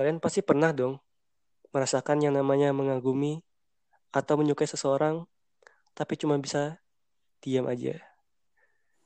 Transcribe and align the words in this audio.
Kalian 0.00 0.16
pasti 0.16 0.40
pernah 0.40 0.72
dong 0.72 0.96
merasakan 1.76 2.24
yang 2.24 2.32
namanya 2.32 2.72
mengagumi 2.72 3.44
atau 4.08 4.40
menyukai 4.40 4.64
seseorang, 4.64 5.28
tapi 5.92 6.16
cuma 6.16 6.40
bisa 6.40 6.80
diam 7.44 7.68
aja. 7.68 8.00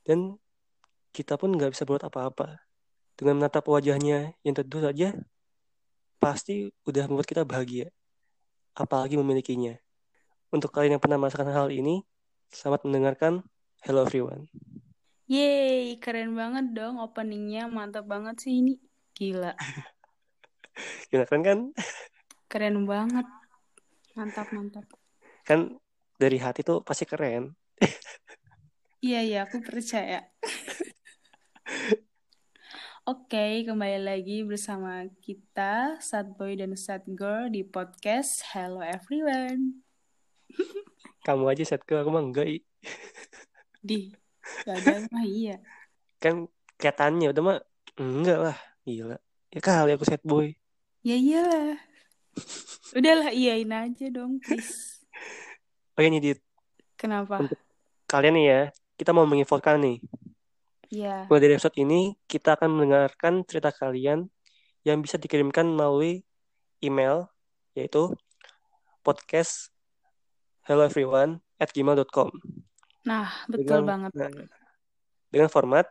Dan 0.07 0.39
kita 1.11 1.35
pun 1.35 1.51
nggak 1.51 1.75
bisa 1.75 1.83
berbuat 1.83 2.07
apa-apa. 2.07 2.63
Dengan 3.19 3.43
menatap 3.43 3.67
wajahnya 3.67 4.39
yang 4.47 4.55
tentu 4.55 4.79
saja 4.79 5.19
pasti 6.23 6.71
udah 6.87 7.11
membuat 7.11 7.27
kita 7.27 7.43
bahagia. 7.43 7.91
Apalagi 8.79 9.19
memilikinya. 9.19 9.75
Untuk 10.55 10.71
kalian 10.71 10.95
yang 10.95 11.03
pernah 11.03 11.19
merasakan 11.19 11.51
hal 11.51 11.75
ini, 11.75 12.07
selamat 12.55 12.87
mendengarkan 12.87 13.43
Hello 13.83 14.07
Everyone. 14.07 14.47
Yeay, 15.27 15.99
keren 15.99 16.39
banget 16.39 16.71
dong 16.71 17.03
openingnya, 17.03 17.67
mantap 17.67 18.07
banget 18.07 18.39
sih 18.47 18.63
ini. 18.63 18.79
Gila, 19.19 19.59
Gimana 21.09 21.27
keren 21.27 21.43
kan? 21.43 21.59
keren 22.51 22.77
banget. 22.87 23.27
Mantap, 24.15 24.49
mantap. 24.55 24.87
Kan 25.43 25.79
dari 26.19 26.39
hati 26.39 26.63
tuh 26.63 26.83
pasti 26.87 27.07
keren. 27.07 27.55
Iya, 29.05 29.21
iya, 29.21 29.39
aku 29.45 29.61
percaya. 29.61 30.25
Oke, 33.05 33.69
kembali 33.69 34.01
lagi 34.01 34.41
bersama 34.49 35.05
kita, 35.21 36.01
Sad 36.01 36.41
Boy 36.41 36.57
dan 36.57 36.73
Sad 36.73 37.05
Girl 37.13 37.53
di 37.53 37.61
podcast 37.61 38.41
Hello 38.49 38.81
Everyone. 38.81 39.85
Kamu 41.29 41.45
aja 41.53 41.69
set 41.69 41.85
ke 41.85 42.01
aku 42.01 42.09
mah 42.09 42.25
enggak. 42.25 42.49
I. 42.49 42.59
Di, 43.85 44.09
ada 44.65 45.05
mah 45.13 45.25
iya. 45.29 45.61
Kan 46.17 46.49
kelihatannya 46.81 47.29
udah 47.29 47.43
mah 47.45 47.59
enggak 48.01 48.39
lah. 48.41 48.57
Gila. 48.89 49.21
Ya 49.53 49.61
kali 49.61 49.93
aku 49.93 50.09
set 50.09 50.25
boy. 50.25 50.57
Ya 51.05 51.17
iyalah. 51.21 51.77
Udahlah, 52.97 53.31
iyain 53.31 53.71
aja 53.71 54.07
dong, 54.09 54.41
please. 54.41 55.05
Oke 55.95 56.09
nih 56.11 56.21
Dit, 56.21 56.41
Kenapa? 56.97 57.45
Untuk- 57.45 57.61
kalian 58.09 58.35
nih 58.35 58.47
ya, 58.47 58.61
kita 58.97 59.11
mau 59.13 59.29
menginfokan 59.29 59.79
nih. 59.79 59.99
Ya, 60.89 61.27
Mulai 61.27 61.43
dari 61.43 61.53
episode 61.59 61.75
ini, 61.77 62.15
kita 62.25 62.55
akan 62.55 62.71
mendengarkan 62.71 63.43
cerita 63.43 63.69
kalian 63.69 64.31
yang 64.87 65.03
bisa 65.03 65.19
dikirimkan 65.19 65.67
melalui 65.67 66.23
email, 66.79 67.27
yaitu 67.75 68.15
podcast 69.03 69.75
hello 70.65 70.87
everyone 70.87 71.43
at 71.59 71.69
gmail.com. 71.71 72.31
nah 73.05 73.29
betul 73.51 73.85
Dengan- 73.85 74.09
banget. 74.09 74.13
Nah, 74.17 74.31
dengan 75.29 75.49
format, 75.51 75.87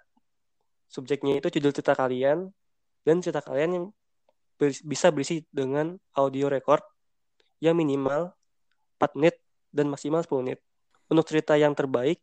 subjeknya 0.90 1.38
itu 1.38 1.60
judul 1.60 1.70
cerita 1.70 1.94
kalian, 1.94 2.50
dan 3.04 3.20
cerita 3.22 3.44
kalian 3.44 3.72
yang 3.76 3.86
bisa 4.60 5.10
berisi 5.10 5.44
dengan 5.50 5.98
audio 6.14 6.48
record 6.48 6.82
yang 7.60 7.76
minimal 7.76 8.32
4 9.00 9.18
menit 9.20 9.36
dan 9.72 9.90
maksimal 9.90 10.22
10 10.24 10.44
menit. 10.46 10.60
Untuk 11.10 11.28
cerita 11.28 11.58
yang 11.60 11.76
terbaik, 11.76 12.22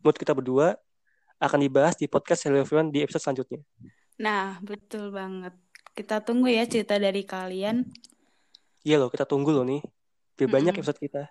menurut 0.00 0.18
kita 0.18 0.32
berdua, 0.32 0.76
akan 1.38 1.60
dibahas 1.60 1.98
di 1.98 2.06
podcast 2.08 2.46
Hello 2.46 2.62
Everyone 2.62 2.88
di 2.88 3.02
episode 3.04 3.20
selanjutnya. 3.20 3.60
Nah, 4.20 4.62
betul 4.62 5.10
banget. 5.10 5.52
Kita 5.92 6.22
tunggu 6.22 6.48
ya 6.50 6.64
cerita 6.66 6.96
dari 6.96 7.22
kalian. 7.26 7.84
Iya 8.86 8.96
loh, 9.00 9.10
kita 9.12 9.26
tunggu 9.26 9.50
loh 9.52 9.66
nih. 9.66 9.82
Lebih 10.38 10.48
banyak 10.50 10.72
Mm-mm. 10.74 10.82
episode 10.82 10.98
kita. 10.98 11.22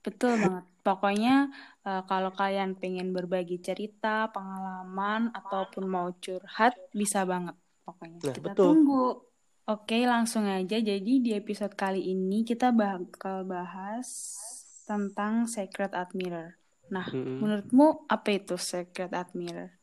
Betul 0.00 0.40
banget. 0.40 0.64
Pokoknya 0.80 1.52
eh, 1.84 2.02
kalau 2.08 2.32
kalian 2.32 2.72
pengen 2.76 3.12
berbagi 3.12 3.60
cerita, 3.60 4.32
pengalaman, 4.32 5.28
ataupun 5.36 5.84
mau 5.84 6.08
curhat, 6.16 6.72
bisa 6.96 7.24
banget. 7.28 7.56
Pokoknya 7.84 8.18
Nah, 8.24 8.34
kita 8.36 8.52
betul. 8.52 8.68
tunggu. 8.72 9.04
Oke, 9.68 10.08
langsung 10.08 10.48
aja. 10.48 10.80
Jadi 10.80 11.20
di 11.20 11.30
episode 11.36 11.76
kali 11.76 12.12
ini 12.12 12.42
kita 12.46 12.72
bakal 12.72 13.44
bahas 13.44 14.38
tentang 14.88 15.44
Secret 15.46 15.92
Admirer. 15.92 16.56
Nah, 16.90 17.06
Mm-mm. 17.06 17.38
menurutmu 17.38 18.08
apa 18.10 18.34
itu 18.34 18.58
Secret 18.58 19.14
Admirer? 19.14 19.78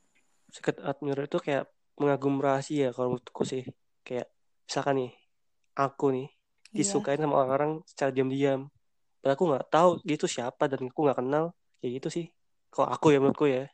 Secret 0.51 0.83
Admirer 0.83 1.29
itu 1.29 1.39
kayak 1.39 1.71
mengagum 1.95 2.41
rahasia 2.43 2.91
kalau 2.91 3.15
menurutku 3.15 3.47
sih. 3.47 3.63
Kayak 4.03 4.27
misalkan 4.67 4.95
nih, 4.99 5.11
aku 5.77 6.05
nih 6.11 6.27
Iya, 6.75 6.83
disukain 6.83 7.21
sama 7.23 7.35
orang-orang 7.39 7.71
secara 7.87 8.11
diam-diam. 8.11 8.67
Dan 9.23 9.29
aku 9.33 9.43
nggak 9.47 9.65
tahu 9.71 9.89
dia 10.03 10.15
itu 10.19 10.27
siapa 10.27 10.67
dan 10.67 10.91
aku 10.91 10.99
nggak 11.07 11.19
kenal. 11.23 11.55
Kayak 11.79 11.91
gitu 12.03 12.09
sih. 12.11 12.25
Kalau 12.67 12.91
aku 12.91 13.15
ya 13.15 13.19
menurutku 13.23 13.47
ya. 13.47 13.71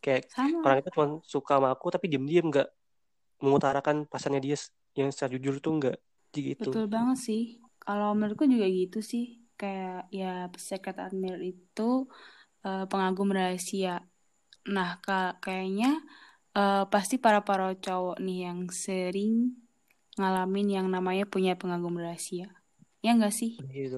Kayak 0.00 0.32
sama. 0.32 0.64
orang 0.64 0.76
itu 0.80 0.88
cuma 0.96 1.06
suka 1.28 1.60
sama 1.60 1.68
aku 1.76 1.92
tapi 1.92 2.08
diam-diam 2.08 2.48
nggak 2.48 2.68
mengutarakan 3.44 4.08
pasannya 4.08 4.40
dia 4.40 4.56
yang 5.02 5.10
secara 5.14 5.30
jujur 5.36 5.54
tuh 5.64 5.72
nggak. 5.78 5.94
Jadi 6.32 6.40
gitu. 6.52 6.70
Betul 6.70 6.84
banget 6.94 7.18
sih. 7.26 7.40
Kalau 7.84 8.06
menurutku 8.16 8.44
juga 8.54 8.66
gitu 8.80 8.98
sih. 9.12 9.24
Kayak 9.60 9.92
ya 10.18 10.26
Secret 10.68 10.96
Admirer 11.06 11.40
itu 11.52 11.82
eh, 12.66 12.80
pengagum 12.90 13.28
rahasia. 13.38 13.90
Nah, 14.74 14.88
ka- 15.04 15.36
kayaknya 15.44 15.86
eh, 16.58 16.76
pasti 16.92 17.16
para-para 17.24 17.64
cowok 17.84 18.16
nih 18.26 18.36
yang 18.46 18.60
sering 18.84 19.32
ngalamin 20.18 20.66
yang 20.76 20.86
namanya 20.96 21.24
punya 21.34 21.52
pengagum 21.60 21.96
rahasia. 22.04 22.46
Ya 23.04 23.10
enggak 23.16 23.34
sih? 23.40 23.52
Gitu. 23.74 23.96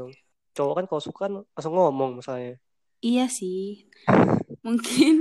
Cowok 0.56 0.74
kan 0.78 0.84
kalau 0.88 1.02
suka 1.06 1.18
kan 1.26 1.32
langsung 1.54 1.74
ngomong 1.76 2.10
misalnya. 2.20 2.50
Iya 3.06 3.22
sih. 3.38 3.56
Mungkin 4.66 5.12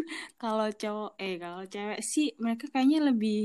kalau 0.41 0.67
cowok, 0.81 1.09
eh 1.23 1.33
kalau 1.43 1.61
cewek 1.73 1.99
sih 2.13 2.25
mereka 2.43 2.65
kayaknya 2.73 2.99
lebih 3.09 3.35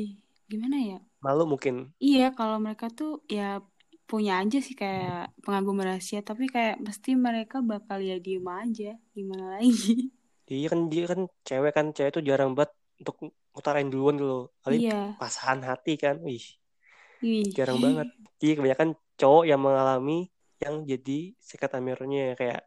gimana 0.50 0.76
ya? 0.90 0.96
Malu 1.26 1.44
mungkin. 1.52 1.74
Iya, 2.04 2.22
kalau 2.38 2.56
mereka 2.64 2.86
tuh 2.98 3.08
ya 3.36 3.42
punya 4.08 4.32
aja 4.40 4.56
sih 4.66 4.74
kayak 4.82 5.12
pengagum 5.44 5.78
rahasia, 5.86 6.18
tapi 6.28 6.44
kayak 6.54 6.74
pasti 6.86 7.08
mereka 7.26 7.56
bakal 7.70 7.98
ya 8.08 8.14
diem 8.24 8.46
aja. 8.60 8.84
Gimana 9.16 9.44
lagi? 9.54 9.70
Iya 10.54 10.66
kan 10.72 10.80
dia 10.92 11.02
kan 11.12 11.20
cewek 11.48 11.72
kan 11.76 11.86
cewek 11.96 12.10
tuh 12.16 12.22
jarang 12.28 12.50
banget 12.56 12.72
untuk 13.00 13.14
ngutarain 13.52 13.88
duluan 13.92 14.14
gitu. 14.20 14.36
Kali 14.62 14.76
Iya. 14.76 14.92
pasahan 15.20 15.60
hati 15.68 15.92
kan. 16.02 16.14
Wih, 16.26 16.44
Wih. 17.22 17.56
jarang 17.56 17.78
banget. 17.84 18.06
Jadi 18.40 18.52
kebanyakan 18.58 18.88
cowok 19.20 19.44
yang 19.50 19.60
mengalami 19.66 20.18
yang 20.62 20.74
jadi 20.90 21.12
secret 21.48 21.72
admirer-nya 21.76 22.20
kayak 22.40 22.58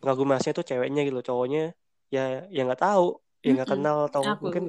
pengagum 0.00 0.28
rahasia 0.32 0.52
tuh 0.58 0.66
ceweknya 0.70 1.00
gitu. 1.08 1.20
Cowoknya 1.28 1.60
ya 2.14 2.20
yang 2.56 2.64
nggak 2.68 2.82
tahu, 2.86 3.06
yang 3.44 3.54
nggak 3.58 3.70
kenal 3.74 3.96
atau 4.08 4.24
Aku. 4.32 4.44
mungkin 4.44 4.64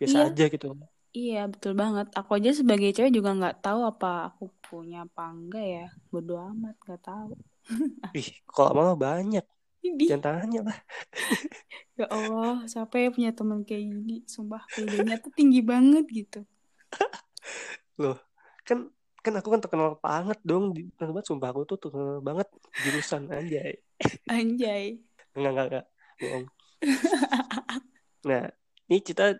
biasa 0.00 0.18
Iya. 0.18 0.24
aja 0.30 0.44
gitu. 0.54 0.68
Iya, 1.14 1.46
betul 1.46 1.78
banget. 1.78 2.10
Aku 2.18 2.30
aja 2.34 2.50
sebagai 2.50 2.90
cewek 2.90 3.14
juga 3.14 3.30
nggak 3.38 3.62
tahu 3.62 3.86
apa 3.86 4.34
aku 4.34 4.50
punya 4.66 5.06
apa 5.06 5.30
enggak 5.30 5.62
ya. 5.62 5.86
Bodo 6.10 6.34
amat, 6.50 6.74
nggak 6.82 7.02
tahu. 7.06 7.30
Ih, 8.18 8.28
kalau 8.50 8.74
mama 8.74 8.94
banyak. 8.98 9.46
Ini, 9.84 10.10
Jangan 10.10 10.42
tanya 10.42 10.60
lah. 10.66 10.78
ya 12.00 12.06
Allah, 12.10 12.66
siapa 12.66 12.98
ya 12.98 13.14
punya 13.14 13.30
teman 13.30 13.62
kayak 13.62 13.84
gini? 13.94 14.16
Sumpah, 14.26 14.66
pedenya 14.74 15.22
tuh 15.22 15.30
tinggi 15.30 15.62
banget 15.62 16.04
gitu. 16.10 16.40
Loh, 18.02 18.18
kan 18.66 18.90
kan 19.22 19.32
aku 19.38 19.48
kan 19.54 19.60
terkenal 19.62 19.94
banget 20.02 20.38
dong. 20.42 20.74
Terkenal 20.74 21.14
banget, 21.14 21.26
sumpah 21.30 21.48
aku 21.54 21.62
tuh 21.62 21.78
terkenal 21.78 22.18
banget 22.26 22.48
jurusan 22.82 23.30
anjay. 23.30 23.78
Anjay. 24.26 24.98
Enggak, 25.38 25.52
enggak, 25.54 25.66
enggak. 25.70 25.84
Bohong. 26.18 26.44
Nah, 28.24 28.42
ini 28.88 28.98
cerita 29.04 29.36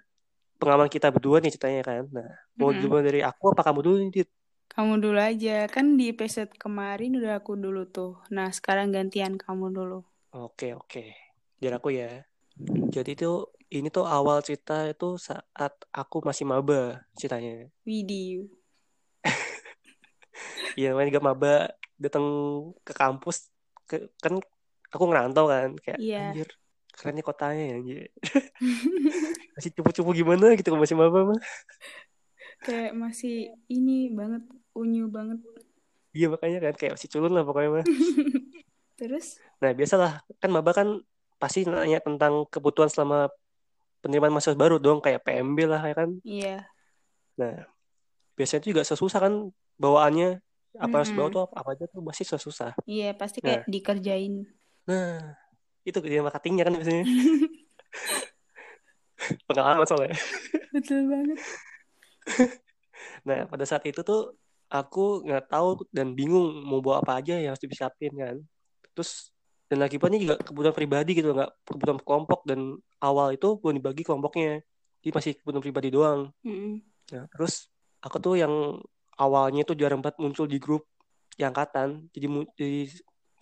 pengalaman 0.65 0.91
kita 0.97 1.09
berdua 1.15 1.37
nih 1.45 1.53
ceritanya 1.55 1.83
kan. 1.91 2.03
Nah, 2.17 2.29
mau 2.59 2.71
Mm-mm. 2.73 2.81
dimulai 2.83 3.05
dari 3.09 3.21
aku 3.31 3.45
apa 3.53 3.63
kamu 3.67 3.81
dulu 3.87 3.97
nih, 4.03 4.11
Dit? 4.17 4.29
Kamu 4.75 4.95
dulu 5.05 5.19
aja. 5.31 5.57
Kan 5.75 5.87
di 5.99 6.05
episode 6.15 6.51
kemarin 6.63 7.17
udah 7.21 7.33
aku 7.41 7.53
dulu 7.65 7.83
tuh. 7.97 8.13
Nah, 8.37 8.49
sekarang 8.59 8.89
gantian 8.97 9.35
kamu 9.45 9.67
dulu. 9.79 9.99
Oke, 10.35 10.75
oke. 10.75 11.05
Biar 11.61 11.73
aku 11.79 11.89
ya. 11.95 12.11
Jadi 12.95 13.11
itu 13.19 13.31
ini 13.77 13.89
tuh 13.91 14.07
awal 14.07 14.39
cerita 14.47 14.87
itu 14.87 15.19
saat 15.19 15.73
aku 16.01 16.17
masih 16.29 16.45
maba 16.47 17.03
ceritanya. 17.19 17.71
Video. 17.87 18.47
Iya, 20.79 20.91
namanya 20.91 21.09
juga 21.15 21.23
maba 21.23 21.53
datang 22.03 22.25
ke 22.87 22.93
kampus 23.01 23.37
ke, 23.89 23.97
kan 24.19 24.35
aku 24.91 25.05
ngerantau 25.07 25.45
kan 25.53 25.69
kayak 25.79 26.01
Iya. 26.03 26.19
anjir 26.19 26.49
keren 26.95 27.15
nih 27.19 27.27
kotanya 27.27 27.65
ya 27.71 27.75
anjir. 27.79 27.99
Masih 29.59 29.71
cupu-cupu 29.75 30.11
gimana 30.15 30.55
gitu 30.59 30.71
kalau 30.75 30.83
masih 30.83 30.99
maba 30.99 31.31
mah. 31.31 31.41
Kayak 32.65 32.97
masih 32.99 33.55
ini 33.71 34.11
banget, 34.11 34.43
unyu 34.75 35.07
banget. 35.07 35.39
Iya 36.11 36.27
makanya 36.31 36.59
kan 36.71 36.75
kayak 36.75 36.93
masih 36.99 37.11
culun 37.11 37.35
lah 37.35 37.43
pokoknya 37.47 37.71
mah. 37.83 37.87
Terus? 38.99 39.39
Nah, 39.63 39.71
biasalah 39.75 40.27
kan 40.43 40.51
maba 40.51 40.71
kan 40.75 41.03
pasti 41.39 41.67
nanya 41.67 42.03
tentang 42.03 42.47
kebutuhan 42.51 42.91
selama 42.91 43.31
penerimaan 44.03 44.35
mahasiswa 44.35 44.59
baru 44.59 44.83
dong 44.83 44.99
kayak 45.03 45.23
PMB 45.23 45.59
lah 45.71 45.83
ya 45.87 45.95
kan. 45.95 46.11
Iya. 46.27 46.57
Nah, 47.39 47.67
biasanya 48.39 48.63
juga 48.67 48.83
susah 48.83 49.19
kan 49.23 49.35
bawaannya 49.79 50.39
apa 50.75 50.95
harus 50.99 51.15
bawa 51.15 51.29
tuh 51.31 51.43
apa, 51.47 51.55
apa 51.63 51.69
aja 51.79 51.85
tuh 51.87 52.03
pasti 52.03 52.23
susah. 52.27 52.75
Iya, 52.87 53.15
pasti 53.15 53.39
Nah, 53.39 53.63
kayak 53.63 53.63
dikerjain. 53.71 54.51
nah 54.85 55.44
itu 55.85 55.99
kerjaan 56.01 56.27
marketingnya 56.27 56.65
kan 56.65 56.75
biasanya 56.75 57.05
pengalaman 59.49 59.87
soalnya. 59.87 60.17
Betul 60.73 61.09
banget. 61.09 61.39
Nah, 63.25 63.49
pada 63.49 63.65
saat 63.65 63.81
itu 63.89 64.05
tuh 64.05 64.37
aku 64.75 65.23
nggak 65.23 65.45
tahu 65.51 65.87
dan 65.95 66.17
bingung 66.17 66.65
mau 66.67 66.83
bawa 66.83 67.05
apa 67.05 67.21
aja 67.21 67.39
yang 67.39 67.55
harus 67.55 67.63
disiapin 67.63 68.11
kan 68.17 68.37
terus 68.95 69.31
dan 69.71 69.87
ini 69.87 70.27
juga 70.27 70.39
kebutuhan 70.43 70.75
pribadi 70.75 71.19
gitu 71.19 71.35
nggak 71.35 71.51
kebutuhan 71.67 71.99
kelompok 72.03 72.41
dan 72.47 72.79
awal 72.99 73.31
itu 73.31 73.59
belum 73.59 73.79
dibagi 73.79 74.03
kelompoknya 74.03 74.63
jadi 75.03 75.13
masih 75.15 75.33
kebutuhan 75.39 75.63
pribadi 75.63 75.89
doang 75.95 76.21
Mm-mm. 76.43 76.83
nah 77.15 77.25
terus 77.31 77.71
aku 78.03 78.19
tuh 78.19 78.35
yang 78.39 78.83
awalnya 79.19 79.63
tuh 79.63 79.79
jarang 79.79 80.03
banget 80.03 80.19
muncul 80.19 80.47
di 80.51 80.59
grup 80.59 80.87
yang 81.39 81.55
angkatan 81.55 82.11
jadi, 82.15 82.27
jadi 82.55 82.81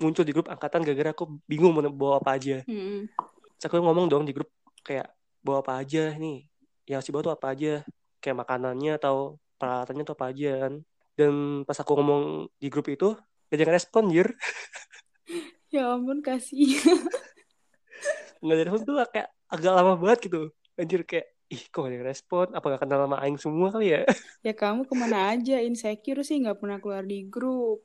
muncul 0.03 0.27
di 0.27 0.35
grup 0.35 0.51
angkatan 0.51 0.83
gara-gara 0.83 1.15
aku 1.15 1.39
bingung 1.47 1.73
mau 1.73 1.87
bawa 1.87 2.19
apa 2.19 2.37
aja. 2.37 2.61
Terus 2.67 3.65
aku 3.71 3.79
ngomong 3.79 4.11
dong 4.11 4.27
di 4.27 4.35
grup 4.35 4.51
kayak 4.83 5.09
bawa 5.41 5.63
apa 5.63 5.79
aja 5.81 6.13
nih? 6.19 6.47
Yang 6.91 6.97
harus 6.99 7.09
dibawa 7.09 7.23
tuh 7.23 7.35
apa 7.39 7.47
aja? 7.55 7.73
Kayak 8.19 8.37
makanannya 8.43 8.93
atau 8.99 9.39
peralatannya 9.57 10.03
tuh 10.03 10.15
apa 10.19 10.27
aja 10.35 10.51
kan? 10.67 10.75
Dan 11.15 11.35
pas 11.63 11.79
aku 11.79 11.93
ngomong 11.95 12.51
di 12.59 12.67
grup 12.67 12.91
itu 12.91 13.15
gak 13.53 13.61
yang 13.61 13.71
respon 13.71 14.09
jir 14.09 14.29
Ya 15.73 15.93
ampun 15.93 16.21
kasih. 16.21 16.77
nggak 18.43 18.57
ada 18.59 18.65
respon 18.67 18.83
tuh 18.85 18.97
kayak 19.09 19.29
agak 19.49 19.73
lama 19.73 19.93
banget 19.97 20.19
gitu. 20.29 20.41
Anjir 20.77 21.01
kayak 21.07 21.27
ih 21.53 21.63
kok 21.69 21.85
gak 21.85 21.93
ada 21.93 22.05
respon? 22.05 22.47
Apa 22.53 22.77
gak 22.77 22.83
kenal 22.85 23.05
sama 23.05 23.17
Aing 23.21 23.39
semua 23.41 23.69
kali 23.73 23.93
ya? 23.93 24.03
Ya 24.41 24.53
kamu 24.57 24.89
ke 24.89 24.95
mana 24.97 25.33
aja? 25.37 25.61
Insecure 25.61 26.25
sih 26.27 26.41
nggak 26.43 26.59
pernah 26.59 26.83
keluar 26.83 27.05
di 27.07 27.25
grup. 27.29 27.85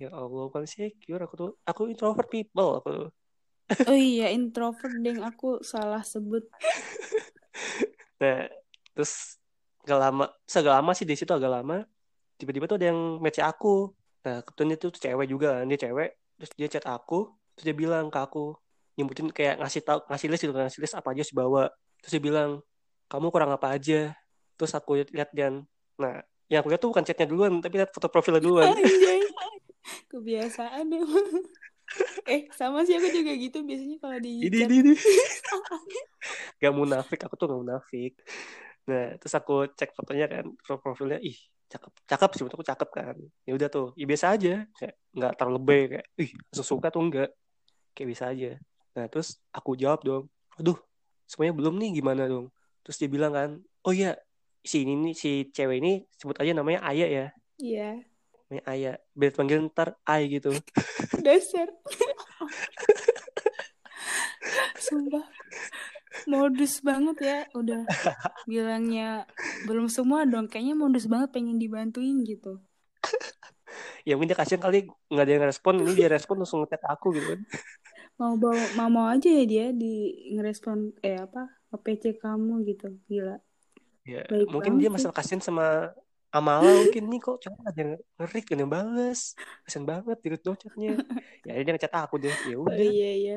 Ya 0.00 0.08
Allah 0.16 0.48
bukan 0.48 0.64
secure 0.64 1.20
aku 1.20 1.34
tuh. 1.36 1.50
Aku 1.68 1.92
introvert 1.92 2.32
people 2.32 2.80
aku 2.80 2.88
tuh. 2.88 3.08
Oh 3.84 3.94
iya 3.94 4.32
introvert 4.32 4.96
deng. 5.04 5.20
Aku 5.20 5.60
salah 5.60 6.00
sebut. 6.00 6.48
nah 8.20 8.48
terus 8.96 9.36
gak 9.84 10.00
lama 10.00 10.24
segala 10.48 10.80
lama 10.80 10.92
sih 10.96 11.04
di 11.04 11.16
situ 11.16 11.32
agak 11.32 11.52
lama 11.52 11.84
tiba-tiba 12.40 12.64
tuh 12.64 12.80
ada 12.80 12.88
yang 12.88 13.20
match 13.20 13.44
aku. 13.44 13.92
Nah 14.24 14.40
kebetulan 14.40 14.80
itu 14.80 14.86
tuh 14.88 15.00
cewek 15.04 15.26
juga 15.28 15.60
kan 15.60 15.68
dia 15.68 15.78
cewek 15.84 16.10
terus 16.40 16.50
dia 16.56 16.68
chat 16.72 16.88
aku 16.88 17.28
terus 17.52 17.68
dia 17.68 17.76
bilang 17.76 18.08
ke 18.08 18.16
aku 18.16 18.56
nyebutin 18.96 19.28
kayak 19.28 19.60
ngasih 19.60 19.84
tahu 19.84 20.00
ngasih 20.08 20.28
list 20.32 20.42
gitu 20.48 20.52
ngasih 20.56 20.80
list 20.80 20.96
apa 20.96 21.12
aja 21.12 21.20
harus 21.20 21.32
dibawa. 21.36 21.64
Terus 22.00 22.12
dia 22.16 22.24
bilang 22.24 22.50
kamu 23.12 23.28
kurang 23.28 23.52
apa 23.52 23.76
aja? 23.76 24.16
Terus 24.56 24.72
aku 24.72 25.04
lihat 25.12 25.28
dan 25.36 25.68
nah 26.00 26.24
yang 26.48 26.64
aku 26.64 26.72
lihat 26.72 26.80
tuh 26.80 26.90
bukan 26.90 27.04
chatnya 27.04 27.28
duluan 27.28 27.60
tapi 27.60 27.76
lihat 27.76 27.92
foto 27.92 28.08
profilnya 28.08 28.40
duluan. 28.40 28.72
Kebiasaan 30.10 30.86
emang. 30.90 31.26
Eh 32.22 32.46
sama 32.54 32.86
sih 32.86 32.94
aku 32.94 33.10
juga 33.10 33.34
gitu 33.34 33.66
biasanya 33.66 33.98
kalau 33.98 34.18
di 34.22 34.46
ini 34.46 34.62
ini 34.62 34.74
ini. 34.78 34.94
Gak 36.62 36.70
munafik 36.70 37.18
aku 37.26 37.34
tuh 37.34 37.50
gak 37.50 37.60
munafik. 37.66 38.14
Nah 38.86 39.18
terus 39.18 39.34
aku 39.34 39.66
cek 39.74 39.90
fotonya 39.98 40.30
kan 40.30 40.46
pro- 40.62 40.78
profilnya 40.78 41.18
ih 41.18 41.34
cakep 41.66 41.90
cakep 42.06 42.30
sih 42.38 42.42
aku 42.46 42.62
cakep 42.62 42.88
kan. 42.94 43.16
Ya 43.42 43.52
udah 43.58 43.66
tuh 43.66 43.90
ya 43.98 44.06
biasa 44.06 44.38
aja. 44.38 44.70
Kayak 44.78 44.94
nggak 45.18 45.32
terlalu 45.34 45.54
lebay 45.58 45.80
kayak 45.90 46.06
ih 46.22 46.30
langsung 46.30 46.68
suka 46.78 46.94
tuh 46.94 47.02
enggak 47.02 47.30
kayak 47.98 48.08
bisa 48.14 48.24
aja. 48.30 48.50
Nah 48.94 49.04
terus 49.10 49.42
aku 49.50 49.74
jawab 49.74 50.06
dong 50.06 50.24
aduh 50.62 50.78
semuanya 51.26 51.58
belum 51.58 51.74
nih 51.74 51.90
gimana 51.98 52.30
dong? 52.30 52.54
Terus 52.86 53.02
dia 53.02 53.10
bilang 53.10 53.34
kan 53.34 53.50
oh 53.82 53.90
iya 53.90 54.14
si 54.62 54.86
ini 54.86 54.94
nih 55.10 55.14
si 55.18 55.30
cewek 55.50 55.82
ini 55.82 56.06
sebut 56.14 56.38
aja 56.38 56.54
namanya 56.54 56.86
Aya 56.86 57.06
ya. 57.10 57.26
Iya. 57.58 57.90
Namanya 58.50 58.62
Aya 58.66 58.92
biar 59.14 59.30
panggil 59.30 59.62
ntar 59.70 59.94
Ay 60.02 60.26
gitu 60.26 60.50
Dasar. 61.24 61.70
Sumpah. 64.74 65.22
Modus 66.26 66.82
banget 66.82 67.16
ya. 67.22 67.38
Udah 67.54 67.86
bilangnya 68.50 69.30
belum 69.70 69.86
semua 69.86 70.26
dong. 70.26 70.50
Kayaknya 70.50 70.74
modus 70.74 71.06
banget 71.06 71.30
pengen 71.30 71.62
dibantuin 71.62 72.26
gitu. 72.26 72.58
ya 74.02 74.18
mungkin 74.18 74.34
dia 74.34 74.38
kasihan 74.42 74.60
kali 74.66 74.90
nggak 75.08 75.24
ada 75.24 75.32
yang 75.32 75.46
respon 75.46 75.74
ini 75.86 75.92
dia 75.94 76.10
respon 76.10 76.42
langsung 76.42 76.66
ngetek 76.66 76.82
aku 76.90 77.14
gitu 77.14 77.38
kan 77.38 77.40
Mau 78.20 78.36
bawa 78.36 78.60
mau, 78.76 78.88
mau 78.92 79.06
aja 79.08 79.30
ya 79.32 79.44
dia 79.48 79.66
di 79.72 80.12
ngerespon 80.36 80.92
eh 81.00 81.16
apa 81.16 81.48
nge-PC 81.72 82.20
kamu 82.20 82.66
gitu. 82.68 82.92
Gila. 83.08 83.40
ya 84.04 84.26
Baik 84.28 84.50
mungkin 84.52 84.76
dia 84.76 84.92
masalah 84.92 85.14
kasihan 85.16 85.40
sama 85.40 85.94
Amala 86.30 86.62
mungkin 86.62 87.10
nih 87.10 87.18
kok 87.18 87.42
cuma 87.42 87.58
ada 87.66 87.74
yang 87.74 87.92
ngerik 88.14 88.46
ada 88.54 88.60
yang 88.62 88.70
bales. 88.70 89.34
Kasihan 89.66 89.82
banget 89.82 90.16
di 90.22 90.28
dong 90.38 90.54
chatnya 90.54 90.90
ya 91.42 91.52
dia 91.58 91.72
ngechat 91.74 91.90
aku 91.90 92.22
deh 92.22 92.30
ya 92.30 92.54
Oh 92.54 92.70
udah. 92.70 92.78
iya 92.78 93.10
iya. 93.18 93.36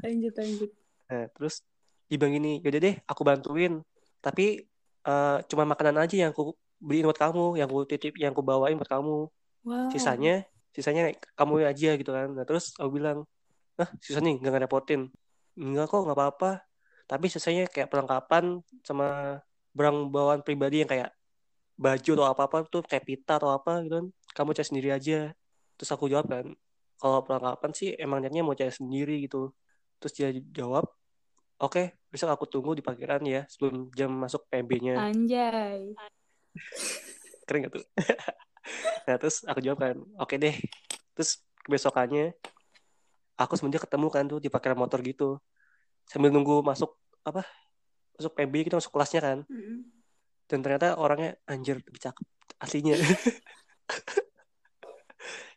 Lanjut 0.00 0.34
lanjut. 0.40 0.70
nah 1.10 1.26
terus 1.36 1.60
dia 2.08 2.16
bilang 2.16 2.34
gini 2.40 2.52
yaudah 2.64 2.80
deh 2.80 2.94
aku 3.04 3.20
bantuin. 3.28 3.84
Tapi 4.24 4.64
eh, 5.04 5.36
cuma 5.52 5.62
makanan 5.68 6.00
aja 6.00 6.16
yang 6.16 6.32
aku 6.32 6.56
beliin 6.80 7.04
buat 7.04 7.20
kamu 7.20 7.60
yang 7.60 7.68
aku 7.68 7.84
titip 7.84 8.16
yang 8.16 8.32
aku 8.32 8.40
bawain 8.40 8.80
buat 8.80 8.88
kamu. 8.88 9.28
Wow. 9.60 9.92
sisanya 9.92 10.48
sisanya 10.72 11.12
kamu 11.36 11.68
aja 11.68 11.92
gitu 12.00 12.08
kan. 12.08 12.32
Nah 12.32 12.48
terus 12.48 12.72
aku 12.80 12.96
bilang 12.96 13.28
ah 13.76 13.88
sisanya 14.00 14.32
nggak 14.40 14.64
ngerepotin. 14.64 15.12
Enggak 15.60 15.92
kok 15.92 16.08
nggak 16.08 16.16
apa-apa. 16.16 16.64
Tapi 17.04 17.26
sisanya 17.28 17.68
kayak 17.68 17.92
perlengkapan 17.92 18.64
sama 18.80 19.36
barang 19.76 20.08
bawaan 20.08 20.40
pribadi 20.40 20.80
yang 20.80 20.88
kayak 20.88 21.12
baju 21.80 22.10
atau 22.12 22.26
apa 22.28 22.42
apa 22.44 22.56
tuh 22.68 22.84
kayak 22.84 23.04
pita 23.08 23.40
atau 23.40 23.50
apa 23.56 23.80
gitu 23.80 24.04
kan. 24.04 24.06
Kamu 24.36 24.52
cari 24.52 24.68
sendiri 24.68 24.88
aja. 24.92 25.32
Terus 25.80 25.90
aku 25.96 26.12
jawab 26.12 26.28
kan 26.28 26.46
kalau 27.00 27.24
perlengkapan 27.24 27.72
sih 27.72 27.96
emang 27.96 28.20
niatnya 28.20 28.44
mau 28.44 28.52
cari 28.52 28.68
sendiri 28.68 29.24
gitu. 29.24 29.56
Terus 29.96 30.12
dia 30.12 30.28
jawab 30.52 30.84
oke 31.60 31.96
besok 32.12 32.36
aku 32.36 32.44
tunggu 32.44 32.76
di 32.76 32.84
parkiran 32.84 33.24
ya 33.24 33.48
sebelum 33.48 33.88
jam 33.96 34.12
masuk 34.12 34.44
PMB-nya 34.52 34.96
Anjay. 35.00 35.96
keren 37.48 37.66
gak 37.66 37.80
tuh? 37.80 37.84
Nah 39.08 39.16
terus 39.16 39.42
aku 39.48 39.64
jawab 39.64 39.80
kan 39.80 39.96
oke 40.20 40.36
deh. 40.36 40.52
Terus 41.16 41.40
kebesokannya 41.64 42.36
aku 43.40 43.56
semenjak 43.56 43.88
ketemu 43.88 44.06
kan 44.12 44.28
tuh 44.28 44.38
di 44.38 44.52
parkiran 44.52 44.76
motor 44.76 45.00
gitu. 45.00 45.40
Sambil 46.04 46.28
nunggu 46.28 46.60
masuk 46.60 46.92
apa 47.24 47.42
masuk 48.20 48.36
PMB 48.36 48.68
kita 48.68 48.76
masuk 48.76 48.92
kelasnya 48.92 49.20
kan. 49.24 49.38
Mm-mm. 49.48 49.99
Dan 50.50 50.66
ternyata 50.66 50.98
orangnya 50.98 51.38
anjir 51.46 51.78
lebih 51.78 52.02
cakep 52.02 52.26
aslinya. 52.58 52.98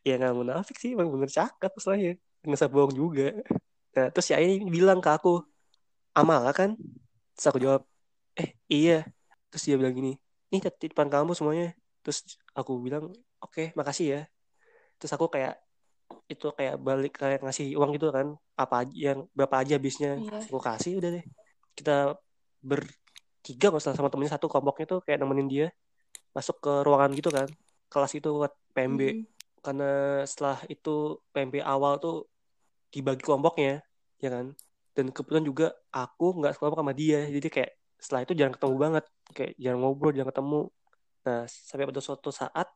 Ya 0.03 0.19
nggak 0.19 0.35
munafik 0.35 0.75
sih 0.75 0.91
emang 0.91 1.07
bener 1.15 1.31
cakep 1.31 1.71
soalnya 1.79 2.19
nggak 2.43 2.59
usah 2.59 2.67
bohong 2.67 2.91
juga. 2.91 3.31
Nah 3.95 4.11
terus 4.11 4.27
si 4.27 4.35
Aya 4.35 4.51
ini 4.51 4.67
bilang 4.67 4.99
ke 4.99 5.07
aku 5.07 5.39
Amala 6.11 6.51
kan? 6.51 6.75
Terus 7.39 7.45
aku 7.47 7.59
jawab 7.63 7.87
eh 8.35 8.51
iya. 8.67 9.07
Terus 9.47 9.63
dia 9.63 9.79
bilang 9.79 9.95
gini 9.95 10.19
ini 10.51 10.59
titipan 10.59 11.07
kamu 11.07 11.31
semuanya. 11.31 11.71
Terus 12.03 12.35
aku 12.51 12.83
bilang 12.83 13.15
oke 13.39 13.71
makasih 13.79 14.07
ya. 14.19 14.21
Terus 15.00 15.15
aku 15.15 15.31
kayak 15.31 15.55
itu 16.27 16.51
kayak 16.51 16.75
balik 16.83 17.15
kayak 17.15 17.39
ngasih 17.39 17.71
uang 17.79 17.95
gitu 17.95 18.12
kan 18.12 18.35
apa 18.59 18.83
aja 18.83 19.15
yang 19.15 19.19
berapa 19.31 19.55
aja 19.63 19.79
habisnya. 19.79 20.19
Iya. 20.19 20.51
aku 20.51 20.59
kasih 20.59 21.00
udah 21.00 21.09
deh. 21.15 21.25
Kita 21.79 22.19
bertiga 23.43 23.75
nggak 23.75 23.83
salah 23.83 24.00
sama 24.00 24.07
temennya 24.07 24.39
satu 24.39 24.47
kelompoknya 24.47 24.85
tuh 24.88 25.00
kayak 25.03 25.19
nemenin 25.19 25.51
dia 25.51 25.67
masuk 26.31 26.63
ke 26.63 26.71
ruangan 26.88 27.12
gitu 27.12 27.27
kan 27.27 27.51
kelas 27.91 28.15
itu 28.15 28.31
buat 28.31 28.55
PMB 28.71 29.01
Mm-mm. 29.03 29.27
karena 29.59 29.91
setelah 30.23 30.63
itu 30.71 31.19
PMB 31.35 31.59
awal 31.59 32.00
tuh 32.00 32.31
dibagi 32.88 33.19
kelompoknya 33.19 33.83
ya 34.23 34.31
kan 34.31 34.55
dan 34.95 35.12
kebetulan 35.12 35.43
juga 35.43 35.67
aku 35.91 36.39
nggak 36.39 36.55
sekelompok 36.55 36.79
sama 36.88 36.95
dia 36.95 37.27
jadi 37.27 37.47
kayak 37.51 37.71
setelah 38.00 38.21
itu 38.23 38.31
jarang 38.31 38.55
ketemu 38.55 38.75
banget 38.79 39.05
kayak 39.35 39.53
jarang 39.59 39.79
ngobrol 39.83 40.15
jarang 40.15 40.31
ketemu 40.31 40.62
nah 41.27 41.43
sampai 41.43 41.83
pada 41.91 42.00
suatu 42.00 42.31
saat 42.31 42.67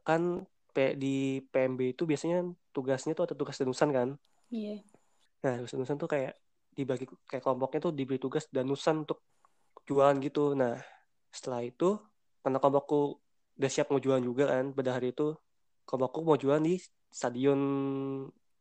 kan 0.00 0.48
di 0.72 1.40
PMB 1.52 1.92
itu 1.92 2.08
biasanya 2.08 2.40
tugasnya 2.72 3.12
tuh 3.12 3.28
ada 3.28 3.34
tugas 3.36 3.56
danusan 3.60 3.92
kan 3.92 4.08
Iya. 4.48 4.80
nah 5.44 5.60
tugas 5.60 5.76
danusan 5.76 5.96
tuh 6.00 6.08
kayak 6.08 6.32
dibagi 6.72 7.04
kayak 7.28 7.44
kelompoknya 7.44 7.80
tuh 7.88 7.92
diberi 7.92 8.16
tugas 8.16 8.48
danusan 8.48 9.04
untuk 9.04 9.20
jualan 9.86 10.16
gitu. 10.20 10.52
Nah 10.58 10.76
setelah 11.30 11.62
itu 11.62 11.96
karena 12.42 12.58
kelompokku 12.58 13.22
udah 13.56 13.70
siap 13.70 13.88
mau 13.88 14.02
jualan 14.02 14.22
juga 14.22 14.50
kan. 14.50 14.74
Pada 14.74 14.98
hari 14.98 15.14
itu 15.14 15.32
kelompokku 15.86 16.26
mau 16.26 16.36
jualan 16.36 16.62
di 16.62 16.76
stadion 17.08 17.60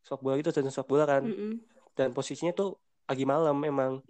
sepak 0.06 0.22
bola 0.22 0.38
gitu 0.38 0.54
stadion 0.54 0.72
sepak 0.72 0.88
bola 0.88 1.04
kan. 1.10 1.26
Mm-mm. 1.26 1.60
dan 1.96 2.12
posisinya 2.12 2.52
tuh 2.52 2.76
pagi 3.08 3.24
malam 3.24 3.58
emang 3.66 4.06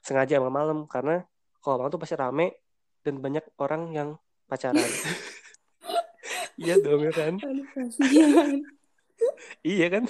sengaja 0.00 0.40
emang 0.40 0.54
malam. 0.54 0.78
Karena 0.88 1.22
kalau 1.60 1.84
malam 1.84 1.92
tuh 1.92 2.00
pasti 2.00 2.16
rame 2.16 2.64
dan 3.04 3.20
banyak 3.20 3.44
orang 3.60 3.92
yang 3.92 4.08
pacaran. 4.48 4.80
Iya 6.54 6.78
dong 6.78 7.02
ya 7.02 7.10
kan? 7.10 7.34
Iya 9.66 9.86
kan? 9.90 10.04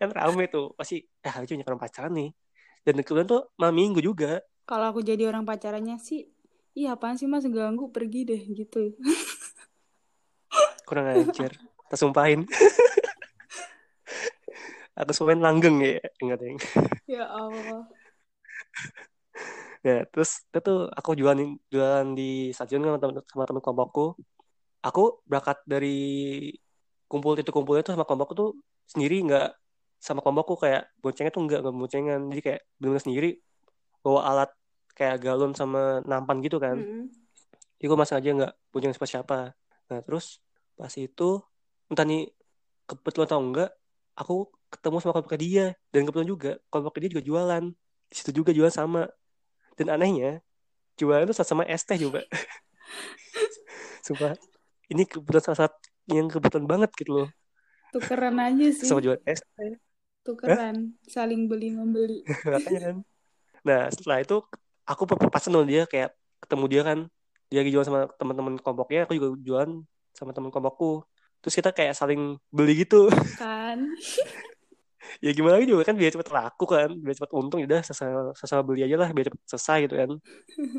Kan 0.00 0.08
rame 0.10 0.50
tuh. 0.50 0.74
Pasti 0.74 1.06
ah 1.22 1.38
lucu 1.38 1.54
banyak 1.54 1.70
orang 1.70 1.82
pacaran 1.82 2.12
nih. 2.14 2.30
Dan 2.82 2.98
kebetulan 3.06 3.26
tuh 3.30 3.42
malam 3.54 3.78
minggu 3.78 4.02
juga 4.02 4.42
Kalau 4.64 4.86
aku 4.88 5.04
jadi 5.04 5.28
orang 5.28 5.44
pacarannya 5.44 6.00
sih, 6.00 6.24
iya 6.72 6.96
apaan 6.96 7.20
sih 7.20 7.28
mas? 7.28 7.44
Ganggu 7.44 7.92
pergi 7.92 8.24
deh 8.24 8.42
gitu. 8.48 8.96
kurang 10.88 11.12
ajar. 11.12 11.52
Tak 11.88 11.98
sumpahin. 12.00 12.48
Aku 14.94 15.10
sumpahin 15.10 15.42
langgeng 15.42 15.82
ya 15.82 15.98
ingat 16.22 16.38
yang 16.38 16.58
Ya 17.10 17.26
Allah. 17.26 17.90
ya 19.84 20.06
terus 20.08 20.40
itu 20.48 20.58
tuh 20.64 20.88
aku 20.96 21.12
jualan 21.12 21.60
jualan 21.68 22.08
di 22.16 22.54
stadion 22.56 22.88
sama 22.88 22.96
temen 23.02 23.20
sama 23.26 23.44
temen 23.44 23.58
kelompokku 23.60 24.14
aku. 24.86 25.18
Berangkat 25.26 25.58
dari 25.66 25.98
kumpul 27.10 27.34
itu 27.34 27.50
kumpulnya 27.50 27.82
tuh 27.82 27.98
sama 27.98 28.06
kelompokku 28.06 28.34
tuh 28.38 28.50
sendiri 28.86 29.26
nggak 29.26 29.50
sama 29.98 30.22
kelompokku 30.22 30.62
kayak 30.62 30.94
boncengnya 31.02 31.34
tuh 31.34 31.42
nggak 31.42 31.58
nggak 31.66 31.74
boncengan. 31.74 32.20
Jadi 32.30 32.40
kayak 32.46 32.60
benar 32.78 33.02
sendiri 33.02 33.34
bawa 34.04 34.20
alat 34.28 34.50
kayak 34.92 35.24
galon 35.24 35.56
sama 35.56 36.04
nampan 36.04 36.44
gitu 36.44 36.60
kan 36.60 36.76
Mm-mm. 36.76 37.08
jadi 37.80 37.86
gue 37.88 37.98
masih 37.98 38.14
aja 38.20 38.28
nggak 38.36 38.52
bonceng 38.68 38.92
siapa 38.92 39.08
siapa 39.08 39.38
nah 39.88 40.00
terus 40.04 40.44
pas 40.76 40.92
itu 40.92 41.40
entah 41.88 42.04
nih 42.04 42.28
kebetulan 42.84 43.26
atau 43.26 43.40
enggak 43.40 43.70
aku 44.14 44.34
ketemu 44.68 44.96
sama 45.00 45.12
kelompok 45.16 45.34
dia 45.40 45.66
dan 45.90 46.00
kebetulan 46.04 46.28
juga 46.28 46.52
kelompok 46.68 47.00
dia 47.00 47.10
juga 47.16 47.24
jualan 47.24 47.64
di 48.12 48.14
situ 48.14 48.30
juga 48.30 48.52
jualan 48.52 48.70
sama 48.74 49.08
dan 49.74 49.86
anehnya 49.96 50.44
jualan 51.00 51.24
itu 51.24 51.34
sama 51.34 51.64
es 51.64 51.82
teh 51.82 51.96
juga 51.98 52.22
sumpah 54.06 54.36
ini 54.92 55.08
kebetulan 55.08 55.42
salah 55.42 55.60
satu 55.66 55.80
yang 56.12 56.28
kebetulan 56.28 56.68
banget 56.68 56.92
gitu 56.94 57.24
loh 57.24 57.28
Tukeran 57.94 58.36
aja 58.42 58.66
sih. 58.74 58.86
sama 58.86 59.00
jualan 59.00 59.22
es 59.24 59.40
teh 59.56 59.80
Tukeran. 60.24 60.96
Saling 61.04 61.52
beli 61.52 61.68
membeli. 61.76 62.24
katanya 62.48 62.80
kan 62.80 62.96
nah 63.64 63.88
setelah 63.88 64.20
itu 64.20 64.44
aku 64.84 65.02
papasan 65.08 65.56
sama 65.56 65.64
dia 65.64 65.88
kayak 65.88 66.12
ketemu 66.44 66.64
dia 66.68 66.82
kan. 66.84 66.98
Dia 67.48 67.58
lagi 67.64 67.70
jualan 67.72 67.88
sama 67.88 68.00
teman-teman 68.20 68.54
kelompoknya 68.60 69.00
aku 69.08 69.12
juga 69.16 69.28
jualan 69.40 69.70
sama 70.12 70.30
teman 70.36 70.52
kelompokku. 70.52 71.04
Terus 71.40 71.54
kita 71.60 71.70
kayak 71.76 71.96
saling 71.96 72.40
beli 72.48 72.84
gitu. 72.84 73.08
Kan. 73.40 73.92
ya 75.20 75.30
gimana 75.36 75.60
lagi 75.60 75.68
juga 75.68 75.84
kan 75.84 76.00
biar 76.00 76.16
cepet 76.16 76.32
laku 76.32 76.64
kan 76.64 76.90
biar 76.96 77.12
cepet 77.12 77.32
untung 77.36 77.60
ya 77.60 77.68
udah 77.68 77.84
sesama, 77.84 78.32
sesama 78.32 78.64
beli 78.64 78.88
aja 78.88 78.96
lah 78.96 79.12
biar 79.12 79.28
cepet 79.28 79.40
selesai 79.52 79.78
gitu 79.84 79.94
kan. 80.00 80.10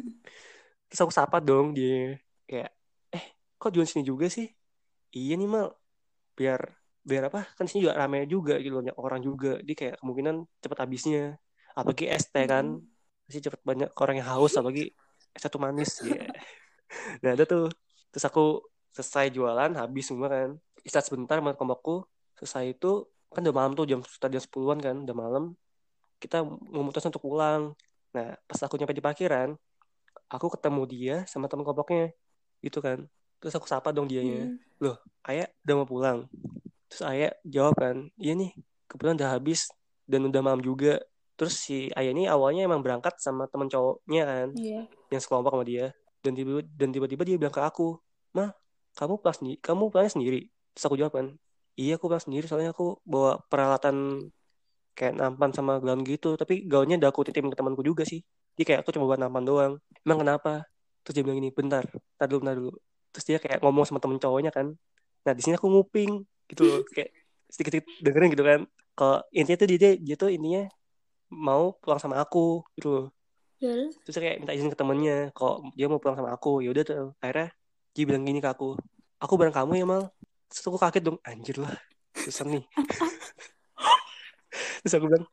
Terus 0.90 1.00
aku 1.06 1.14
sapa 1.14 1.38
dong 1.38 1.78
dia 1.78 2.18
kayak 2.50 2.74
eh 3.14 3.26
kok 3.62 3.70
jualan 3.70 3.86
sini 3.86 4.02
juga 4.02 4.26
sih? 4.26 4.50
Iya 5.14 5.38
nih 5.38 5.46
mal. 5.46 5.78
Biar 6.34 6.58
biar 7.06 7.30
apa? 7.30 7.46
Kan 7.54 7.70
sini 7.70 7.86
juga 7.86 8.02
rame 8.02 8.26
juga 8.26 8.58
gitu 8.58 8.82
banyak 8.82 8.98
orang 8.98 9.22
juga. 9.22 9.62
Dia 9.62 9.76
kayak 9.78 9.96
kemungkinan 10.02 10.36
cepet 10.58 10.78
habisnya 10.82 11.22
apalagi 11.76 12.08
es 12.10 12.26
teh 12.32 12.48
kan. 12.48 12.80
Pasti 13.28 13.40
cepet 13.44 13.62
banyak 13.62 13.90
orang 14.00 14.24
yang 14.24 14.28
haus 14.34 14.56
apalagi 14.56 14.90
es 15.36 15.44
tuh 15.44 15.62
manis. 15.62 15.92
Ya 16.06 16.24
nah 17.20 17.32
ada 17.36 17.44
tuh. 17.44 17.68
Terus 18.14 18.24
aku 18.30 18.62
selesai 18.96 19.34
jualan 19.36 19.74
habis 19.76 20.08
semua 20.08 20.32
kan. 20.32 20.56
Istirahat 20.86 21.12
sebentar 21.12 21.36
sama 21.42 21.52
kelompokku 21.58 22.08
selesai 22.40 22.78
itu 22.78 23.10
kan 23.34 23.44
udah 23.44 23.56
malam 23.56 23.72
tuh 23.76 23.84
jam 23.90 24.00
sekitar 24.06 24.32
jam 24.32 24.40
sepuluhan 24.40 24.80
kan 24.80 24.96
udah 25.04 25.16
malam. 25.18 25.44
Kita 26.22 26.46
memutuskan 26.46 27.12
untuk 27.12 27.26
pulang. 27.26 27.76
Nah 28.16 28.38
pas 28.48 28.60
aku 28.64 28.80
nyampe 28.80 28.96
di 28.96 29.04
parkiran 29.04 29.58
aku 30.32 30.48
ketemu 30.56 30.82
dia 30.88 31.16
sama 31.28 31.52
teman 31.52 31.68
kelompoknya. 31.68 32.14
Gitu 32.64 32.80
kan. 32.80 33.04
Terus 33.44 33.54
aku 33.58 33.68
sapa 33.68 33.92
dong 33.92 34.08
dianya. 34.08 34.56
Mm. 34.56 34.58
loh 34.80 34.98
ayah 35.28 35.48
udah 35.66 35.74
mau 35.76 35.88
pulang? 35.90 36.20
Terus 36.88 37.02
ayah 37.10 37.32
jawab 37.44 37.76
kan 37.76 38.08
iya 38.16 38.38
nih 38.38 38.54
kebetulan 38.88 39.18
udah 39.20 39.32
habis 39.36 39.68
dan 40.06 40.24
udah 40.30 40.42
malam 40.42 40.62
juga 40.62 41.02
terus 41.36 41.60
si 41.60 41.92
ayah 41.94 42.12
ini 42.16 42.26
awalnya 42.32 42.64
emang 42.68 42.80
berangkat 42.80 43.20
sama 43.20 43.48
teman 43.52 43.68
cowoknya 43.68 44.24
kan 44.24 44.48
Iya. 44.56 44.88
yang 45.12 45.22
sekelompok 45.22 45.52
sama 45.56 45.66
dia. 45.68 45.86
Dan 46.24 46.34
tiba 46.34 46.64
dan 46.64 46.90
tiba-tiba 46.90 47.22
dia 47.28 47.36
bilang 47.38 47.54
ke 47.54 47.62
aku 47.62 48.00
mah 48.34 48.56
kamu 48.98 49.20
pulang 49.22 49.36
sendiri 49.38 49.58
kamu 49.62 49.82
pulangnya 49.92 50.14
sendiri? 50.16 50.40
Terus 50.74 50.84
aku 50.88 50.96
jawab 50.98 51.14
kan 51.14 51.28
iya 51.76 52.00
aku 52.00 52.08
pulang 52.10 52.24
sendiri 52.24 52.46
soalnya 52.48 52.72
aku 52.72 52.98
bawa 53.06 53.38
peralatan 53.52 54.28
kayak 54.96 55.14
nampan 55.20 55.52
sama 55.52 55.78
gaun 55.84 56.02
gitu. 56.08 56.40
Tapi 56.40 56.66
gaunnya 56.66 56.96
udah 56.98 57.10
aku 57.12 57.28
titipin 57.28 57.52
ke 57.52 57.58
temanku 57.60 57.84
juga 57.84 58.08
sih. 58.08 58.24
Dia 58.56 58.64
kayak 58.64 58.80
aku 58.88 58.96
cuma 58.96 59.06
buat 59.06 59.20
nampan 59.20 59.44
doang. 59.44 59.74
Emang 60.08 60.24
kenapa? 60.24 60.64
Terus 61.04 61.14
dia 61.20 61.24
bilang 61.28 61.38
gini 61.44 61.52
bentar 61.52 61.84
tar 62.18 62.26
dulu 62.32 62.40
bentar 62.48 62.56
dulu. 62.58 62.72
Terus 63.14 63.26
dia 63.28 63.38
kayak 63.44 63.60
ngomong 63.62 63.86
sama 63.86 64.00
temen 64.02 64.18
cowoknya 64.18 64.52
kan 64.52 64.74
nah 65.26 65.34
di 65.34 65.42
sini 65.42 65.58
aku 65.58 65.68
nguping 65.68 66.22
gitu 66.50 66.62
loh. 66.64 66.80
Kayak 66.96 67.12
sedikit-sedikit 67.50 67.86
dengerin 68.02 68.30
gitu 68.34 68.46
kan. 68.46 68.60
Kalau 68.96 69.18
intinya 69.34 69.58
tuh 69.60 69.68
dia, 69.74 69.78
dia, 69.82 69.92
dia 70.00 70.16
tuh 70.16 70.30
intinya 70.32 70.64
mau 71.32 71.74
pulang 71.82 72.02
sama 72.02 72.22
aku 72.22 72.62
gitu. 72.78 72.90
Loh 72.90 73.06
Terus? 73.56 73.96
terus 74.04 74.20
kayak 74.20 74.44
minta 74.44 74.52
izin 74.52 74.68
ke 74.68 74.78
temennya 74.78 75.32
kalau 75.32 75.64
dia 75.74 75.88
mau 75.88 75.98
pulang 75.98 76.20
sama 76.20 76.36
aku. 76.36 76.60
Ya 76.60 76.76
udah 76.76 76.84
tuh 76.84 77.16
akhirnya 77.24 77.50
dia 77.96 78.04
bilang 78.04 78.28
gini 78.28 78.44
ke 78.44 78.50
aku 78.52 78.76
aku 79.18 79.34
bareng 79.40 79.56
kamu 79.56 79.74
ya 79.82 79.86
mal. 79.88 80.04
Terus 80.52 80.64
aku 80.68 80.78
kaget 80.78 81.04
dong 81.08 81.18
anjir 81.24 81.58
lah 81.64 81.74
susah 82.16 82.48
nih. 82.48 82.64
Terus 84.84 84.94
aku 84.96 85.06
bilang 85.10 85.26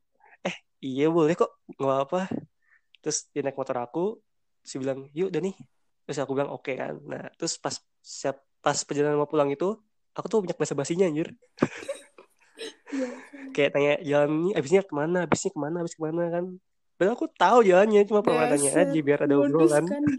eh 0.47 0.55
iya 0.83 1.07
boleh 1.11 1.35
kok 1.39 1.51
nggak 1.79 2.01
apa 2.09 2.21
terus 3.03 3.27
dia 3.35 3.43
naik 3.43 3.59
motor 3.59 3.83
aku 3.83 4.23
terus 4.63 4.79
dia 4.79 4.81
bilang 4.81 5.11
yuk 5.13 5.29
udah 5.35 5.43
nih. 5.43 5.55
Terus 6.07 6.19
aku 6.23 6.33
bilang 6.39 6.51
oke 6.55 6.73
kan. 6.79 6.95
Nah 7.07 7.27
terus 7.37 7.59
pas 7.59 7.75
siap 8.03 8.39
pas 8.63 8.79
perjalanan 8.87 9.19
mau 9.19 9.27
pulang 9.27 9.51
itu 9.51 9.75
aku 10.15 10.27
tuh 10.31 10.39
banyak 10.47 10.59
bahasa 10.59 10.79
basinya 10.79 11.11
anjir. 11.11 11.35
kayak 13.57 13.71
tanya 13.77 13.93
jalan 14.05 14.31
ini 14.31 14.51
abisnya 14.57 14.83
ke 14.85 14.95
mana 14.95 15.25
abisnya 15.25 15.51
ke 15.53 15.61
mana 15.61 15.77
abis 15.85 15.95
ke 15.97 16.03
mana 16.03 16.23
kan 16.29 16.45
padahal 16.97 17.15
aku 17.19 17.27
tahu 17.35 17.59
jalannya 17.67 18.01
cuma 18.07 18.21
perwakilannya 18.23 18.71
Dasar. 18.71 18.87
aja 18.89 19.01
biar 19.03 19.19
ada 19.27 19.35
obrolan 19.41 19.85
kan. 19.89 20.03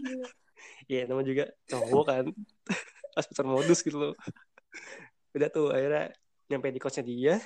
Iya, 0.84 1.08
namanya 1.08 1.28
juga 1.32 1.44
cowok 1.68 2.04
kan. 2.04 2.24
Pas 3.16 3.24
pesan 3.24 3.46
modus 3.48 3.80
gitu 3.80 3.96
loh. 3.96 4.12
Udah 5.32 5.48
tuh 5.48 5.72
akhirnya 5.72 6.12
nyampe 6.50 6.68
di 6.70 6.80
kosnya 6.82 7.04
dia. 7.04 7.40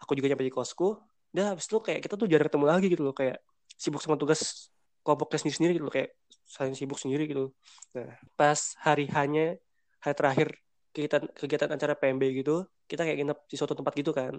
Aku 0.00 0.16
juga 0.16 0.32
nyampe 0.32 0.46
di 0.46 0.54
kosku. 0.54 0.96
Udah 1.36 1.54
habis 1.54 1.68
itu 1.68 1.76
kayak 1.78 2.00
kita 2.08 2.14
tuh 2.16 2.26
jarang 2.26 2.48
ketemu 2.48 2.66
lagi 2.66 2.86
gitu 2.88 3.02
loh. 3.04 3.14
Kayak 3.14 3.44
sibuk 3.76 4.00
sama 4.00 4.16
tugas 4.16 4.72
kelompoknya 5.04 5.38
sendiri-sendiri 5.44 5.72
gitu 5.76 5.84
loh. 5.86 5.94
Kayak 5.94 6.10
saling 6.48 6.74
sibuk 6.74 6.96
sendiri 6.96 7.28
gitu. 7.28 7.52
Nah, 7.94 8.16
pas 8.34 8.58
hari 8.80 9.06
hanya 9.12 9.60
hari 10.00 10.14
terakhir 10.16 10.48
kegiatan, 10.96 11.22
kegiatan 11.36 11.70
acara 11.70 11.94
PMB 11.94 12.22
gitu, 12.42 12.64
kita 12.90 13.06
kayak 13.06 13.18
nginep 13.22 13.38
di 13.46 13.54
suatu 13.54 13.74
tempat 13.78 13.92
gitu 13.94 14.10
kan. 14.10 14.34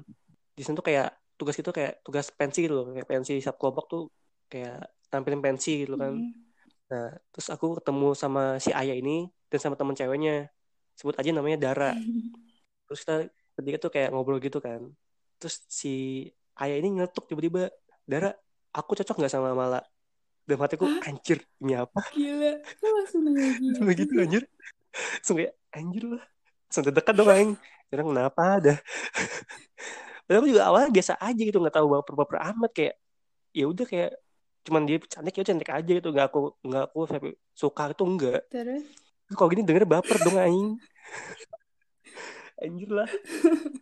Di 0.52 0.62
sana 0.68 0.76
tuh 0.76 0.86
kayak 0.92 1.16
tugas 1.40 1.56
gitu 1.56 1.72
kayak 1.72 2.04
tugas 2.04 2.28
pensi 2.36 2.60
gitu 2.68 2.74
loh. 2.76 2.86
Kayak 2.92 3.08
pensi 3.08 3.40
satu 3.40 3.56
kelompok 3.56 3.86
tuh 3.88 4.04
kayak 4.52 4.92
tampilin 5.08 5.40
pensi 5.40 5.88
gitu 5.88 5.96
kan. 5.96 6.20
Mm. 6.20 6.32
Nah, 6.92 7.08
terus 7.32 7.48
aku 7.48 7.80
ketemu 7.80 8.12
sama 8.12 8.60
si 8.60 8.76
Ayah 8.76 9.00
ini 9.00 9.32
dan 9.48 9.60
sama 9.64 9.80
temen 9.80 9.96
ceweknya. 9.96 10.52
Sebut 11.00 11.16
aja 11.16 11.32
namanya 11.32 11.72
Dara. 11.72 11.96
Terus 12.92 13.08
kita 13.08 13.16
ketika 13.56 13.78
tuh 13.88 13.92
kayak 13.96 14.12
ngobrol 14.12 14.44
gitu 14.44 14.60
kan. 14.60 14.92
Terus 15.40 15.64
si 15.72 16.28
Ayah 16.60 16.76
ini 16.76 17.00
ngeletuk 17.00 17.32
tiba-tiba, 17.32 17.72
Dara, 18.04 18.36
aku 18.76 19.00
cocok 19.00 19.16
nggak 19.24 19.32
sama 19.32 19.56
Mala? 19.56 19.80
Dan 20.44 20.60
hatiku, 20.60 20.84
anjir, 21.08 21.40
ini 21.64 21.80
apa? 21.80 22.04
Gila. 22.12 22.60
Langsung 22.84 23.24
nanya 23.24 23.48
gitu? 23.64 23.80
Gitu 23.88 24.14
anjir. 24.20 24.44
Langsung 24.92 25.36
kayak, 25.40 25.54
anjir 25.72 26.04
lah. 26.04 26.24
Langsung 26.68 26.84
dekat 26.92 27.14
dong, 27.16 27.32
Aing. 27.32 27.52
Kira 27.92 28.08
kenapa 28.08 28.42
ada? 28.56 28.74
Padahal 30.24 30.40
aku 30.40 30.48
juga 30.48 30.64
awalnya 30.64 30.90
biasa 30.96 31.14
aja 31.20 31.42
gitu, 31.44 31.60
nggak 31.60 31.76
tahu 31.76 31.88
baper-baper 31.92 32.40
amat. 32.56 32.72
Kayak, 32.72 32.96
ya 33.52 33.66
udah 33.68 33.84
kayak, 33.84 34.12
cuman 34.64 34.82
dia 34.88 34.98
cantik 35.04 35.36
ya 35.36 35.44
cantik 35.44 35.68
aja 35.76 35.92
gitu. 35.92 36.10
Nggak 36.16 36.28
aku, 36.32 36.56
nggak 36.64 36.84
aku 36.88 37.00
sampai 37.04 37.32
suka 37.52 37.84
itu 37.92 38.04
enggak. 38.08 38.42
Terus? 38.48 38.88
Kalau 39.36 39.52
gini 39.52 39.64
denger 39.68 39.84
baper 39.84 40.18
dong 40.24 40.40
aing. 40.40 40.80
Anjir 42.64 42.90
lah. 42.96 43.10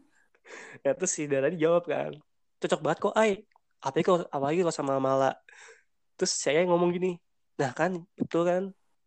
ya 0.86 0.98
terus 0.98 1.12
si 1.14 1.30
Dara 1.30 1.54
jawab 1.54 1.86
kan. 1.86 2.18
Cocok 2.62 2.82
banget 2.82 2.98
kok 3.06 3.14
ay. 3.14 3.32
Apalagi 3.78 4.06
kalau 4.10 4.20
apalagi 4.34 4.60
kalau 4.66 4.74
sama 4.74 4.98
Mala. 4.98 5.38
Terus 6.18 6.34
saya 6.34 6.66
ngomong 6.66 6.90
gini. 6.98 7.18
Nah 7.62 7.78
kan 7.78 8.02
betul 8.18 8.46
kan. 8.46 8.64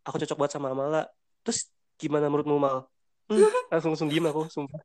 Aku 0.07 0.19
cocok 0.19 0.39
banget 0.39 0.53
sama 0.59 0.71
Mala. 0.75 1.11
Terus 1.43 1.71
gimana 1.99 2.31
menurutmu 2.31 2.59
Mal? 2.59 2.92
Hmm, 3.39 3.49
langsung 3.73 3.91
langsung 3.97 4.09
diem 4.12 4.25
aku 4.29 4.43
sumpah. 4.53 4.83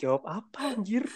Jawab 0.00 0.22
apa 0.26 0.74
anjir? 0.74 1.06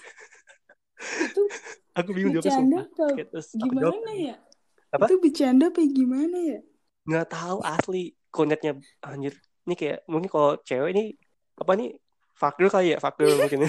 Itu 1.00 1.42
Aku 1.98 2.10
bingung 2.14 2.38
jawabnya 2.38 2.54
sumpah. 2.54 2.84
Kayak, 3.14 3.26
terus 3.34 3.48
aku 3.58 3.74
jawab, 3.74 3.94
gimana 3.98 4.12
ya? 4.14 4.36
Apa? 4.94 5.04
Itu 5.10 5.14
bercanda 5.18 5.64
apa 5.68 5.80
gimana 5.82 6.38
ya? 6.38 6.58
nggak 7.08 7.26
tahu 7.32 7.58
asli. 7.64 8.04
Konyetnya 8.28 8.72
anjir. 9.02 9.34
Ini 9.66 9.74
kayak 9.74 9.98
mungkin 10.08 10.28
kalau 10.30 10.50
cewek 10.62 10.90
ini 10.94 11.04
apa 11.58 11.72
nih? 11.74 11.90
Fakir 12.38 12.66
kali 12.70 12.86
ya? 12.94 12.98
Fakir 13.02 13.26
mungkin 13.42 13.66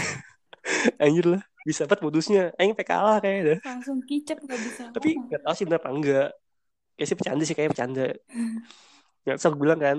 anjir 1.01 1.25
lah. 1.25 1.42
Bisa 1.66 1.89
banget 1.89 2.01
modusnya. 2.06 2.44
Aing 2.60 2.75
kalah 2.78 3.18
kayaknya 3.24 3.44
dah. 3.56 3.60
Langsung 3.66 4.00
kicep 4.06 4.38
gak 4.46 4.60
bisa 4.62 4.84
tapi 4.94 5.16
nggak 5.16 5.42
tahu 5.42 5.54
sih 5.58 5.66
benar 5.66 5.80
apa 5.82 5.89
enggak. 5.89 6.30
Ya 7.00 7.04
sih 7.08 7.16
bercanda 7.16 7.44
sih 7.48 7.56
kayak 7.56 7.72
bercanda. 7.74 8.08
Ya 9.25 9.32
terus 9.36 9.48
aku 9.48 9.58
bilang 9.58 9.80
kan. 9.80 9.98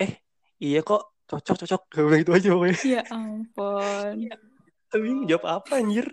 Eh 0.00 0.20
iya 0.60 0.80
kok 0.84 1.02
cocok 1.30 1.56
cocok. 1.62 1.82
Gue 1.94 2.02
bilang 2.10 2.20
gitu 2.26 2.32
aja 2.34 2.48
pokoknya. 2.50 2.78
Ya 2.82 3.02
ampun. 3.14 4.14
tapi 4.90 5.06
bingung 5.06 5.26
jawab 5.30 5.62
apa 5.62 5.78
anjir? 5.78 6.06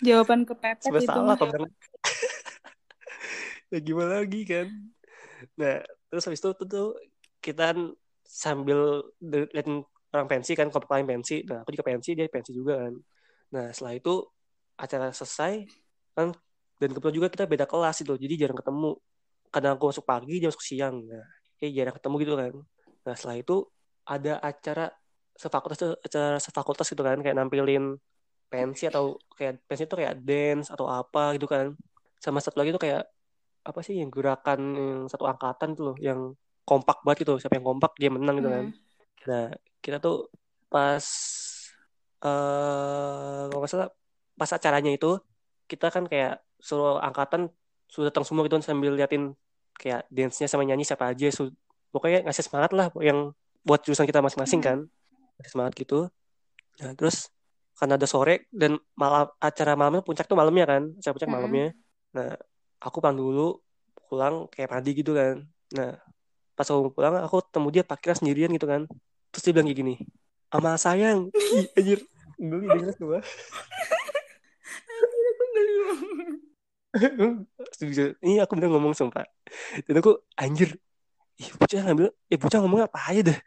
Jawaban 0.00 0.48
kepepet 0.48 0.88
Serba 0.88 1.00
itu. 1.04 1.08
salah 1.08 1.36
bilang 1.36 1.72
ya 3.72 3.78
gimana 3.84 4.24
lagi 4.24 4.40
kan? 4.48 4.68
Nah 5.60 5.84
terus 6.08 6.24
habis 6.24 6.40
itu 6.40 6.50
tuh, 6.56 6.64
tuh 6.64 6.88
kita 7.44 7.76
kan 7.76 7.92
sambil 8.24 9.04
liatin 9.20 9.84
orang 10.16 10.28
pensi 10.30 10.56
kan 10.56 10.72
kelompok 10.72 10.96
lain 10.96 11.04
pensi. 11.04 11.44
Nah 11.44 11.60
aku 11.60 11.76
juga 11.76 11.84
pensi 11.92 12.16
dia 12.16 12.24
pensi 12.32 12.56
juga 12.56 12.88
kan. 12.88 12.94
Nah 13.52 13.64
setelah 13.76 13.94
itu 14.00 14.14
acara 14.80 15.12
selesai 15.12 15.54
kan 16.16 16.32
dan 16.80 16.88
kebetulan 16.90 17.14
juga 17.14 17.28
kita 17.30 17.44
beda 17.44 17.66
kelas 17.68 18.00
itu 18.00 18.16
jadi 18.16 18.48
jarang 18.48 18.58
ketemu. 18.58 18.96
Kadang 19.52 19.76
aku 19.76 19.84
masuk 19.92 20.04
pagi 20.08 20.40
dia 20.40 20.48
masuk 20.48 20.64
siang. 20.64 21.04
Nah 21.04 21.24
kayak 21.60 21.72
jarang 21.76 21.94
ketemu 22.00 22.14
gitu 22.24 22.32
kan. 22.40 22.54
Nah 23.04 23.14
setelah 23.14 23.36
itu 23.36 23.56
ada 24.04 24.38
acara 24.40 24.92
sefakultas 25.34 25.78
acara 26.06 26.38
sefakultas 26.38 26.86
gitu 26.92 27.02
kan 27.02 27.18
kayak 27.24 27.36
nampilin 27.38 27.98
pensi 28.52 28.86
atau 28.86 29.18
kayak 29.34 29.64
pensi 29.66 29.82
itu 29.88 29.96
kayak 29.98 30.14
dance 30.22 30.68
atau 30.70 30.86
apa 30.86 31.34
gitu 31.34 31.46
kan 31.50 31.74
sama 32.22 32.38
satu 32.38 32.62
lagi 32.62 32.70
tuh 32.76 32.82
kayak 32.84 33.02
apa 33.64 33.80
sih 33.86 33.96
yang 34.00 34.12
gerakan 34.12 34.60
yang 34.76 35.00
satu 35.10 35.24
angkatan 35.26 35.74
tuh 35.76 35.84
loh 35.92 35.96
yang 35.98 36.20
kompak 36.68 37.00
banget 37.04 37.24
gitu 37.26 37.40
siapa 37.40 37.56
yang 37.58 37.66
kompak 37.66 37.92
dia 38.00 38.10
menang 38.12 38.36
gitu 38.40 38.50
kan 38.52 38.66
Hmm. 38.70 38.76
nah 39.24 39.46
kita 39.84 39.96
tuh 40.04 40.28
pas 40.68 41.04
eh 42.24 43.42
kalau 43.50 43.60
nggak 43.60 43.70
salah 43.72 43.88
pas 44.40 44.50
acaranya 44.56 44.90
itu 44.96 45.06
kita 45.70 45.86
kan 45.94 46.04
kayak 46.10 46.40
seluruh 46.60 46.98
angkatan 47.00 47.52
sudah 47.92 48.08
datang 48.10 48.24
semua 48.26 48.42
gitu 48.46 48.56
kan 48.58 48.64
sambil 48.64 48.92
liatin 48.96 49.36
kayak 49.80 50.06
dance-nya 50.08 50.48
sama 50.48 50.64
nyanyi 50.68 50.84
siapa 50.88 51.12
aja 51.12 51.26
Su- 51.36 51.54
pokoknya 51.92 52.24
ngasih 52.26 52.44
semangat 52.46 52.70
lah 52.78 52.86
yang 53.08 53.32
buat 53.64 53.80
jurusan 53.82 54.06
kita 54.06 54.20
masing-masing 54.20 54.60
Hmm. 54.60 54.68
kan. 54.68 54.78
Ngasih 55.40 55.50
semangat 55.50 55.72
gitu. 55.74 55.98
Nah 56.84 56.92
terus 56.94 57.32
karena 57.74 57.98
ada 57.98 58.06
sore 58.06 58.46
dan 58.54 58.78
malam 58.94 59.26
acara 59.42 59.74
malamnya 59.74 60.04
puncak 60.04 60.28
tuh 60.28 60.38
malamnya 60.38 60.64
kan. 60.68 60.82
Acara 60.94 61.12
puncak 61.16 61.28
Mm-mm. 61.28 61.38
malamnya. 61.42 61.66
Nah 62.14 62.28
aku 62.78 63.02
pulang 63.02 63.18
dulu 63.18 63.58
pulang 64.06 64.34
kayak 64.52 64.70
mandi 64.70 64.90
gitu 64.94 65.16
kan. 65.16 65.42
Nah 65.74 65.98
pas 66.54 66.68
aku 66.70 66.94
pulang 66.94 67.18
aku 67.18 67.42
temu 67.50 67.68
dia 67.74 67.82
parkir 67.82 68.14
sendirian 68.14 68.52
gitu 68.52 68.68
kan. 68.68 68.86
Terus 69.34 69.42
dia 69.42 69.52
bilang 69.56 69.66
kayak 69.66 69.80
gini 69.82 69.94
ama 70.54 70.78
sayang 70.78 71.34
anjir. 71.74 71.98
Geli 72.38 72.66
denger 72.70 72.94
coba 72.98 73.18
Anjir 74.94 75.24
aku 75.34 75.44
geli 75.54 75.74
ini 78.22 78.38
aku 78.38 78.54
bener 78.54 78.70
ngomong 78.70 78.94
sumpah. 78.94 79.26
Dan 79.82 79.98
aku 79.98 80.22
anjir 80.38 80.78
ih 81.40 81.50
bocah 81.58 81.80
ngambil 81.84 82.06
eh 82.32 82.38
bocah 82.42 82.58
ngomong 82.62 82.80
apa 82.88 82.98
aja 83.10 83.20
dah 83.30 83.38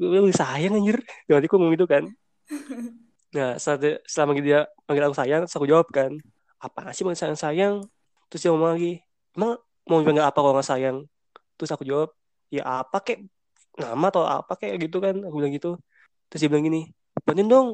gue 0.00 0.08
bilang 0.12 0.32
sayang 0.32 0.72
anjir. 0.78 0.98
Nanti 1.28 1.46
aku 1.48 1.56
ngomong 1.58 1.74
gitu 1.76 1.86
kan. 1.94 2.04
Nah 3.36 3.54
saat 3.62 3.78
dia- 3.84 4.02
selama 4.10 4.32
dia 4.42 4.66
manggil 4.90 5.04
aku 5.06 5.16
sayang 5.20 5.40
terus 5.46 5.54
aku 5.58 5.68
jawab 5.70 5.86
kan 5.94 6.10
apa 6.64 6.90
sih 6.96 7.02
manggil 7.06 7.20
sayang 7.22 7.40
sayang? 7.44 7.74
Terus 8.28 8.40
dia 8.42 8.50
ngomong 8.52 8.70
lagi 8.74 8.92
emang 9.36 9.52
mau 9.88 9.98
bilang 10.02 10.26
apa 10.30 10.38
kalau 10.42 10.54
nggak 10.56 10.68
sayang? 10.72 10.96
Terus 11.56 11.70
aku 11.74 11.84
jawab 11.90 12.10
ya 12.50 12.62
apa 12.66 12.96
kek 13.06 13.18
nama 13.82 14.06
atau 14.12 14.22
apa 14.26 14.52
kayak 14.60 14.76
gitu 14.84 14.98
kan 15.04 15.14
aku 15.26 15.34
bilang 15.40 15.52
gitu. 15.58 15.68
Terus 16.28 16.40
dia 16.42 16.50
bilang 16.52 16.64
gini 16.68 16.80
bantuin 17.26 17.48
dong. 17.54 17.68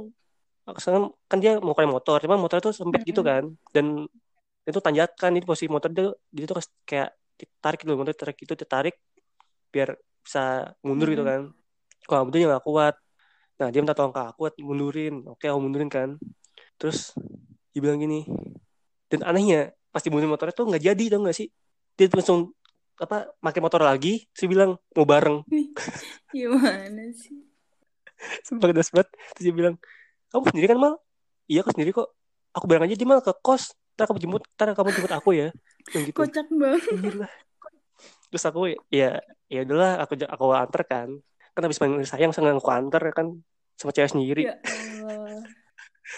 Sekarang 0.83 1.05
kan 1.31 1.39
dia 1.43 1.53
mau 1.63 1.75
kayak 1.79 1.91
motor 1.97 2.17
cuman 2.25 2.39
motor 2.43 2.59
itu 2.63 2.71
sempit 2.75 3.03
gitu 3.07 3.23
kan 3.23 3.45
dan 3.75 3.87
itu 4.69 4.79
tanjakan 4.87 5.31
ini 5.39 5.43
posisi 5.49 5.71
motor 5.71 5.91
dia 5.97 6.07
dia 6.37 6.45
tuh 6.51 6.57
kayak 6.89 7.09
ditarik 7.41 7.79
gitu 7.83 7.91
motor 8.01 8.13
ditarik 8.17 8.37
itu 8.45 8.55
ditarik 8.63 8.95
biar 9.77 10.01
bisa 10.25 10.73
mundur 10.81 11.13
gitu 11.13 11.21
kan. 11.21 11.53
Kalau 12.09 12.25
mundur 12.25 12.41
nggak 12.41 12.65
kuat. 12.65 12.97
Nah 13.61 13.69
dia 13.69 13.81
minta 13.85 13.93
tolong 13.93 14.17
ke 14.17 14.23
aku 14.25 14.39
buat 14.49 14.55
mundurin. 14.57 15.15
Oke 15.29 15.53
aku 15.53 15.61
mundurin 15.61 15.93
kan. 15.93 16.17
Terus 16.81 17.13
dia 17.77 17.85
bilang 17.85 18.01
gini 18.01 18.25
dan 19.13 19.21
anehnya 19.29 19.77
pas 19.93 20.01
dimundurin 20.01 20.33
motornya 20.33 20.57
tuh 20.57 20.65
nggak 20.65 20.83
jadi 20.83 21.05
tau 21.13 21.21
nggak 21.21 21.37
sih? 21.37 21.53
Dia 22.01 22.09
langsung 22.09 22.57
apa 22.97 23.29
pakai 23.45 23.61
motor 23.61 23.85
lagi 23.85 24.25
terus 24.33 24.49
bilang 24.49 24.81
mau 24.97 25.05
bareng. 25.05 25.45
Gimana 26.33 27.13
sih? 27.13 27.45
sumpah 28.49 28.73
kedas 28.73 28.89
banget. 28.89 29.09
Terus 29.37 29.45
dia 29.45 29.55
bilang 29.55 29.75
kamu 30.33 30.43
sendiri 30.53 30.67
kan 30.73 30.79
mal? 30.81 30.95
Iya 31.47 31.61
aku 31.63 31.71
sendiri 31.77 31.93
kok. 31.93 32.09
Aku 32.57 32.65
bareng 32.65 32.89
aja 32.89 32.97
dia 32.97 33.09
mal 33.09 33.21
ke 33.21 33.33
kos. 33.45 33.77
Ntar 33.97 34.09
kamu 34.09 34.19
jemput 34.25 34.43
ntar 34.57 34.73
kamu 34.73 34.89
jemput 34.97 35.13
aku 35.13 35.31
ya. 35.37 35.49
Gitu. 35.93 36.17
Kocak 36.17 36.49
banget. 36.51 37.15
lah 37.21 37.33
terus 38.31 38.45
aku 38.47 38.75
ya 38.91 39.21
ya 39.47 39.61
udahlah 39.63 40.03
aku 40.03 40.19
aku 40.27 40.45
antar 40.55 40.83
kan. 40.87 41.09
Kan 41.57 41.63
habis 41.65 41.81
panggil 41.81 42.05
sayang 42.05 42.33
saya 42.35 42.53
aku 42.53 42.71
antar 42.71 43.03
kan 43.17 43.33
sama 43.77 43.93
cewek 43.93 44.11
sendiri. 44.13 44.43
Ya 44.53 44.57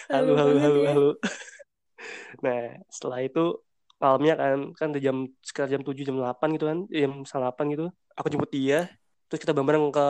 halo 0.09 0.37
halo 0.37 0.55
halo 0.61 0.79
ya. 0.85 0.89
halo 0.93 1.09
nah 2.45 2.77
setelah 2.87 3.19
itu 3.25 3.57
malamnya 3.99 4.33
kan 4.39 4.57
kan 4.77 4.87
udah 4.95 5.01
jam 5.01 5.17
sekitar 5.43 5.67
jam 5.67 5.81
7 5.83 6.07
jam 6.07 6.15
8 6.15 6.55
gitu 6.55 6.65
kan 6.69 6.77
jam 6.87 7.11
8 7.25 7.73
gitu. 7.73 7.85
Aku 8.15 8.27
jemput 8.31 8.51
dia 8.53 8.87
terus 9.27 9.39
kita 9.43 9.51
bareng 9.53 9.91
ke 9.91 10.07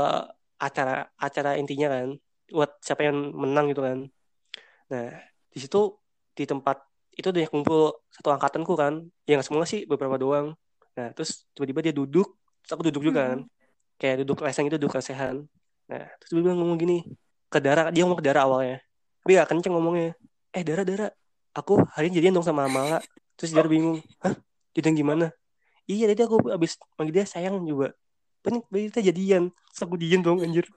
acara 0.59 1.07
acara 1.17 1.55
intinya 1.57 1.87
kan 1.89 2.15
buat 2.53 2.77
siapa 2.83 3.07
yang 3.07 3.33
menang 3.33 3.71
gitu 3.73 3.81
kan. 3.81 4.05
Nah 4.93 5.07
di 5.49 5.57
situ 5.57 5.97
di 6.37 6.45
tempat 6.45 6.85
itu 7.15 7.27
udah 7.33 7.49
kumpul 7.49 7.81
satu 8.13 8.29
angkatanku 8.35 8.73
kan. 8.77 9.09
Ya 9.25 9.39
nggak 9.39 9.47
semua 9.47 9.65
sih 9.65 9.89
beberapa 9.89 10.19
doang 10.21 10.53
nah 10.99 11.07
terus 11.15 11.47
tiba-tiba 11.55 11.79
dia 11.79 11.93
duduk 11.95 12.27
terus 12.59 12.71
aku 12.75 12.83
duduk 12.91 13.03
juga 13.07 13.31
kan. 13.31 13.39
Mm-mm. 13.47 13.95
kayak 13.95 14.15
duduk 14.27 14.43
leseng 14.43 14.67
itu 14.67 14.75
duduk 14.75 14.99
lesehan. 14.99 15.47
Nah 15.87 16.03
terus 16.19 16.29
dia 16.35 16.43
bilang 16.43 16.59
ngomong 16.59 16.75
gini 16.75 16.97
ke 17.47 17.57
Dara 17.63 17.87
dia 17.87 18.03
ngomong 18.03 18.19
ke 18.19 18.25
Dara 18.27 18.43
awalnya. 18.43 18.83
Tapi 19.23 19.31
gak 19.39 19.47
kenceng 19.47 19.73
ngomongnya. 19.79 20.11
Eh 20.51 20.63
Dara 20.67 20.83
Dara 20.83 21.07
aku 21.55 21.79
hari 21.95 22.11
ini 22.11 22.19
jadian 22.19 22.35
dong 22.35 22.43
sama 22.43 22.67
Amala 22.67 22.99
terus 23.39 23.55
Dara 23.55 23.71
bingung 23.71 24.03
hah? 24.19 24.35
Jadian 24.75 24.95
gimana? 24.99 25.31
Iya 25.87 26.11
tadi 26.11 26.21
aku 26.27 26.51
abis 26.51 26.75
manggil 26.99 27.23
dia 27.23 27.25
sayang 27.25 27.63
juga. 27.63 27.95
Bener, 28.43 28.61
kita 28.71 28.99
jadian. 28.99 29.51
Terus 29.71 29.81
aku 29.83 29.95
diem 29.95 30.21
dong 30.21 30.39
anjir. 30.43 30.67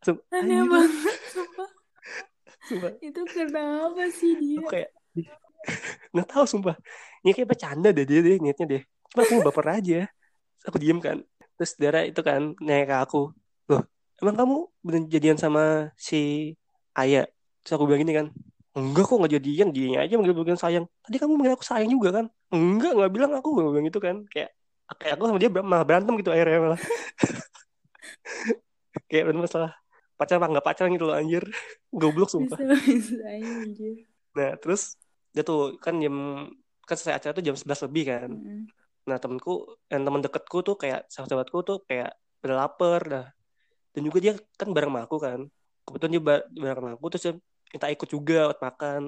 Langsung, 0.00 0.18
Aneh 0.32 0.64
banget, 0.64 0.90
sumpah. 1.32 1.70
sumpah. 2.64 2.90
Itu 2.98 3.20
kenapa 3.28 4.04
sih 4.08 4.32
dia? 4.40 4.58
aku 4.58 4.68
kayak 4.72 4.90
nggak 6.16 6.28
tahu 6.28 6.44
sumpah. 6.48 6.76
Ini 7.22 7.30
kayak 7.36 7.48
bercanda 7.52 7.88
deh 7.92 8.04
dia 8.08 8.20
deh 8.24 8.36
niatnya 8.40 8.66
deh 8.66 8.82
cuma 9.10 9.22
aku 9.26 9.34
baper 9.42 9.66
aja. 9.78 10.00
Aku 10.66 10.76
diem 10.78 10.98
kan. 11.02 11.20
Terus 11.58 11.72
Dara 11.76 12.00
itu 12.06 12.20
kan 12.24 12.56
nanya 12.62 12.84
ke 12.88 12.96
aku 12.96 13.22
loh 13.70 13.82
emang 14.20 14.36
kamu 14.36 14.56
bener 14.84 15.02
jadian 15.08 15.38
sama 15.40 15.92
si 15.96 16.52
Aya? 16.92 17.24
Terus 17.64 17.72
aku 17.76 17.84
bilang 17.88 18.02
gini 18.04 18.14
kan 18.16 18.26
enggak 18.76 19.04
kok 19.08 19.16
nggak 19.18 19.34
jadian. 19.40 19.68
Dia 19.74 20.06
aja 20.06 20.14
manggil 20.16 20.36
manggil 20.36 20.58
sayang. 20.60 20.86
Tadi 21.02 21.16
kamu 21.18 21.32
manggil 21.36 21.54
aku 21.56 21.66
sayang 21.66 21.90
juga 21.90 22.08
kan? 22.22 22.26
Enggak 22.52 22.92
nggak 22.96 23.12
bilang 23.12 23.32
aku. 23.34 23.48
Gue 23.56 23.64
bilang 23.72 23.86
gitu 23.88 24.00
kan. 24.00 24.16
Kayak 24.30 24.54
kayak 25.00 25.12
aku 25.16 25.30
sama 25.30 25.38
dia 25.38 25.50
malah 25.50 25.86
berantem 25.86 26.14
gitu 26.18 26.30
akhirnya 26.34 26.58
malah. 26.60 26.80
Kayak 29.10 29.22
berantem 29.30 29.44
masalah 29.46 29.70
pacaran 30.18 30.38
apa 30.42 30.46
nggak 30.52 30.66
pacaran 30.66 30.90
gitu 30.94 31.06
loh 31.08 31.16
anjir. 31.16 31.44
Goblok 32.00 32.30
sumpah. 32.30 32.58
Anjir. 32.60 34.06
nah 34.30 34.54
terus 34.62 34.94
dia 35.34 35.42
tuh 35.42 35.74
kan 35.82 35.98
jam 35.98 36.46
kan 36.86 36.94
selesai 36.94 37.18
acara 37.18 37.32
tuh 37.34 37.42
jam 37.42 37.54
11 37.58 37.86
lebih 37.90 38.04
kan. 38.06 38.30
Nah 39.10 39.18
temenku, 39.18 39.74
yang 39.90 40.06
temen 40.06 40.22
deketku 40.22 40.62
tuh 40.62 40.78
kayak 40.78 41.10
sahabat-sahabatku 41.10 41.58
tuh 41.66 41.78
kayak 41.82 42.14
udah 42.46 42.56
lapar 42.62 43.00
dah. 43.02 43.26
Dan 43.90 44.06
juga 44.06 44.18
dia 44.22 44.32
kan 44.54 44.70
bareng 44.70 44.94
sama 44.94 45.00
aku 45.02 45.16
kan. 45.18 45.50
Kebetulan 45.82 46.10
dia 46.14 46.22
ba- 46.22 46.46
bareng 46.46 46.84
sama 46.86 46.90
aku 46.94 47.06
terus 47.10 47.22
dia 47.26 47.34
minta 47.74 47.86
ikut 47.90 48.06
juga 48.06 48.54
buat 48.54 48.60
makan. 48.62 49.00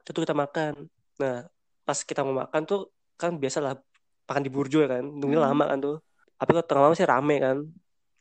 Tuh 0.00 0.22
kita 0.24 0.32
makan. 0.32 0.72
Nah 1.20 1.44
pas 1.84 1.98
kita 2.00 2.24
mau 2.24 2.32
makan 2.32 2.62
tuh 2.64 2.80
kan 3.20 3.36
biasalah 3.36 3.76
makan 4.24 4.42
di 4.42 4.50
burjo 4.50 4.80
ya 4.80 4.88
kan. 4.88 5.04
Nungguin 5.04 5.36
Mm. 5.36 5.46
lama 5.52 5.64
kan 5.68 5.78
tuh. 5.84 5.96
Tapi 6.40 6.50
kalau 6.56 6.64
tengah 6.64 6.82
malam 6.88 6.96
sih 6.96 7.04
rame 7.04 7.36
kan. 7.36 7.56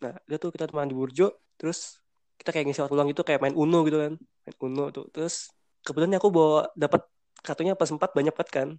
Nah 0.04 0.13
dia 0.28 0.36
tuh 0.36 0.51
kita 0.51 0.67
makan 0.75 0.91
di 0.91 0.97
burjo. 0.99 1.32
Terus 1.56 2.04
kita 2.36 2.51
kayak 2.51 2.67
ngisi 2.67 2.84
waktu 2.84 2.95
luang 2.99 3.10
gitu 3.15 3.23
kayak 3.23 3.39
main 3.39 3.56
Uno 3.56 3.88
gitu 3.88 4.04
kan. 4.04 4.13
Main 4.19 4.58
Uno 4.60 4.91
tuh. 4.91 5.08
Terus 5.15 5.47
kebetulan 5.88 6.19
aku 6.19 6.28
bawa 6.28 6.67
dapat 6.75 7.08
kartunya 7.39 7.78
pas 7.80 7.88
empat 7.88 8.12
banyak 8.12 8.34
banget 8.36 8.51
kan. 8.51 8.69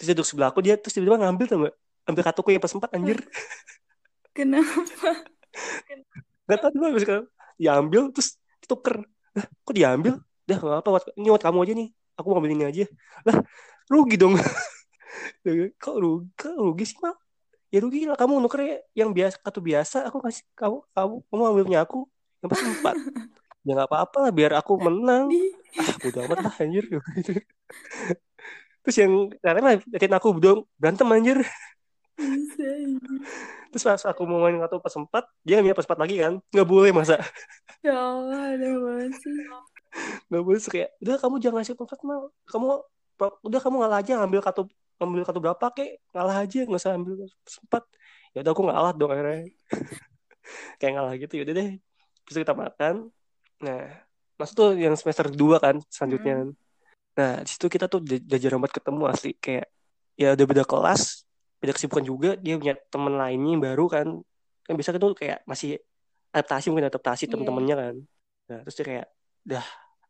Terus 0.00 0.06
dia 0.08 0.16
duduk 0.16 0.28
sebelah 0.32 0.48
aku 0.48 0.64
dia 0.64 0.80
terus 0.80 0.96
tiba-tiba 0.96 1.20
ngambil 1.20 1.44
tuh 1.44 1.56
mbak. 1.60 1.74
Ambil 2.08 2.22
kartuku 2.24 2.48
yang 2.56 2.62
pas 2.64 2.72
empat 2.72 2.90
anjir. 2.96 3.20
Kenapa? 4.36 4.80
Gak 6.48 6.58
tau 6.64 6.72
juga 6.72 6.86
habis 6.88 7.04
kan. 7.04 7.28
Diambil 7.60 8.08
terus 8.16 8.40
tuker. 8.64 9.04
Lah, 9.36 9.44
kok 9.44 9.74
diambil? 9.76 10.16
Dah 10.48 10.56
gak 10.56 10.80
apa. 10.80 11.12
Ini 11.20 11.28
buat 11.28 11.44
kamu 11.44 11.58
aja 11.68 11.72
nih. 11.76 11.88
Aku 12.16 12.26
mau 12.32 12.40
ambil 12.40 12.52
ini 12.56 12.64
aja. 12.64 12.84
Lah, 13.28 13.44
rugi 13.92 14.16
dong. 14.16 14.40
kok 15.84 15.96
rugi? 16.00 16.32
Kok 16.32 16.56
rugi 16.56 16.84
sih, 16.88 16.96
Mal? 17.04 17.12
Ya 17.70 17.78
rugi 17.84 18.08
lah 18.08 18.18
kamu 18.18 18.42
nuker 18.42 18.82
yang 18.98 19.14
biasa 19.14 19.38
kartu 19.38 19.62
biasa 19.62 20.02
aku 20.10 20.18
kasih 20.18 20.42
kamu 20.58 20.82
kamu 20.90 21.14
kamu 21.30 21.42
ambil 21.54 21.62
punya 21.70 21.80
aku 21.86 21.98
yang 22.42 22.48
pas 22.50 22.62
empat. 22.64 22.94
Ya 23.62 23.72
gak 23.76 23.88
apa-apa 23.92 24.16
lah 24.24 24.32
biar 24.32 24.52
aku 24.56 24.72
menang. 24.80 25.30
Ah, 25.76 25.94
udah 26.02 26.20
amat 26.26 26.38
lah 26.48 26.54
anjir. 26.58 26.84
Terus 28.84 28.96
yang 29.00 29.12
karena 29.44 29.76
liatin 29.76 30.14
aku 30.16 30.28
dong 30.40 30.64
berantem 30.80 31.06
anjir. 31.12 31.38
bisa. 32.20 32.68
Terus 33.70 33.84
pas 33.86 34.02
aku 34.12 34.22
mau 34.28 34.42
main 34.44 34.58
kartu 34.60 34.76
pas 34.82 34.94
empat, 34.98 35.24
dia 35.46 35.60
ngambil 35.60 35.78
pas 35.78 35.86
empat 35.88 36.00
lagi 36.00 36.16
kan. 36.20 36.32
Nggak 36.52 36.68
boleh 36.68 36.90
masa. 36.92 37.16
Ya 37.80 37.96
Allah, 37.96 38.56
aneh 38.56 38.76
banget 38.76 39.12
sih. 39.20 39.32
nggak 40.30 40.42
boleh 40.46 40.60
kayak 40.62 40.90
udah 41.02 41.16
kamu 41.18 41.34
jangan 41.42 41.56
ngasih 41.58 41.74
empat 41.74 42.00
mal 42.06 42.30
kamu 42.46 42.66
udah 43.42 43.60
kamu 43.60 43.76
ngalah 43.82 43.98
aja 43.98 44.12
ambil 44.22 44.38
kartu 44.38 44.62
ambil 45.02 45.22
kartu 45.26 45.40
berapa 45.42 45.66
kek 45.74 45.98
ngalah 46.14 46.36
aja 46.46 46.60
nggak 46.62 46.78
usah 46.78 46.94
ambil 46.94 47.26
sempat 47.42 47.82
ya 48.30 48.46
udah 48.46 48.52
aku 48.54 48.62
ngalah 48.62 48.92
dong 48.94 49.10
akhirnya 49.10 49.50
kayak 50.78 50.92
ngalah 50.94 51.14
gitu 51.18 51.32
ya 51.40 51.42
udah 51.42 51.54
deh 51.58 51.70
terus 52.22 52.38
kita 52.38 52.54
makan 52.54 52.94
nah 53.58 53.82
masuk 54.38 54.54
tuh 54.54 54.68
yang 54.78 54.94
semester 54.94 55.26
2 55.28 55.58
kan 55.58 55.76
selanjutnya 55.90 56.48
Mm-mm. 56.48 56.69
Nah 57.18 57.42
di 57.42 57.50
situ 57.50 57.66
kita 57.66 57.90
tuh 57.90 58.00
udah 58.00 58.38
jarang 58.40 58.62
banget 58.62 58.80
ketemu 58.82 59.02
asli. 59.10 59.32
Kayak 59.36 59.66
ya 60.14 60.36
udah 60.36 60.46
beda 60.46 60.64
kelas 60.68 61.24
beda 61.60 61.76
kesibukan 61.76 62.04
juga 62.04 62.30
dia 62.40 62.56
punya 62.56 62.74
teman 62.88 63.14
lainnya 63.20 63.50
yang 63.58 63.62
baru 63.62 63.84
kan. 63.90 64.06
Kan 64.64 64.74
bisa 64.78 64.94
tuh 64.94 65.12
kayak 65.12 65.44
masih 65.44 65.76
adaptasi 66.30 66.70
mungkin 66.70 66.88
adaptasi 66.88 67.26
Iya. 67.26 67.30
teman-temannya 67.36 67.76
kan. 67.76 67.94
Nah 68.48 68.58
terus 68.64 68.74
dia 68.78 68.86
kayak 68.86 69.06
dah 69.42 69.66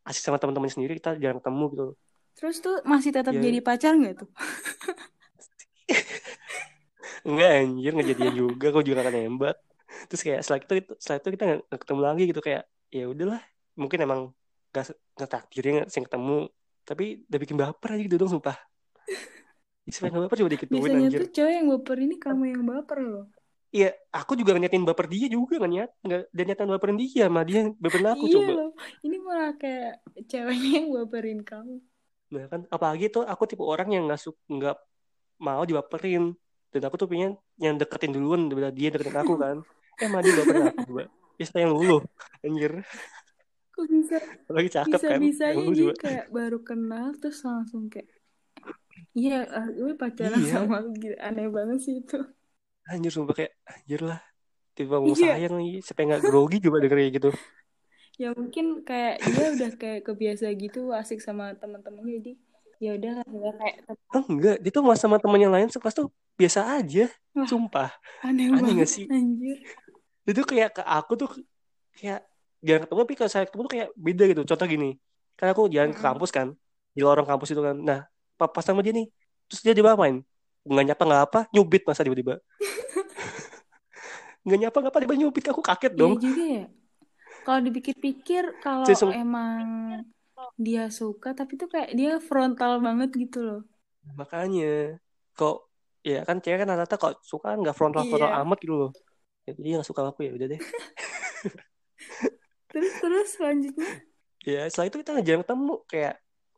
asik 0.06 0.22
sama 0.22 0.38
teman-temannya 0.38 0.74
sendiri 0.74 0.92
kita 0.96 1.16
jarang 1.18 1.40
ketemu 1.40 1.64
gitu. 1.74 1.86
Terus 2.38 2.56
tuh 2.62 2.76
masih 2.86 3.10
tetap 3.12 3.32
Ya. 3.36 3.42
jadi 3.42 3.58
pacar 3.60 3.92
nggak 3.96 4.14
tuh? 4.24 4.30
enggak 7.28 7.50
anjir 7.60 7.90
nggak 7.92 8.08
jadian 8.16 8.34
juga 8.36 8.66
kok 8.72 8.84
juga 8.86 9.04
gak 9.04 9.14
nembak. 9.14 9.56
Terus 10.08 10.20
kayak 10.22 10.40
setelah 10.46 10.60
itu 10.62 10.72
setelah 11.02 11.18
itu 11.20 11.28
kita 11.34 11.44
nggak 11.66 11.80
ketemu 11.82 12.00
lagi 12.00 12.22
gitu. 12.30 12.40
Kayak 12.40 12.62
ya 12.90 13.04
udahlah 13.10 13.40
mungkin 13.74 13.98
emang 14.02 14.20
gak 14.70 14.94
nggak 15.18 15.30
takdirnya 15.30 15.82
sih 15.90 16.02
ketemu 16.02 16.46
tapi 16.90 17.22
udah 17.30 17.38
bikin 17.38 17.54
baper 17.54 17.88
aja 17.94 18.02
gitu 18.02 18.16
dong 18.18 18.32
sumpah 18.34 18.58
Siapa 19.90 20.06
yang 20.10 20.26
baper 20.26 20.36
coba 20.42 20.50
dikit 20.50 20.68
Biasanya 20.70 21.06
anjir 21.06 21.20
tuh 21.26 21.30
cowok 21.34 21.52
yang 21.54 21.66
baper 21.70 21.96
ini 21.98 22.16
kamu 22.18 22.42
yang 22.54 22.62
baper 22.66 22.98
loh. 23.02 23.26
Iya, 23.70 23.94
aku 24.10 24.34
juga 24.34 24.58
nyatain 24.58 24.82
baper 24.82 25.06
dia 25.06 25.26
juga 25.30 25.62
nggak 25.62 25.72
nyat, 25.72 25.90
nggak 26.02 26.20
dan 26.34 26.44
nyatain 26.50 26.70
baperin 26.74 26.98
dia 26.98 27.30
sama 27.30 27.42
dia 27.46 27.70
baperin 27.78 28.08
aku 28.10 28.24
iya 28.26 28.34
coba. 28.34 28.52
loh. 28.58 28.70
Ini 29.06 29.16
malah 29.22 29.52
kayak 29.54 29.92
ceweknya 30.26 30.70
yang 30.82 30.86
baperin 30.90 31.40
kamu. 31.46 31.74
Nah 32.34 32.44
kan 32.50 32.60
apalagi 32.66 33.06
tuh 33.14 33.22
aku 33.22 33.42
tipe 33.46 33.62
orang 33.62 33.88
yang 33.94 34.02
nggak 34.10 34.18
suka 34.18 34.38
nggak 34.50 34.76
mau 35.38 35.62
dibaperin 35.62 36.34
dan 36.74 36.80
aku 36.86 36.98
tuh 36.98 37.08
pengen 37.10 37.38
yang 37.62 37.78
deketin 37.78 38.10
duluan 38.10 38.50
daripada 38.50 38.74
dia 38.74 38.88
deketin 38.90 39.18
aku 39.18 39.34
kan. 39.38 39.58
Eh 40.00 40.08
malah 40.08 40.24
dia 40.24 40.34
baperin 40.34 40.64
aku 40.70 40.80
coba. 40.90 41.02
Ya 41.38 41.44
saya 41.48 41.62
yang 41.64 41.72
lulu, 41.76 42.00
anjir. 42.42 42.72
Bisa 43.88 44.16
Lagi 44.50 44.68
cakep 44.68 45.00
kan, 45.00 45.20
yang 45.22 45.56
lulu 45.56 45.72
dia 45.72 45.82
juga. 45.88 45.94
kayak 46.02 46.26
baru 46.34 46.58
kenal 46.60 47.06
terus 47.20 47.38
langsung 47.46 47.86
kayak 47.92 48.08
Iya, 49.16 49.42
ah, 49.50 49.66
gue 49.66 49.92
pacaran 49.98 50.38
Iya. 50.38 50.52
sama 50.54 50.76
lu 50.84 50.90
gitu. 51.02 51.16
Aneh 51.18 51.46
banget 51.50 51.78
sih 51.82 51.94
itu. 52.04 52.16
Anjir 52.90 53.10
sumpah 53.14 53.34
kayak 53.38 53.52
anjir 53.66 54.00
lah. 54.06 54.20
Tiba 54.76 54.96
mau 55.02 55.10
Iya. 55.12 55.34
sayang 55.34 55.54
lagi, 55.58 55.72
siapa 55.84 55.98
yang 56.02 56.08
nggak 56.14 56.24
grogi 56.30 56.56
coba 56.64 56.76
denger 56.82 56.98
kayak 57.00 57.12
gitu. 57.18 57.30
Ya 58.20 58.28
mungkin 58.36 58.66
kayak 58.84 59.16
dia 59.24 59.46
udah 59.56 59.70
kayak 59.80 60.00
kebiasa 60.04 60.46
gitu 60.52 60.92
asik 60.92 61.24
sama 61.24 61.56
teman-temannya 61.56 62.20
jadi 62.20 62.32
ya 62.80 62.90
udah 62.96 63.12
ya 63.24 63.50
kayak 63.60 63.76
Enggak, 64.28 64.56
dia 64.60 64.70
tuh 64.74 64.82
sama 64.96 65.16
temen 65.22 65.40
yang 65.40 65.52
lain 65.54 65.68
sekelas 65.70 65.94
tuh 65.94 66.08
biasa 66.36 66.60
aja, 66.80 67.04
Wah. 67.36 67.46
sumpah. 67.48 67.88
aneh, 68.24 68.48
Aneh 68.50 68.60
banget 68.60 68.72
nggak 68.76 68.90
sih? 68.90 69.06
anjir. 69.08 69.56
itu 70.30 70.42
kayak 70.46 70.70
ke 70.78 70.82
aku 70.84 71.12
tuh 71.18 71.28
kayak 71.98 72.29
jarang 72.66 72.82
ketemu 72.84 73.00
tapi 73.04 73.14
kalau 73.18 73.30
saya 73.32 73.44
ketemu 73.48 73.62
tuh 73.66 73.72
kayak 73.76 73.88
beda 73.96 74.22
gitu. 74.30 74.42
Contoh 74.50 74.66
gini 74.68 74.88
kan 75.38 75.46
aku 75.52 75.62
jalan 75.74 75.90
ke 75.96 76.00
kampus 76.04 76.30
kan 76.36 76.48
di 76.96 77.00
lorong 77.06 77.26
kampus 77.30 77.48
itu 77.54 77.62
kan. 77.64 77.76
Nah 77.88 77.98
pa- 78.38 78.50
pas 78.54 78.64
sama 78.66 78.80
dia 78.84 78.92
nih 78.96 79.06
terus 79.48 79.60
dia 79.64 79.74
dibawain 79.76 80.16
nggak 80.68 80.84
nyapa 80.92 81.02
nggak 81.08 81.22
apa 81.30 81.38
nyubit 81.54 81.82
masa 81.88 82.04
tiba-tiba. 82.06 82.34
Nggak 84.44 84.58
nyapa 84.60 84.76
nggak 84.80 84.92
apa 84.92 85.00
tiba 85.04 85.14
nyubit. 85.20 85.44
Aku 85.52 85.60
kaget 85.64 85.92
Iya 85.92 86.00
dong. 86.00 86.12
juga 86.24 86.42
ya. 86.56 86.64
Kalau 87.46 87.60
dipikir-pikir 87.66 88.44
kalau 88.64 88.92
emang 89.20 89.66
dia 90.66 90.82
suka 90.98 91.28
tapi 91.38 91.52
tuh 91.60 91.68
kayak 91.72 91.90
dia 91.98 92.10
frontal 92.28 92.72
banget 92.86 93.10
gitu 93.22 93.38
loh. 93.48 93.60
makanya 94.20 94.96
kok 95.38 95.54
ya 96.10 96.18
kan 96.28 96.36
cewek 96.42 96.58
kan 96.60 96.68
rata-rata 96.72 96.96
kok 97.02 97.12
suka 97.30 97.48
nggak 97.60 97.76
frontal 97.78 98.02
frontal 98.08 98.30
Iya. 98.32 98.40
amat 98.44 98.58
gitu 98.64 98.74
loh. 98.80 98.90
Ya, 99.46 99.52
jadi 99.58 99.68
nggak 99.80 99.88
suka 99.90 100.00
aku 100.10 100.20
ya 100.26 100.32
udah 100.36 100.46
deh 100.52 100.60
Terus 102.70 102.92
terus 103.02 103.28
selanjutnya? 103.34 103.90
Ya 104.46 104.64
setelah 104.70 104.86
itu 104.88 104.96
kita 105.04 105.12
jarang 105.20 105.42
ketemu 105.44 105.74
kayak 105.84 106.14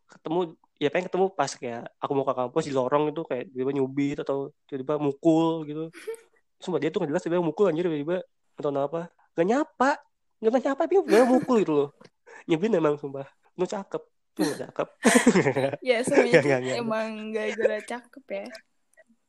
ketemu 0.06 0.40
ya 0.78 0.88
pengen 0.92 1.06
ketemu 1.08 1.26
pas 1.32 1.50
kayak 1.56 1.82
aku 1.98 2.12
mau 2.14 2.26
ke 2.26 2.34
kampus 2.34 2.64
di 2.68 2.74
lorong 2.74 3.04
itu 3.10 3.22
kayak 3.26 3.44
tiba-tiba 3.50 3.72
nyubit 3.74 4.16
atau 4.22 4.52
tiba-tiba 4.68 4.94
mukul 5.00 5.64
gitu. 5.66 5.84
Sumpah 6.62 6.78
dia 6.78 6.90
tuh 6.94 7.02
nggak 7.02 7.10
jelas 7.16 7.22
tiba-tiba 7.24 7.42
mukul 7.42 7.66
anjir 7.70 7.86
tiba-tiba 7.88 8.22
atau 8.60 8.68
apa 8.76 9.08
gak 9.32 9.46
nyapa 9.48 9.90
nggak 10.42 10.62
nyapa 10.62 10.80
tapi 10.84 10.94
dia 11.08 11.24
mukul 11.24 11.56
gitu 11.64 11.72
loh. 11.72 11.88
Nyebelin 12.46 12.78
emang 12.78 12.96
sumpah. 13.00 13.26
Lu 13.56 13.64
cakep 13.66 14.02
lu 14.32 14.42
gak 14.48 14.60
cakep. 14.68 14.88
Ya 15.88 16.00
semuanya 16.06 16.32
Nggak, 16.32 16.42
tuh 16.42 16.48
nggak, 16.48 16.60
nggak. 16.62 16.76
emang 16.80 17.08
gara-gara 17.34 17.78
cakep 17.84 18.24
ya. 18.30 18.46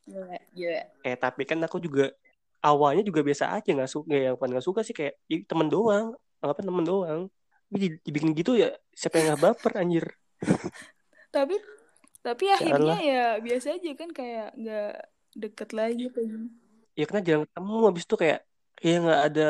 Gila, 0.04 0.38
gila. 0.52 0.82
eh 1.08 1.16
tapi 1.16 1.42
kan 1.48 1.60
aku 1.64 1.80
juga 1.80 2.12
awalnya 2.60 3.04
juga 3.08 3.24
biasa 3.24 3.56
aja 3.56 3.70
nggak 3.72 3.92
suka 3.92 4.16
ya 4.16 4.30
bukan 4.36 4.50
nggak 4.56 4.66
suka 4.68 4.80
sih 4.84 4.92
kayak 4.96 5.16
"Ih, 5.32 5.44
temen 5.48 5.68
doang 5.72 6.12
anggapnya 6.44 6.66
temen 6.70 6.86
doang 6.92 7.22
tapi 7.68 7.78
di- 7.84 8.02
dibikin 8.06 8.32
gitu 8.40 8.52
ya 8.64 8.68
siapa 9.00 9.16
yang 9.20 9.26
nggak 9.34 9.44
baper 9.48 9.72
anjir 9.82 10.06
Tapi 11.36 11.56
tapi 12.26 12.46
akhirnya 12.58 12.96
lah. 12.96 13.00
ya 13.10 13.22
biasa 13.46 13.68
aja 13.78 13.92
kan 14.00 14.10
kayak 14.20 14.48
nggak 14.60 14.88
deket 15.42 15.70
lagi 15.80 16.04
apa 16.10 16.20
gimana. 16.24 16.50
ya 17.00 17.04
karena 17.10 17.22
jarang 17.28 17.44
ketemu 17.50 17.74
habis 17.90 18.04
itu 18.08 18.16
kayak 18.22 18.40
ya 18.86 18.94
nggak 19.04 19.22
ada 19.28 19.44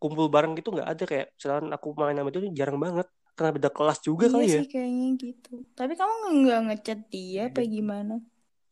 kumpul 0.00 0.26
bareng 0.34 0.52
gitu 0.58 0.68
nggak 0.74 0.88
ada 0.92 1.04
kayak 1.10 1.26
misalkan 1.36 1.66
aku 1.76 1.86
main 2.00 2.16
sama 2.18 2.28
dia 2.32 2.40
tuh 2.44 2.52
jarang 2.60 2.78
banget 2.84 3.06
karena 3.36 3.50
beda 3.56 3.70
kelas 3.76 3.98
juga 4.08 4.24
Iya 4.24 4.34
kali 4.34 4.46
ya 4.56 4.58
sih 4.58 4.64
kayaknya 4.72 5.06
gitu. 5.22 5.48
Tapi 5.78 5.92
kamu 6.00 6.14
nggak 6.40 6.58
ngechat 6.66 6.98
dia 7.12 7.40
apa 7.50 7.60
gimana? 7.74 8.12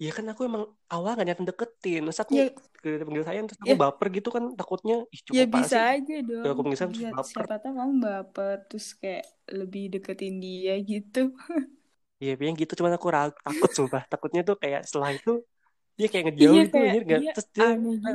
Ya 0.04 0.10
kan 0.16 0.24
aku 0.32 0.42
emang 0.48 0.64
awal 0.92 1.10
gak 1.18 1.26
niatan 1.26 1.46
deketin 1.50 2.00
terus 2.06 2.20
aku 2.24 2.34
Ya, 2.34 2.50
ke 2.82 2.88
panggil 3.06 3.24
sayang 3.28 3.44
terus 3.48 3.60
aku 3.64 3.74
Ya. 3.74 3.82
baper 3.82 4.06
gitu 4.16 4.28
kan 4.36 4.44
takutnya 4.58 4.94
ih 5.14 5.20
cukup 5.28 5.48
ya 5.56 5.56
bisa 5.56 5.76
sih 5.76 5.82
aja 5.94 6.14
dong. 6.28 6.38
Kalau 6.40 6.52
aku 6.54 6.62
panggil 6.64 6.78
sayang 6.80 6.94
terus 6.96 7.06
baper 7.14 7.44
siapa 7.44 7.54
tahu 7.62 7.72
kamu 7.78 7.94
baper 8.06 8.56
terus 8.68 8.86
kayak 9.00 9.24
lebih 9.58 9.82
deketin 9.92 10.34
dia 10.44 10.72
gitu. 10.90 11.18
Iya, 12.22 12.30
pengen 12.38 12.54
gitu 12.62 12.72
cuman 12.78 12.92
aku 12.98 13.08
ragu, 13.16 13.34
takut 13.46 13.70
sumpah. 13.76 14.02
Takutnya 14.10 14.40
tuh 14.48 14.56
kayak 14.62 14.80
setelah 14.88 15.10
itu 15.16 15.30
dia 15.98 16.06
kayak 16.12 16.24
ngejauh 16.26 16.58
Iya 16.58 16.60
gitu 16.66 16.74
kayak 16.74 16.86
anjir 16.86 17.02
nggak 17.08 17.20
dia 17.20 17.32
terus 17.34 17.46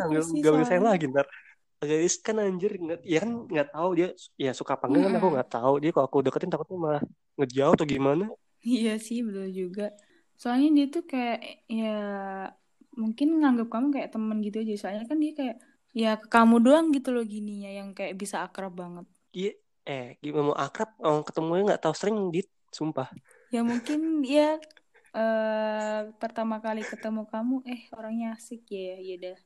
dia 0.09 0.19
sih 0.29 0.41
nggak 0.41 0.51
bisa 0.55 0.67
sayang 0.71 0.87
lagi 0.91 1.05
ntar. 1.13 1.27
Agak 1.81 1.97
riskan 2.05 2.35
anjir 2.45 2.71
nggak 2.83 2.99
ya 3.13 3.17
kan 3.23 3.31
nggak 3.53 3.67
tahu 3.73 3.89
dia 3.99 4.07
ya 4.45 4.49
suka 4.59 4.71
apa 4.77 4.85
enggak 4.89 5.03
kan 5.07 5.13
aku 5.19 5.27
Mm-mm. 5.27 5.35
nggak 5.35 5.49
tahu 5.53 5.73
dia 5.83 5.89
kalau 5.95 6.07
aku 6.09 6.19
deketin 6.25 6.51
takutnya 6.53 6.77
malah 6.85 7.03
ngejauh 7.39 7.73
atau 7.77 7.87
gimana. 7.95 8.25
Iya 8.71 8.91
sih 9.05 9.17
betul 9.25 9.47
juga. 9.59 9.83
Soalnya 10.37 10.69
dia 10.71 10.85
tuh 10.93 11.03
kayak 11.03 11.65
ya 11.65 11.97
mungkin 12.93 13.41
nganggap 13.41 13.67
kamu 13.73 13.87
kayak 13.93 14.09
temen 14.13 14.37
gitu 14.45 14.57
aja. 14.61 14.73
Soalnya 14.77 15.03
kan 15.09 15.17
dia 15.17 15.33
kayak 15.33 15.57
ya 15.97 16.11
ke 16.21 16.27
kamu 16.29 16.61
doang 16.61 16.93
gitu 16.93 17.09
loh 17.09 17.25
gininya 17.25 17.73
yang 17.73 17.97
kayak 17.97 18.13
bisa 18.15 18.45
akrab 18.45 18.77
banget. 18.77 19.05
Iya 19.33 19.53
eh 19.87 20.19
gimana 20.19 20.53
mau 20.53 20.57
akrab 20.57 20.93
orang 20.99 21.23
ketemunya 21.23 21.63
nggak 21.73 21.81
tahu 21.81 21.95
sering 21.97 22.17
dit 22.29 22.47
sumpah. 22.69 23.09
Ya 23.49 23.65
mungkin 23.65 24.21
ya 24.21 24.61
eh 25.17 26.01
pertama 26.21 26.61
kali 26.61 26.85
ketemu 26.85 27.25
kamu 27.25 27.65
eh 27.65 27.81
orangnya 27.95 28.37
asik 28.37 28.69
ya 28.69 28.99
ya 29.01 29.13
udah 29.17 29.37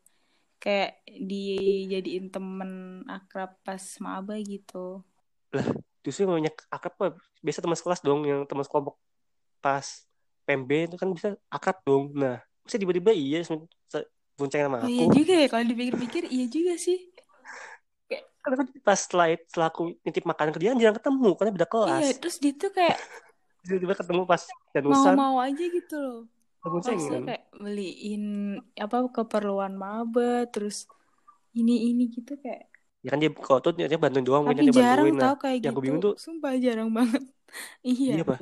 kayak 0.61 1.01
dijadiin 1.07 2.29
temen 2.33 3.01
akrab 3.07 3.55
pas 3.63 3.81
maba 4.03 4.35
gitu. 4.41 5.05
Justru 6.01 6.25
yang 6.25 6.41
banyak 6.41 6.55
akrab 6.67 6.93
apa 6.97 7.07
biasa 7.39 7.61
teman 7.61 7.77
sekelas 7.77 8.01
dong 8.01 8.25
yang 8.25 8.43
teman 8.49 8.65
sekelompok 8.65 8.97
pas 9.61 9.85
PMB 10.51 10.71
itu 10.91 10.95
kan 11.01 11.09
bisa 11.15 11.29
akrab 11.55 11.77
dong. 11.87 12.03
Nah, 12.21 12.35
masa 12.63 12.75
tiba-tiba 12.81 13.11
iya 13.15 13.37
se- 13.47 13.67
se- 13.91 14.07
boncengan 14.37 14.67
sama 14.67 14.79
Oh 14.83 14.89
iya 14.95 15.05
aku. 15.07 15.15
juga 15.15 15.33
ya 15.41 15.45
kalau 15.51 15.65
dipikir-pikir 15.71 16.23
iya 16.35 16.45
juga 16.55 16.73
sih. 16.85 16.97
Kayak 18.09 18.23
Karena 18.43 18.55
kan 18.61 18.67
pas 18.87 18.99
setelah, 19.03 19.27
setelah 19.49 19.67
aku 19.71 19.81
nitip 20.05 20.23
makanan 20.31 20.51
ke 20.55 20.59
dia 20.61 20.71
jarang 20.81 20.97
ketemu 20.99 21.29
karena 21.37 21.51
beda 21.55 21.67
kelas. 21.73 22.07
iya 22.07 22.07
terus 22.19 22.35
dia 22.43 22.53
tuh 22.61 22.71
kayak 22.77 22.97
tiba-tiba 23.65 23.93
ketemu 23.99 24.21
pas 24.31 24.43
danusan 24.73 25.17
mau-mau 25.19 25.35
aja 25.45 25.63
gitu 25.77 25.95
loh. 26.05 26.17
bonceng 26.71 26.99
kan 27.13 27.23
kayak 27.27 27.43
beliin 27.63 28.23
apa 28.85 28.97
keperluan 29.15 29.73
maba 29.83 30.45
terus 30.53 30.77
ini 31.59 31.73
ini 31.89 32.03
gitu 32.15 32.33
kayak 32.43 32.63
ya 33.03 33.09
kan 33.11 33.19
dia 33.21 33.29
kalau 33.45 33.59
tuh 33.65 33.71
dia 33.77 33.99
bantuin 34.03 34.25
doang 34.27 34.45
tapi 34.45 34.61
dia 34.67 34.73
jarang 34.75 34.77
bantuin 34.79 35.15
nah 35.21 35.31
tau 35.31 35.33
kayak 35.41 35.59
yang 35.63 35.71
aku 35.73 35.81
gitu 35.81 35.89
bingung 35.89 36.01
tuh 36.05 36.13
sumpah 36.23 36.53
jarang 36.65 36.89
banget 36.97 37.23
iya 37.91 38.11
iya 38.11 38.21
apa 38.25 38.35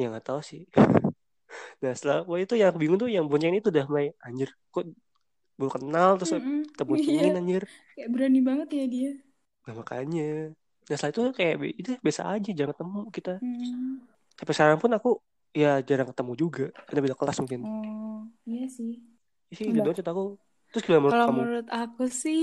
ya 0.00 0.04
nggak 0.10 0.24
tahu 0.28 0.40
sih 0.50 0.60
nah 1.78 1.92
setelah 1.94 2.26
wah 2.26 2.38
itu 2.42 2.54
yang 2.58 2.74
bingung 2.74 2.98
tuh 2.98 3.06
yang 3.06 3.24
bonceng 3.30 3.54
itu 3.54 3.70
udah 3.70 3.84
mulai 3.86 4.10
anjir 4.22 4.50
kok 4.74 4.84
baru 5.58 5.70
kenal? 5.74 6.10
Terus 6.22 6.32
boncengin 6.86 7.34
Iya, 7.34 7.38
anjir. 7.38 7.62
Kayak 7.98 8.08
berani 8.14 8.40
banget 8.42 8.68
ya 8.78 8.84
dia. 8.86 9.12
Nah 9.66 9.74
makanya. 9.74 10.54
Nah 10.88 10.96
setelah 10.96 11.12
itu 11.12 11.22
kayak 11.36 11.54
itu 11.76 11.90
biasa 12.00 12.22
aja 12.30 12.50
jarang 12.54 12.74
ketemu 12.74 13.00
kita. 13.12 13.32
Hmm. 13.42 13.94
sampai 14.38 14.54
sekarang 14.54 14.78
pun 14.78 14.90
aku 14.94 15.10
ya 15.50 15.82
jarang 15.82 16.08
ketemu 16.14 16.32
juga. 16.38 16.64
Ada 16.86 16.98
beda 17.02 17.16
kelas 17.18 17.38
mungkin. 17.42 17.60
Oh 17.66 18.22
iya 18.46 18.66
sih. 18.70 19.02
Sih 19.50 19.66
itu 19.66 19.74
Udah. 19.74 19.82
doang 19.82 19.96
cerita 19.98 20.12
aku 20.14 20.38
terus 20.70 20.84
gimana 20.84 21.00
menurut 21.00 21.12
kalau 21.16 21.26
kamu? 21.26 21.38
menurut 21.42 21.68
aku 21.72 22.04
sih 22.12 22.40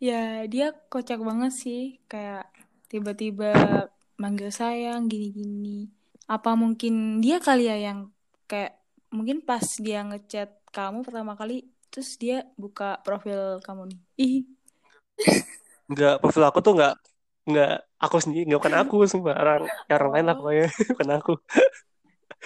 ya 0.00 0.48
dia 0.48 0.72
kocak 0.88 1.20
banget 1.20 1.52
sih. 1.52 2.00
Kayak 2.08 2.48
tiba-tiba 2.88 3.52
manggil 4.16 4.48
sayang 4.48 5.06
gini-gini. 5.12 5.92
Apa 6.24 6.56
mungkin 6.56 7.20
dia 7.20 7.36
kali 7.42 7.68
ya 7.68 7.76
yang 7.76 8.08
kayak 8.50 8.74
mungkin 9.14 9.46
pas 9.46 9.62
dia 9.78 10.02
ngechat 10.02 10.50
kamu 10.74 11.06
pertama 11.06 11.38
kali 11.38 11.70
terus 11.90 12.18
dia 12.18 12.46
buka 12.58 12.98
profil 13.06 13.62
kamu 13.62 13.94
nih. 13.94 14.00
Ih. 14.18 14.36
Nggak 15.86 16.18
profil 16.18 16.42
aku 16.50 16.58
tuh 16.58 16.74
nggak 16.74 16.94
nggak 17.50 17.74
aku 18.02 18.16
sendiri 18.18 18.50
nggak 18.50 18.60
bukan 18.62 18.76
aku 18.82 18.96
sumpah. 19.06 19.38
Orang 19.38 19.70
orang 19.86 20.10
lain 20.10 20.24
lah 20.26 20.34
oh. 20.34 20.38
pokoknya 20.42 20.66
bukan 20.90 21.08
aku. 21.14 21.32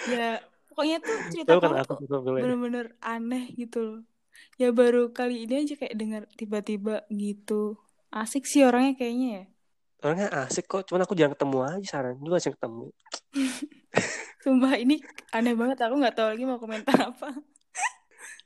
Ya 0.05 0.29
pokoknya 0.69 0.97
tuh 1.01 1.17
cerita 1.33 1.49
Tahu 1.57 1.59
kan 1.65 1.71
kamu 1.73 1.81
aku 1.81 1.91
tuh 1.97 2.07
profilnya. 2.09 2.41
bener-bener 2.45 2.85
aneh 3.01 3.45
gitu 3.57 3.77
loh. 3.81 3.99
Ya 4.61 4.69
baru 4.69 5.09
kali 5.09 5.49
ini 5.49 5.65
aja 5.65 5.73
kayak 5.73 5.95
dengar 5.97 6.23
tiba-tiba 6.37 7.05
gitu. 7.09 7.81
Asik 8.13 8.45
sih 8.45 8.61
orangnya 8.61 8.93
kayaknya 8.95 9.27
ya 9.41 9.43
orangnya 10.05 10.27
asik 10.45 10.65
kok 10.71 10.81
cuman 10.87 11.01
aku 11.05 11.13
jarang 11.19 11.33
ketemu 11.35 11.57
aja 11.69 11.87
saran 11.91 12.15
juga 12.25 12.37
sih 12.43 12.51
ketemu 12.55 12.85
Sumpah 14.43 14.73
ini 14.83 14.95
aneh 15.35 15.53
banget. 15.59 15.77
Aku 15.85 15.95
nggak 15.99 16.15
tahu 16.17 16.27
lagi 16.33 16.43
mau 16.47 16.59
komentar 16.61 16.95
apa. 17.09 17.29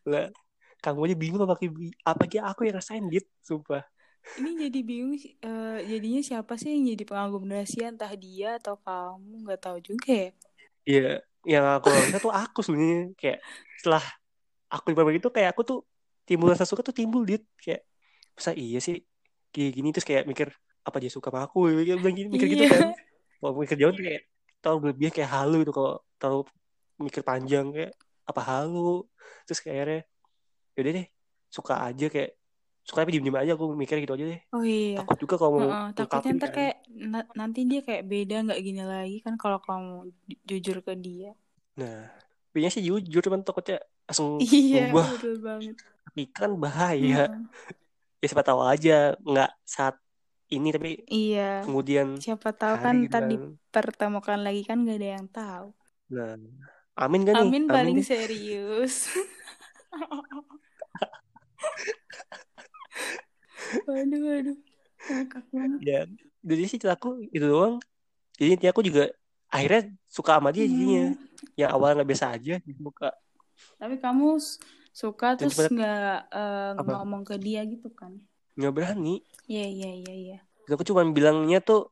lah 0.07 0.27
kamu 0.83 0.99
aja 1.11 1.15
bingung 1.19 1.41
apa 1.45 1.55
ki- 1.61 1.95
apa 2.07 2.23
ki 2.31 2.37
aku 2.39 2.61
yang 2.67 2.75
rasain 2.79 3.05
dit 3.11 3.25
sumpah 3.47 3.83
Ini 4.39 4.51
jadi 4.63 4.79
bingung. 4.89 5.15
eh, 5.19 5.77
jadinya 5.91 6.21
siapa 6.29 6.53
sih 6.61 6.69
yang 6.73 6.83
jadi 6.95 7.03
pengagum 7.09 7.43
rahasia? 7.51 7.85
Entah 7.91 8.13
dia 8.23 8.49
atau 8.59 8.75
kamu? 8.85 9.33
Nggak 9.43 9.59
tahu 9.65 9.77
juga 9.83 10.09
ya. 10.23 10.29
Iya, 10.89 11.01
yang 11.51 11.65
aku 11.75 11.87
rasa 11.95 12.17
tuh 12.23 12.31
aku 12.41 12.59
sebenarnya 12.65 12.99
kayak 13.19 13.37
setelah 13.79 14.03
aku 14.73 14.85
di 14.91 14.95
itu 15.21 15.29
kayak 15.35 15.49
aku 15.53 15.61
tuh 15.69 15.77
timbul 16.27 16.47
rasa 16.53 16.65
suka 16.69 16.81
tuh 16.87 16.95
timbul 16.99 17.21
dit 17.29 17.41
kayak 17.63 17.81
masa 18.37 18.51
iya 18.63 18.77
sih 18.85 18.95
kayak 19.53 19.71
gini 19.77 19.87
terus 19.93 20.07
kayak 20.09 20.23
mikir 20.31 20.49
apa 20.89 20.99
dia 20.99 21.11
suka 21.11 21.29
sama 21.29 21.45
aku 21.45 21.69
bilang 21.69 22.01
gini- 22.11 22.29
mikir 22.29 22.47
gitu 22.49 22.65
Iya. 22.65 22.71
kan 22.71 22.81
kalau 23.39 23.51
mikir 23.57 23.77
jauh 23.77 23.93
tuh 23.93 24.03
kayak 24.03 24.21
tahu 24.59 24.75
berlebihan 24.81 25.13
kayak 25.13 25.31
halu 25.31 25.55
gitu 25.63 25.71
kalau 25.71 25.93
tahu 26.17 26.37
mikir 26.97 27.21
panjang 27.23 27.71
kayak 27.71 27.93
apa 28.25 28.41
halu 28.43 29.07
terus 29.45 29.59
kayak 29.59 29.75
akhirnya 29.77 30.01
yaudah 30.75 30.91
deh 30.99 31.07
suka 31.47 31.73
aja 31.81 32.05
kayak 32.07 32.31
suka 32.83 32.97
tapi 33.01 33.11
diem-diem 33.13 33.37
aja 33.37 33.51
aku 33.53 33.71
mikir 33.71 34.01
gitu 34.01 34.13
aja 34.13 34.25
deh 34.27 34.41
Oh 34.51 34.65
iya. 34.65 34.97
takut 34.97 35.17
juga 35.17 35.35
kalau 35.37 35.51
mau 35.55 35.61
Heeh, 35.63 35.85
takutnya 35.93 36.31
ntar 36.35 36.49
kan 36.49 36.55
kayak 36.57 36.75
na- 36.89 37.29
nanti 37.33 37.59
dia 37.63 37.81
kayak 37.81 38.03
beda 38.03 38.35
nggak 38.43 38.59
gini 38.59 38.83
lagi 38.83 39.17
kan 39.21 39.33
kalau 39.35 39.61
kamu 39.61 40.09
ju- 40.25 40.41
jujur 40.45 40.77
ke 40.81 40.93
dia. 40.93 41.31
nah 41.73 42.09
Pinya 42.49 42.67
sih 42.67 42.81
jujur 42.81 43.21
cuman 43.21 43.45
takutnya 43.45 43.77
langsung 44.09 44.41
Iya, 44.43 44.89
berubah 44.89 45.05
betul 45.13 45.35
banget. 45.39 45.75
kan 46.33 46.49
bahaya 46.51 47.29
Heeh. 47.29 47.43
ya 48.19 48.25
siapa 48.25 48.43
tahu 48.43 48.59
aja 48.59 49.15
nggak 49.21 49.51
saat 49.63 49.95
ini 50.49 50.67
tapi 50.73 50.91
Iya. 51.05 51.61
kemudian 51.63 52.17
Siapa 52.17 52.49
tahu 52.51 52.75
kan 52.81 52.95
gitu 53.01 53.09
ntar 53.09 53.21
kan 53.21 53.29
dipertemukan 53.31 54.39
lagi 54.41 54.61
kan 54.65 54.81
gak 54.81 54.97
ada 54.97 55.09
yang 55.17 55.27
tahu. 55.29 55.67
nah 56.09 56.33
amin 56.97 57.21
gak 57.23 57.35
nih 57.37 57.41
Amin 57.45 57.63
amin 57.63 57.65
paling 57.69 57.95
deh 58.01 58.07
serius. 58.07 58.95
Waduh, 63.85 64.19
waduh. 64.23 64.57
Ngakak 65.09 65.43
banget. 65.53 65.79
ya 65.81 65.99
jadi 66.43 66.63
sih 66.67 66.77
cerita 66.77 66.99
aku 66.99 67.23
itu 67.31 67.45
doang 67.47 67.79
jadi 68.35 68.49
intinya 68.55 68.71
aku 68.75 68.83
juga 68.83 69.07
akhirnya 69.47 69.95
suka 70.11 70.37
sama 70.37 70.51
dia 70.51 70.67
jadinya 70.67 71.15
Hmm. 71.15 71.23
yang 71.55 71.69
awalnya 71.71 72.03
nggak 72.03 72.09
biasa 72.11 72.25
aja 72.35 72.53
suka 72.59 73.09
Tapi 73.79 73.95
kamu 73.99 74.27
suka 74.91 75.27
dan 75.35 75.39
terus 75.39 75.55
nggak 75.71 76.15
apa 76.75 76.91
ngomong 76.99 77.23
ke 77.23 77.35
dia 77.39 77.63
gitu 77.63 77.87
kan? 77.95 78.19
Nggak 78.59 78.73
berani. 78.75 79.23
Iya, 79.47 79.65
iya, 79.65 79.89
iya, 80.03 80.13
iya. 80.13 80.37
Aku 80.69 80.83
cuma 80.85 81.01
bilangnya 81.07 81.63
tuh 81.63 81.89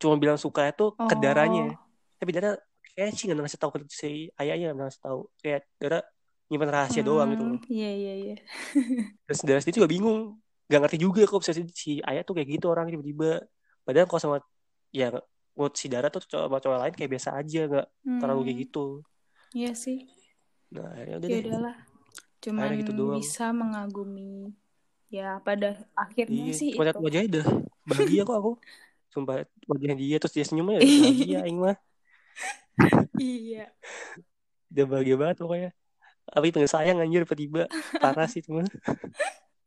cuma 0.00 0.16
bilang 0.16 0.38
suka 0.40 0.70
itu 0.70 0.94
ke 0.94 1.14
darahnya. 1.18 1.74
Oh, 1.74 1.76
tapi 2.22 2.30
Dara 2.32 2.56
kayak 2.94 3.10
sih 3.18 3.26
nggak 3.28 3.44
ngasih 3.44 3.60
tahu 3.60 3.70
ke 3.74 3.78
si 3.90 4.30
ayahnya 4.40 4.72
nggak 4.72 4.86
ngasih 4.88 5.02
tahu. 5.02 5.20
Kayak 5.42 5.60
Dara 5.76 5.98
nyimpan 6.48 6.70
rahasia 6.70 7.02
doang 7.02 7.28
gitu 7.34 7.44
hmm, 7.44 7.56
iya, 7.72 7.90
iya, 7.96 8.12
iya. 8.20 8.36
terus 9.26 9.40
Dara 9.42 9.58
sendiri 9.60 9.82
juga 9.82 9.90
bingung. 9.90 10.20
Gak 10.64 10.80
ngerti 10.80 10.96
juga 10.96 11.28
kok 11.28 11.44
si, 11.44 12.00
ayah 12.00 12.24
tuh 12.24 12.32
kayak 12.40 12.48
gitu 12.56 12.72
orang 12.72 12.88
tiba-tiba. 12.88 13.44
Padahal 13.84 14.08
kalau 14.08 14.20
sama 14.22 14.36
ya 14.88 15.12
menurut 15.52 15.74
si 15.76 15.86
Dara 15.92 16.08
tuh 16.08 16.24
cowok 16.24 16.46
sama 16.48 16.58
cowok 16.64 16.78
lain 16.80 16.94
kayak 16.96 17.10
biasa 17.12 17.28
aja 17.36 17.60
nggak 17.68 17.86
terlalu 18.16 18.40
kayak 18.48 18.56
Hmm, 18.56 18.64
gitu. 18.64 18.86
Iya 19.52 19.72
sih. 19.76 19.98
nah 20.74 20.90
akhirnya 20.90 21.16
udah 21.20 21.28
Ya 21.28 21.36
deh. 21.36 21.42
udahlah, 21.46 21.76
cuman 22.42 22.68
gitu 22.80 22.92
doang. 22.96 23.20
bisa 23.20 23.44
mengagumi. 23.54 24.56
Ya, 25.14 25.38
pada 25.46 25.66
akhirnya 26.02 26.42
iya 26.42 26.52
sih 26.60 26.70
cuma 26.74 26.82
lihat 26.86 26.96
itu. 26.96 27.04
wajahnya 27.06 27.28
udah 27.32 27.46
bahagia 27.90 28.20
kok 28.28 28.36
aku 28.40 28.50
sumpah 29.12 29.34
wajahnya 29.70 29.96
dia 30.02 30.16
terus 30.20 30.34
dia 30.36 30.44
senyumnya 30.48 30.78
udah 30.82 30.94
bahagia 31.02 31.36
aing 31.46 31.58
mah 31.64 31.76
Iya. 33.20 33.70
udah 34.72 34.84
bahagia 34.90 35.16
banget 35.20 35.36
pokoknya 35.42 35.70
tapi 36.34 36.48
pengen 36.54 36.70
sayang 36.74 36.98
anjir 37.02 37.22
tiba-tiba 37.26 37.62
parah 38.02 38.26
sih 38.32 38.42
teman 38.46 38.66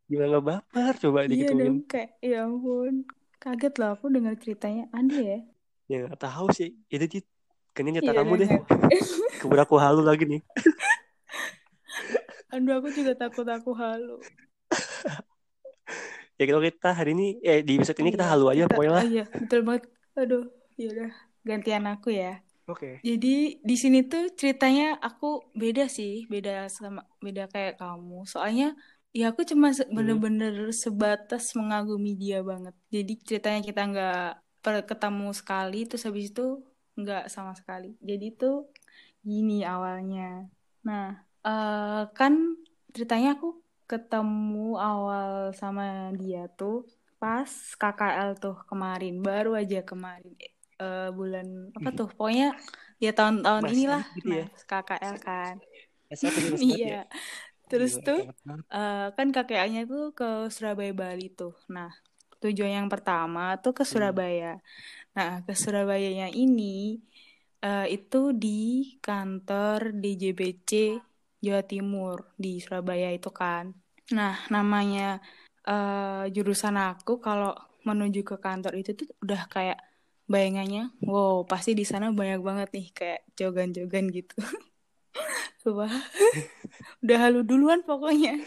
gimana 0.10 0.28
nggak 0.40 0.46
baper 0.50 0.94
coba 1.04 1.20
Iya 1.28 1.28
digituin 1.32 1.60
dong, 1.60 1.78
kayak 1.92 2.10
ya 2.24 2.38
ampun. 2.48 2.94
Kaget 3.44 3.74
loh 3.80 3.90
aku 3.96 4.06
dengar 4.16 4.34
ceritanya. 4.44 4.84
Ada 4.98 5.16
ya? 5.32 5.38
ya 5.92 5.96
nggak 6.04 6.20
tahu 6.20 6.48
sih 6.58 6.70
itu 6.92 7.06
sih 7.14 7.22
kayaknya 7.74 7.92
nyata 8.00 8.12
Iya 8.12 8.18
kamu 8.20 8.34
deh 8.42 8.50
keburu 9.40 9.62
aku 9.64 9.76
halu 9.84 10.02
lagi 10.10 10.24
nih 10.32 10.42
Aduh, 12.54 12.74
aku 12.80 12.90
juga 12.98 13.14
takut 13.22 13.48
aku 13.48 13.72
halu. 13.76 14.18
Ya 16.39 16.43
kalau 16.50 16.62
kita 16.69 16.88
hari 17.00 17.10
ini 17.15 17.23
eh 17.50 17.58
di 17.67 17.71
episode 17.78 18.00
ini 18.02 18.10
kita 18.15 18.26
Iya, 18.26 18.32
halu 18.32 18.45
aja 18.54 18.63
kita, 18.63 18.73
pokoknya 18.73 18.93
lah 18.97 19.06
iya, 19.06 19.19
betul 19.41 19.60
banget. 19.67 19.84
Aduh, 20.19 20.41
ya 20.80 20.86
udah, 20.93 21.10
gantian 21.47 21.84
aku 21.91 22.08
ya. 22.21 22.28
oke 22.67 23.04
Jadi 23.08 23.28
di 23.69 23.76
sini 23.84 23.97
tuh 24.12 24.21
ceritanya 24.41 24.84
aku 25.08 25.26
beda 25.62 25.84
sih, 25.97 26.12
beda 26.34 26.52
sama 26.78 27.02
beda 27.26 27.43
kayak 27.54 27.73
kamu. 27.82 28.15
Soalnya 28.34 28.65
ya 29.17 29.23
aku 29.32 29.41
cuma 29.52 29.67
se- 29.78 29.89
Hmm. 29.91 29.97
bener-bener 29.97 30.54
sebatas 30.84 31.43
mengagumi 31.60 32.10
dia 32.23 32.38
banget. 32.52 32.76
Jadi 32.95 33.12
ceritanya 33.30 33.62
kita 33.69 33.82
nggak 33.91 34.15
ketemu 34.91 35.26
sekali, 35.39 35.76
terus 35.89 36.04
habis 36.08 36.26
itu 36.32 36.41
nggak 37.00 37.21
sama 37.36 37.52
sekali. 37.60 37.88
Jadi 38.10 38.26
tuh 38.41 38.54
gini 39.30 39.54
awalnya. 39.71 40.21
Nah, 40.88 41.04
eh, 41.47 42.02
kan 42.17 42.34
ceritanya 42.95 43.28
aku 43.36 43.47
ketemu 43.88 44.76
awal 44.76 45.56
sama 45.56 46.12
dia 46.19 46.52
tuh 46.52 46.84
pas 47.17 47.50
KKL 47.50 48.38
tuh 48.38 48.62
kemarin, 48.69 49.23
baru 49.26 49.58
aja 49.58 49.82
kemarin 49.82 50.38
eh, 50.78 51.10
bulan 51.10 51.73
apa 51.73 51.89
tuh? 51.95 52.08
Pokoknya 52.13 52.54
ya 53.02 53.12
tahun-tahun 53.15 53.63
inilah 53.73 54.04
gitu 54.17 54.30
ya 54.43 54.47
KKL 54.67 55.15
kan. 55.21 55.56
aku 56.08 56.39
jelas 56.39 56.62
banget 56.63 56.80
ya 56.80 56.88
iya. 56.88 57.02
terus 57.67 58.00
tuh 58.00 58.32
eh, 58.71 59.08
kan 59.12 59.28
KKL-nya 59.34 59.84
tuh 59.89 60.15
ke 60.15 60.52
Surabaya 60.54 60.93
Bali 60.93 61.32
tuh. 61.34 61.56
Nah 61.71 61.91
tujuan 62.38 62.84
yang 62.84 62.89
pertama 62.91 63.58
tuh 63.60 63.73
ke 63.73 63.84
hmm. 63.84 63.91
Surabaya. 63.91 64.54
Nah 65.17 65.41
ke 65.43 65.54
Surabayanya 65.58 66.30
ini 66.32 67.02
eh, 67.63 67.88
itu 67.91 68.32
di 68.36 68.93
kantor 69.02 69.95
DJBC 69.97 71.02
Jawa 71.43 71.62
Timur 71.65 72.34
di 72.36 72.60
Surabaya 72.63 73.13
itu 73.13 73.30
kan. 73.30 73.73
Nah 74.13 74.36
namanya 74.50 75.21
eh, 75.67 76.26
jurusan 76.34 76.76
aku 76.80 77.19
kalau 77.21 77.54
menuju 77.88 78.21
ke 78.28 78.36
kantor 78.39 78.73
itu 78.76 78.91
tuh 79.00 79.08
udah 79.23 79.47
kayak 79.47 79.80
bayangannya 80.28 80.91
wow 81.00 81.47
pasti 81.47 81.71
di 81.71 81.88
sana 81.88 82.12
banyak 82.12 82.43
banget 82.43 82.69
nih 82.76 82.88
kayak 82.91 83.21
jogan-jogan 83.39 84.12
gitu. 84.12 84.36
Sumpah. 85.63 85.89
udah 87.04 87.17
halu 87.17 87.41
duluan 87.47 87.82
pokoknya. 87.84 88.38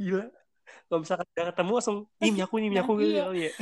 Gila. 0.00 0.28
Kalau 0.84 1.00
misalkan 1.00 1.26
udah 1.32 1.44
ketemu 1.50 1.72
langsung 1.80 1.98
ini 2.20 2.40
aku 2.44 2.54
ini 2.60 2.68
nah 2.70 2.84
aku 2.84 2.92
gitu 3.00 3.16
iya. 3.16 3.24
kali 3.26 3.40
ya. 3.48 3.52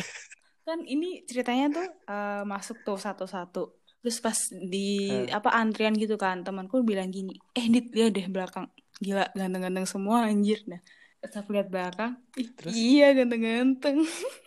Kan 0.63 0.79
ini 0.87 1.09
ceritanya 1.27 1.67
tuh 1.71 1.87
eh, 2.11 2.43
masuk 2.47 2.83
tuh 2.83 2.99
satu-satu 2.99 3.82
terus 4.03 4.19
pas 4.27 4.39
di 4.73 4.79
Hah. 5.09 5.27
apa 5.39 5.49
antrian 5.61 5.95
gitu 6.03 6.15
kan 6.25 6.37
temanku 6.47 6.77
bilang 6.91 7.09
gini 7.17 7.33
eh 7.59 7.67
dit 7.75 7.87
lihat 7.97 8.11
deh 8.17 8.27
belakang. 8.35 8.67
Gila 9.05 9.23
ganteng-ganteng 9.39 9.87
semua 9.95 10.17
anjir. 10.31 10.59
Nah 10.71 10.81
terus 11.21 11.35
aku 11.41 11.49
lihat 11.55 11.69
belakang. 11.75 12.13
Ih 12.43 12.49
terus? 12.59 12.79
iya 12.79 13.05
ganteng-ganteng. 13.19 13.97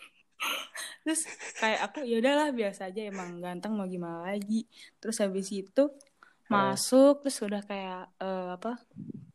Terus 1.04 1.20
kayak 1.60 1.80
aku 1.86 1.98
ya 2.10 2.14
udahlah 2.20 2.48
biasa 2.58 2.80
aja 2.90 3.00
emang 3.10 3.28
ganteng 3.44 3.72
mau 3.78 3.86
gimana 3.94 4.18
lagi? 4.28 4.54
Terus 5.00 5.16
habis 5.22 5.48
itu 5.54 5.80
Hah. 6.48 6.76
masuk 6.76 7.12
terus 7.26 7.38
udah 7.46 7.62
kayak 7.70 7.98
eh, 8.22 8.46
apa 8.56 8.70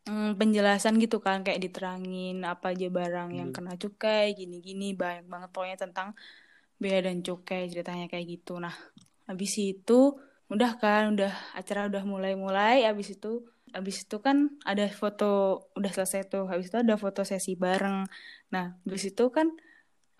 mm, 0.08 0.38
penjelasan 0.40 0.94
gitu 1.04 1.16
kan 1.26 1.38
kayak 1.46 1.60
diterangin 1.64 2.34
apa 2.52 2.66
aja 2.72 2.86
barang 2.98 3.28
yang 3.40 3.48
Hmm. 3.48 3.56
kena 3.56 3.72
cukai 3.82 4.26
gini-gini 4.38 4.84
banyak 5.02 5.24
banget 5.32 5.48
pokoknya 5.54 5.78
tentang 5.84 6.08
bea 6.82 6.98
dan 7.06 7.16
cukai 7.26 7.60
ceritanya 7.72 8.06
kayak 8.12 8.26
gitu. 8.32 8.52
Nah 8.64 8.74
habis 9.28 9.52
itu 9.58 10.18
udah 10.52 10.70
kan 10.82 11.16
udah 11.16 11.32
acara 11.56 11.88
udah 11.88 12.02
mulai-mulai 12.04 12.84
habis 12.84 13.16
itu 13.16 13.48
habis 13.72 14.04
itu 14.04 14.16
kan 14.20 14.52
ada 14.68 14.84
foto 14.92 15.24
udah 15.78 15.90
selesai 15.96 16.28
tuh 16.28 16.44
habis 16.50 16.68
itu 16.68 16.78
ada 16.84 16.94
foto 17.00 17.24
sesi 17.24 17.56
bareng. 17.56 18.04
Nah 18.52 18.76
habis 18.84 19.02
itu 19.10 19.24
kan 19.32 19.48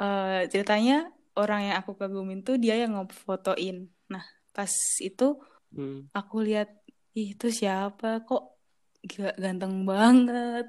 eh, 0.01 0.49
ceritanya 0.53 1.13
orang 1.37 1.61
yang 1.69 1.77
aku 1.81 1.93
kagumin 2.01 2.41
tuh 2.47 2.57
dia 2.63 2.75
yang 2.81 2.97
ngefotoin. 2.97 3.89
Nah 4.13 4.25
pas 4.57 4.73
itu 5.01 5.37
Hmm. 5.73 6.05
aku 6.13 6.45
lihat 6.45 6.69
ih 7.17 7.33
itu 7.33 7.49
siapa? 7.49 8.29
Kok 8.29 8.43
gila 9.09 9.33
ganteng 9.41 9.89
banget. 9.89 10.69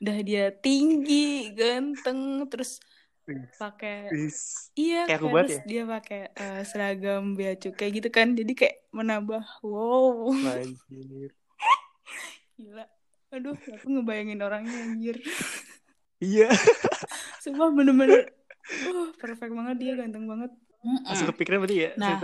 Udah 0.00 0.18
dia 0.24 0.44
tinggi 0.64 1.52
ganteng 1.52 2.48
terus 2.48 2.80
pakai 3.56 4.12
iya 4.76 5.08
kayak 5.08 5.20
banget 5.24 5.44
terus 5.48 5.56
ya? 5.56 5.64
dia 5.64 5.82
pakai 5.88 6.20
eh, 6.36 6.62
seragam 6.68 7.32
bea 7.32 7.56
cukai 7.56 7.88
gitu 7.88 8.08
kan 8.12 8.36
jadi 8.36 8.52
kayak 8.52 8.76
menambah 8.92 9.42
wow. 9.64 10.28
Anjir. 10.30 11.32
Gila. 12.60 12.84
Aduh 13.34 13.56
aku 13.56 13.86
ngebayangin 13.88 14.40
orangnya 14.44 14.78
anjir. 14.84 15.16
Iya. 16.22 16.52
Sumpah 17.42 17.72
bener-bener 17.72 18.28
uh 18.64 19.08
perfect 19.16 19.52
banget 19.52 19.76
dia 19.80 19.92
ganteng 19.98 20.24
banget. 20.28 20.52
Langsung 20.84 21.32
kepikiran 21.32 21.64
berarti 21.64 21.76
ya? 21.80 21.90
Nah 21.96 22.20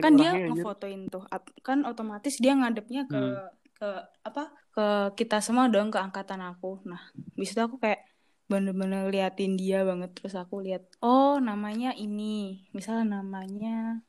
kan 0.00 0.14
dia 0.14 0.30
ngefotoin 0.38 1.10
tuh 1.10 1.26
kan 1.66 1.82
otomatis 1.82 2.38
dia 2.38 2.54
ngadepnya 2.54 3.10
ke 3.10 3.18
Hmm. 3.18 3.50
ke 3.74 3.90
apa 4.22 4.54
ke 4.70 4.86
kita 5.18 5.42
semua 5.42 5.66
dong 5.66 5.90
ke 5.90 5.98
angkatan 5.98 6.38
aku. 6.46 6.78
Nah 6.86 7.10
situ 7.42 7.58
aku 7.58 7.82
kayak 7.82 8.06
bener-bener 8.50 9.08
liatin 9.08 9.56
dia 9.56 9.82
banget. 9.82 10.12
Terus 10.16 10.34
aku 10.36 10.60
lihat 10.64 10.84
oh 11.00 11.40
namanya 11.40 11.92
ini. 11.96 12.66
Misalnya 12.76 13.20
namanya 13.20 14.04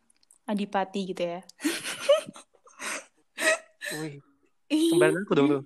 Adipati 0.46 1.02
gitu 1.10 1.24
ya. 1.26 1.42
Wih, 4.02 4.22
kembaran 4.70 5.26
aku 5.26 5.34
dong 5.38 5.48
tuh. 5.50 5.64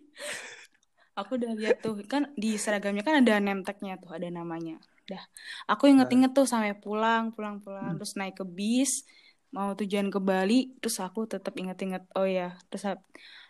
Aku 1.20 1.36
udah 1.36 1.52
lihat 1.56 1.84
tuh 1.84 2.00
kan 2.08 2.32
di 2.40 2.56
seragamnya 2.56 3.04
kan 3.04 3.20
ada 3.20 3.44
name 3.44 3.64
tag-nya 3.68 4.00
tuh 4.00 4.16
ada 4.16 4.32
namanya. 4.32 4.80
Dah 5.04 5.24
aku 5.68 5.92
inget-inget 5.92 6.32
tuh 6.32 6.48
sampai 6.48 6.78
pulang 6.78 7.36
pulang 7.36 7.60
pulang 7.60 7.98
terus 8.00 8.16
naik 8.16 8.40
ke 8.40 8.46
bis 8.48 9.04
mau 9.50 9.74
tujuan 9.74 10.14
ke 10.14 10.20
Bali 10.22 10.78
terus 10.78 11.02
aku 11.02 11.26
tetap 11.26 11.58
inget-inget 11.58 12.06
oh 12.14 12.26
ya 12.26 12.54
terus 12.70 12.86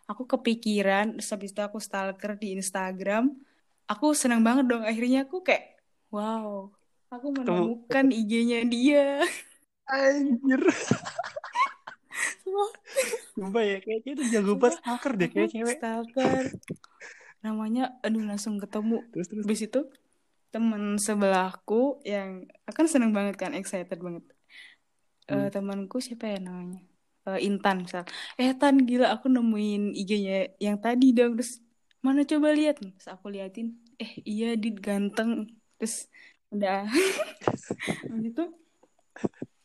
aku 0.08 0.24
kepikiran 0.26 1.20
terus 1.20 1.30
habis 1.30 1.52
itu 1.52 1.60
aku 1.60 1.78
stalker 1.84 2.40
di 2.40 2.56
Instagram 2.56 3.36
aku 3.92 4.06
senang 4.22 4.42
banget 4.48 4.66
dong 4.72 4.84
akhirnya 4.90 5.18
aku 5.26 5.38
kayak 5.48 5.64
wow 6.14 6.70
aku 7.14 7.28
menemukan 7.38 8.06
IG-nya 8.14 8.58
dia 8.74 9.00
anjir 9.90 10.62
Sumpah 13.36 13.64
ya, 13.64 13.78
kayaknya 13.84 14.12
itu 14.16 14.24
jago 14.36 14.54
banget 14.62 14.78
stalker 14.82 15.12
deh 15.20 15.30
kayak 15.34 15.50
cewek. 15.54 15.76
stalker 15.80 16.44
namanya 17.46 17.82
aduh 18.04 18.24
langsung 18.30 18.56
ketemu 18.64 18.96
Terus 19.12 19.28
terus. 19.32 19.44
Habis 19.48 19.62
itu 19.68 19.80
temen 20.54 20.84
sebelahku 21.08 22.02
yang 22.04 22.30
akan 22.70 22.86
seneng 22.92 23.12
banget 23.18 23.36
kan 23.42 23.52
excited 23.60 24.00
banget. 24.06 24.24
Eh 25.30 25.48
Hmm. 25.48 25.50
temanku 25.54 25.98
siapa 26.06 26.26
ya 26.34 26.38
namanya? 26.48 26.80
Eh, 27.30 27.40
Intan 27.48 27.76
misal. 27.86 28.04
Eh 28.40 28.52
Tan 28.60 28.76
gila 28.90 29.08
aku 29.16 29.26
nemuin 29.36 29.82
IG-nya 30.00 30.36
yang 30.66 30.78
tadi 30.84 31.06
dong 31.18 31.32
terus 31.38 31.54
mana 32.00 32.24
coba 32.24 32.56
lihat 32.56 32.80
terus 32.80 33.08
aku 33.12 33.28
liatin 33.32 33.76
eh 34.00 34.24
iya 34.24 34.56
dit 34.56 34.76
ganteng 34.80 35.52
terus 35.76 36.08
udah 36.50 36.88
itu 38.30 38.44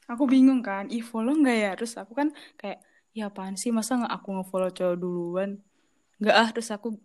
aku 0.04 0.24
bingung 0.28 0.60
kan 0.60 0.90
ih 0.92 1.00
follow 1.00 1.32
nggak 1.32 1.58
ya 1.58 1.70
terus 1.78 1.94
aku 1.96 2.12
kan 2.12 2.28
kayak 2.60 2.82
ya 3.14 3.30
apaan 3.30 3.54
sih 3.54 3.70
masa 3.70 3.96
nggak 3.96 4.12
aku 4.12 4.28
nge-follow 4.36 4.70
cowok 4.74 4.96
duluan 4.98 5.50
nggak 6.18 6.36
ah 6.36 6.48
terus 6.50 6.70
aku 6.74 6.98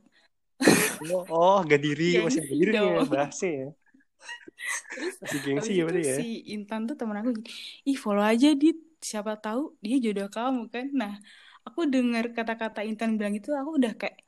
Oh, 1.08 1.24
oh 1.32 1.60
gak 1.64 1.80
diri, 1.80 2.20
masih 2.20 2.44
gak 2.44 2.52
diri 2.52 2.72
ya, 2.76 3.00
dong. 3.00 3.08
bahasa 3.08 3.48
ya. 3.48 3.68
Masih 5.24 5.40
gengsi 5.48 5.72
ya 5.80 5.84
berarti 5.88 6.04
ya. 6.04 6.16
si 6.20 6.28
Intan 6.52 6.84
tuh 6.84 7.00
temen 7.00 7.16
aku 7.16 7.32
ih 7.88 7.96
follow 7.96 8.20
aja 8.20 8.52
dit, 8.52 8.76
siapa 9.00 9.40
tahu 9.40 9.80
dia 9.80 9.96
jodoh 10.04 10.28
kamu 10.28 10.68
kan. 10.68 10.92
Nah, 10.92 11.16
aku 11.64 11.88
dengar 11.88 12.36
kata-kata 12.36 12.84
Intan 12.84 13.16
bilang 13.16 13.40
itu, 13.40 13.56
aku 13.56 13.80
udah 13.80 13.96
kayak, 13.96 14.20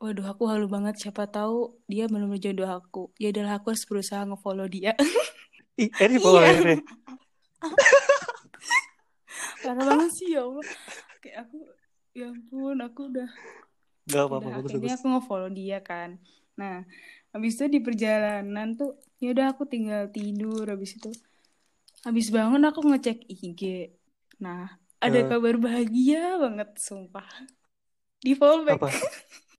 waduh 0.00 0.26
aku 0.26 0.48
halu 0.48 0.66
banget, 0.66 0.96
siapa 0.98 1.28
tahu 1.28 1.76
dia 1.84 2.08
benar-benar 2.08 2.40
jodoh 2.40 2.66
aku. 2.66 3.02
Ya 3.20 3.30
udahlah 3.30 3.60
aku 3.60 3.70
harus 3.70 3.84
berusaha 3.84 4.24
nge-follow 4.24 4.66
dia. 4.66 4.96
Ih, 5.76 5.92
ini 5.92 6.16
follow 6.18 6.40
Iya. 6.40 6.56
ya. 6.56 6.76
Parah 9.60 9.84
banget 9.84 10.10
sih 10.16 10.32
ya 10.32 10.42
Allah. 10.42 10.64
Kayak 11.20 11.36
aku, 11.44 11.58
ya 12.16 12.26
ampun, 12.32 12.76
aku 12.80 13.00
udah, 13.12 13.28
Gak 14.08 14.24
apa-apa, 14.26 14.48
bagus 14.58 14.72
bagus. 14.74 14.90
aku 14.96 15.06
nge-follow 15.06 15.50
dia 15.52 15.78
kan. 15.80 16.16
Nah, 16.56 16.82
habis 17.30 17.54
itu 17.54 17.68
di 17.68 17.78
perjalanan 17.78 18.74
tuh, 18.74 18.96
ya 19.20 19.30
udah 19.30 19.52
aku 19.52 19.64
tinggal 19.64 20.08
tidur, 20.08 20.64
habis 20.66 20.96
itu 20.96 21.12
Habis 22.00 22.32
bangun 22.32 22.64
aku 22.64 22.80
ngecek 22.80 23.28
IG. 23.28 23.92
Nah, 24.40 24.72
ada 24.96 25.20
Eh. 25.20 25.28
kabar 25.28 25.60
bahagia 25.60 26.40
banget, 26.40 26.72
sumpah. 26.80 27.28
Di 28.16 28.32
follow 28.32 28.64
back. 28.64 28.80
Apa? 28.80 28.88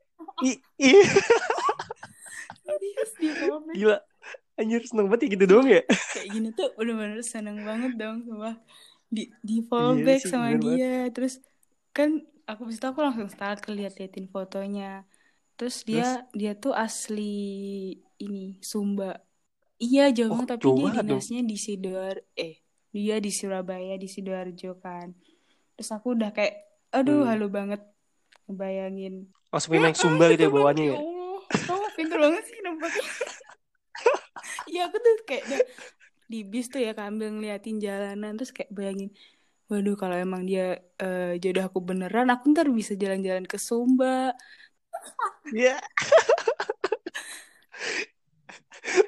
Di 3.20 3.28
follow 3.38 3.60
back. 3.68 3.78
gila. 3.80 3.98
Anjir, 4.60 4.82
seneng 4.90 5.08
banget 5.10 5.22
ya 5.26 5.30
gitu 5.36 5.46
doang 5.50 5.68
ya. 5.70 5.82
Kayak 6.14 6.28
gini 6.34 6.48
tuh 6.58 6.68
bener-bener 6.78 7.20
seneng 7.24 7.58
banget 7.68 7.92
dong, 8.02 8.18
sumpah. 8.28 8.56
Di, 9.16 9.22
di 9.48 9.54
follow 9.70 9.96
Iya 9.96 10.04
back 10.06 10.22
sih, 10.22 10.30
sama 10.32 10.48
bener 10.48 10.60
banget. 10.66 10.82
dia. 10.82 10.90
Terus, 11.16 11.34
kan 11.96 12.10
aku 12.50 12.62
itu 12.74 12.86
aku 12.92 13.00
langsung 13.06 13.30
start 13.32 13.60
lihat-liatin 13.78 14.28
fotonya. 14.36 15.08
Terus 15.58 15.76
dia 15.90 16.04
dia 16.40 16.52
tuh 16.64 16.74
asli 16.86 17.22
ini 18.24 18.40
Sumba. 18.72 19.06
Iya 19.84 20.02
jauh 20.18 20.38
Oh, 20.38 20.46
tapi 20.52 20.68
dia 20.78 20.88
banget 20.88 21.06
dong. 21.10 21.24
dinasnya 21.24 21.42
di 21.52 21.56
Sidoar 21.66 22.16
eh 22.38 22.54
dia 22.96 23.16
di 23.26 23.32
Surabaya 23.40 23.94
di 24.04 24.08
Sidoarjo 24.14 24.78
kan. 24.86 25.08
Terus 25.76 25.90
aku 25.96 26.08
udah 26.18 26.30
kayak 26.38 26.54
aduh 26.96 27.24
Hmm. 27.24 27.30
halu 27.30 27.48
banget 27.58 27.82
ngebayangin. 28.52 29.14
Langsung 29.52 29.72
memang 29.72 29.96
sumba 29.96 30.32
gitu 30.32 30.48
ya 30.48 30.52
bawaannya 30.52 30.86
ya. 30.86 30.98
Ya 31.00 31.58
kamu 31.68 31.88
pinter 31.96 32.18
banget 32.20 32.44
sih 32.48 32.60
nembaknya. 32.64 33.06
Iya 34.72 34.90
aku 34.90 34.98
tuh 34.98 35.14
kayak 35.28 35.46
di 36.32 36.48
bis 36.48 36.72
tuh 36.72 36.80
ya 36.80 36.96
sambil 36.96 37.30
ngeliatin 37.30 37.78
jalanan 37.78 38.40
terus 38.40 38.56
kayak 38.56 38.72
bayangin 38.72 39.12
waduh 39.68 40.00
kalau 40.00 40.16
emang 40.16 40.48
dia 40.48 40.80
eh, 40.98 41.36
jodoh 41.44 41.68
aku 41.68 41.84
beneran 41.84 42.32
aku 42.32 42.56
ntar 42.56 42.72
bisa 42.72 42.96
jalan-jalan 42.96 43.44
ke 43.44 43.60
Sumba 43.60 44.32
Iya. 45.52 45.76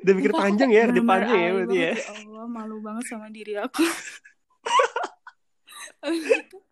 Udah 0.04 0.14
mikir 0.16 0.32
panjang 0.36 0.72
ya, 0.72 0.88
bener-bener 0.88 1.24
depannya 1.24 1.40
ya 1.40 1.54
berarti 1.56 1.78
ya. 1.78 1.92
Ya 1.96 2.12
Allah, 2.12 2.46
malu 2.52 2.82
banget 2.84 3.06
sama 3.10 3.28
diri 3.32 3.58
aku. 3.58 3.84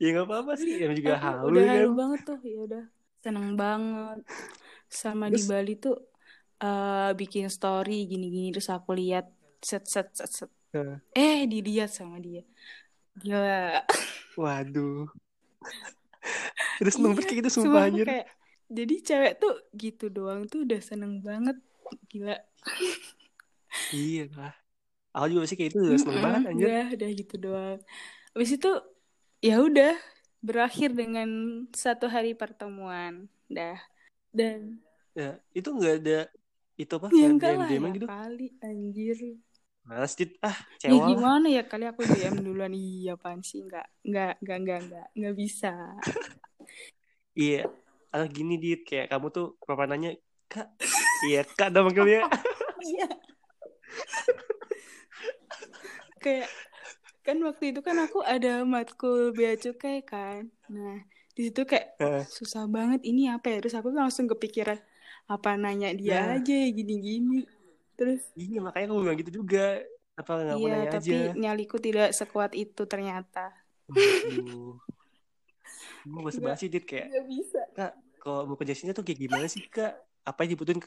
Ya 0.00 0.06
nggak 0.12 0.26
apa-apa 0.28 0.52
sih, 0.62 0.72
yang 0.82 0.92
juga 0.98 1.14
aku 1.14 1.26
halu 1.26 1.54
udah 1.54 1.64
kan. 1.74 1.74
halu 1.74 1.88
banget 2.00 2.20
tuh, 2.28 2.38
ya 2.52 2.56
udah 2.66 2.82
seneng 3.24 3.48
banget. 3.62 4.18
Sama 5.02 5.26
di 5.36 5.40
Terus? 5.40 5.46
Bali 5.50 5.70
tuh 5.84 5.94
eh, 6.64 7.10
bikin 7.20 7.46
story 7.56 7.92
gini-gini 8.10 8.46
terus 8.54 8.70
aku 8.76 8.90
lihat 9.00 9.24
set 9.70 9.82
set 9.94 10.06
set 10.18 10.30
set. 10.38 10.50
Nah, 10.72 11.00
Eh, 11.18 11.38
dilihat 11.52 11.90
sama 11.98 12.16
dia. 12.26 12.42
Gila. 13.22 13.84
Waduh. 14.40 15.08
Terus 16.78 16.96
banget 17.04 17.22
Iya, 17.22 17.26
kayak 17.26 17.38
gitu 17.44 17.50
sumpah 17.58 17.82
anjir. 17.88 18.08
kayak 18.08 18.26
jadi 18.76 18.94
cewek 19.08 19.32
tuh 19.42 19.52
gitu 19.82 20.04
doang 20.16 20.40
tuh 20.50 20.58
udah 20.66 20.80
seneng 20.88 21.12
banget. 21.28 21.56
Gila. 22.10 22.34
Iya 23.96 24.20
lah. 24.36 24.52
Aku 25.14 25.26
juga 25.32 25.44
sih 25.48 25.56
kayak 25.58 25.70
itu 25.72 25.78
udah 25.90 26.00
seneng 26.02 26.20
Mm-mm, 26.20 26.26
banget 26.26 26.42
anjir. 26.50 26.72
Udah, 26.72 26.80
udah 26.94 27.08
gitu 27.20 27.34
doang. 27.44 27.78
Habis 28.32 28.50
itu 28.56 28.68
ya 29.42 29.58
udah 29.58 29.94
berakhir 30.40 30.94
dengan 30.94 31.28
satu 31.74 32.06
hari 32.06 32.32
pertemuan. 32.32 33.26
Dah. 33.46 33.78
Dan 34.32 34.80
Ya, 35.12 35.36
itu 35.52 35.68
nggak 35.68 35.94
ada 36.00 36.20
itu 36.74 36.92
apa? 36.96 37.12
ya 37.12 37.28
Nggak 37.28 37.28
enggak 37.28 37.52
lah 37.52 37.68
DM 37.68 37.84
ya 37.84 37.90
gitu. 37.92 38.06
kali 38.08 38.46
anjir. 38.64 39.18
Males 39.82 40.14
dit, 40.14 40.30
ah 40.40 40.56
Ya 40.80 40.88
cewa 40.88 40.94
lah. 40.96 41.08
gimana 41.10 41.46
ya 41.50 41.62
kali 41.66 41.84
aku 41.84 42.00
DM 42.00 42.38
duluan 42.40 42.72
iya 42.72 43.12
apaan 43.12 43.42
sih 43.42 43.60
enggak 43.60 43.84
enggak 44.06 44.38
enggak 44.40 44.56
enggak 44.62 44.78
enggak 44.80 45.06
enggak 45.12 45.34
bisa. 45.36 45.72
Iya. 47.32 47.64
Atau 48.12 48.28
gini 48.28 48.60
dit, 48.60 48.84
kayak 48.84 49.08
kamu 49.08 49.32
tuh 49.32 49.56
pernah 49.56 49.96
nanya, 49.96 50.12
kak, 50.44 50.68
iya 51.24 51.40
kak 51.48 51.72
dah 51.72 51.80
manggilnya. 51.80 52.28
Iya. 52.84 53.08
Kayak 56.18 56.48
kan 57.26 57.36
waktu 57.46 57.64
itu 57.70 57.80
kan 57.88 57.96
aku 58.04 58.18
ada 58.34 58.48
matkul 58.74 59.20
bea 59.36 59.52
cukai 59.64 59.96
kan. 60.10 60.40
Nah, 60.74 60.96
di 61.36 61.40
situ 61.46 61.60
kayak 61.70 61.86
Heeh. 62.00 62.24
susah 62.38 62.64
banget 62.76 63.00
ini 63.10 63.20
apa 63.34 63.46
ya 63.52 63.56
terus 63.62 63.76
aku 63.78 63.88
langsung 64.02 64.26
kepikiran 64.32 64.78
apa 65.32 65.48
nanya 65.62 65.88
dia 66.00 66.16
Nah. 66.18 66.34
aja 66.36 66.54
gini-gini 66.76 67.34
terus 67.98 68.22
Iya 68.32 68.58
makanya 68.64 68.86
aku 68.88 69.04
bilang 69.04 69.18
gitu 69.20 69.32
juga. 69.40 69.60
Apa 70.20 70.30
nggak 70.36 70.56
iya 70.58 70.72
nanya 70.72 70.88
tapi 70.94 71.12
aja. 71.12 71.16
nyaliku 71.42 71.76
tidak 71.86 72.08
sekuat 72.18 72.50
itu 72.62 72.82
ternyata. 72.92 73.40
Mau 76.02 76.20
bahasa 76.26 76.40
Nggak. 76.42 76.56
basi 76.56 76.66
dit 76.66 76.82
kayak, 76.82 77.06
nggak 77.08 77.24
bisa 77.30 77.60
kak, 77.76 77.92
kalau 78.22 78.42
mau 78.48 78.56
sini 78.58 78.90
tuh 78.90 79.04
kayak 79.06 79.20
gimana 79.24 79.46
sih 79.46 79.62
kak? 79.70 79.92
Apa 80.22 80.38
yang 80.46 80.50
dibutuhin 80.54 80.80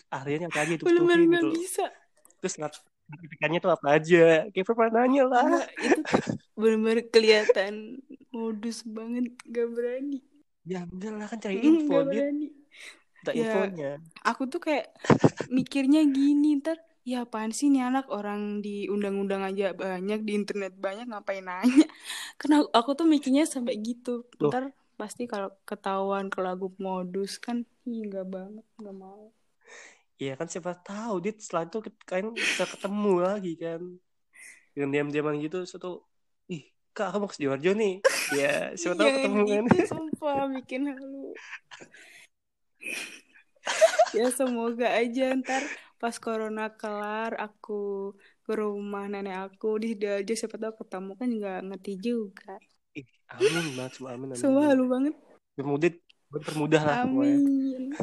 apa 0.47 0.59
aja 0.63 0.73
benar-benar 0.83 1.19
dibutuhin 1.19 1.29
nggak 1.29 1.45
gitu. 1.45 1.49
bisa 1.55 1.85
Terus 2.39 2.55
sertifikatnya 3.11 3.59
tuh 3.65 3.71
apa 3.77 3.87
aja? 3.97 4.17
Kayak 4.51 4.65
pernah 4.77 4.91
nanya 5.05 5.21
lah. 5.33 5.49
Nggak, 5.49 5.67
itu 5.87 5.99
benar-benar 6.59 6.99
kelihatan 7.13 7.73
modus 8.35 8.77
banget 8.95 9.25
gak 9.55 9.67
berani 9.75 10.19
Ya 10.71 10.79
bener 10.91 11.11
lah 11.19 11.27
kan 11.31 11.39
cari 11.45 11.57
info 11.69 11.93
nggak 11.93 12.05
dit. 12.11 12.25
berani 12.25 12.45
Minta 13.19 13.31
Ya. 13.41 13.41
infonya. 13.41 13.89
aku 14.29 14.43
tuh 14.51 14.61
kayak 14.67 14.85
mikirnya 15.57 16.01
gini 16.17 16.47
ntar 16.61 16.77
ya 17.11 17.15
apaan 17.25 17.51
sih 17.57 17.67
nih 17.73 17.83
anak 17.89 18.05
orang 18.17 18.41
di 18.65 18.69
undang-undang 18.93 19.43
aja 19.49 19.65
banyak 19.83 20.19
di 20.27 20.31
internet 20.39 20.73
banyak 20.85 21.05
ngapain 21.11 21.45
nanya 21.49 21.85
karena 22.39 22.57
aku 22.79 22.91
tuh 22.99 23.07
mikirnya 23.13 23.43
sampai 23.55 23.75
gitu 23.87 24.11
Loh. 24.39 24.51
ntar 24.51 24.63
pasti 24.99 25.23
kalau 25.31 25.49
ketahuan 25.69 26.25
kalau 26.33 26.49
aku 26.55 26.67
modus 26.87 27.31
kan 27.45 27.57
ih 27.89 27.99
nggak 28.09 28.25
banget 28.35 28.65
nggak 28.79 28.95
mau 29.03 29.23
Iya 30.15 30.33
kan 30.39 30.47
siapa 30.47 30.71
tahu 30.79 31.19
dit 31.19 31.35
setelah 31.43 31.67
itu 31.67 31.77
kalian 32.07 32.31
bisa 32.31 32.63
ketemu 32.63 33.13
lagi 33.19 33.53
kan. 33.59 33.81
dengan 34.75 34.91
diam-diaman 34.91 35.39
gitu 35.39 35.63
satu 35.63 36.03
ih 36.51 36.67
kak 36.91 37.15
kamu 37.15 37.31
ke 37.31 37.35
Sidoarjo 37.39 37.71
nih 37.79 37.93
ya 38.35 38.75
siapa 38.75 38.95
tahu 38.99 39.07
Yang 39.07 39.15
ketemu 39.23 39.39
kan 39.47 39.63
itu 39.71 39.79
sumpah 39.91 40.39
bikin 40.51 40.81
halu. 40.91 41.31
ya 44.11 44.27
semoga 44.35 44.87
aja 44.91 45.31
ntar 45.39 45.63
pas 45.95 46.15
corona 46.19 46.67
kelar 46.75 47.39
aku 47.39 48.11
ke 48.43 48.51
rumah 48.51 49.07
nenek 49.07 49.47
aku 49.47 49.79
di 49.79 49.95
Sidoarjo 49.95 50.33
siapa 50.35 50.55
tahu 50.59 50.73
ketemu 50.83 51.11
kan 51.15 51.27
nggak 51.31 51.59
ngerti 51.71 51.93
juga. 52.03 52.53
ih 52.99 53.07
amin 53.31 53.65
banget 53.79 53.91
semua 53.95 54.09
amin 54.15 54.27
amin, 54.35 54.43
amin. 54.43 54.63
halu 54.67 54.83
banget. 54.91 55.13
bermudah 55.55 55.91
bermudah 56.27 56.81
lah 56.83 56.95
Amin. 57.07 57.95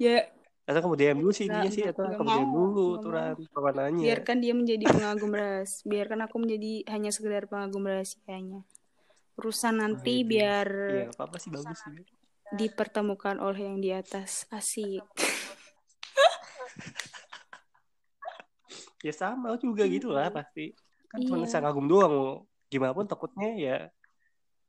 Ya 0.00 0.32
atau 0.68 0.80
kamu 0.86 0.94
DM 1.00 1.18
dulu 1.24 1.32
sih 1.34 1.44
intinya 1.50 1.70
sih 1.72 1.84
atau 1.88 2.04
kamu 2.06 2.30
DM 2.30 2.46
mau, 2.46 2.54
dulu 2.54 2.68
nggak 2.70 3.02
turan 3.02 3.34
kawanannya 3.50 4.04
biarkan 4.06 4.36
dia 4.38 4.54
menjadi 4.54 4.84
pengagum 4.86 5.32
rahasia. 5.34 5.82
Biarkan 5.88 6.18
aku 6.28 6.36
menjadi 6.38 6.72
hanya 6.94 7.10
sekedar 7.10 7.44
pengagum 7.50 7.82
rahasianya. 7.84 8.60
Urusan 9.40 9.74
nanti 9.80 10.22
gitu. 10.22 10.36
biar 10.36 10.68
iya 10.94 11.06
apa 11.10 11.22
apa 11.26 11.36
sih 11.40 11.50
bagus 11.50 11.78
sih 11.80 11.92
dipertemukan 12.50 13.38
oleh 13.38 13.60
yang 13.66 13.78
di 13.78 13.90
atas. 13.94 14.46
Asik. 14.50 15.02
ya 19.00 19.12
sama 19.16 19.56
juga 19.56 19.88
gitu 19.88 20.12
lah 20.12 20.28
pasti 20.28 20.76
kan 21.08 21.24
cuma 21.24 21.42
Iya. 21.42 21.72
doang 21.88 22.44
gimana 22.68 22.92
pun 22.92 23.08
takutnya 23.08 23.48
ya 23.56 23.76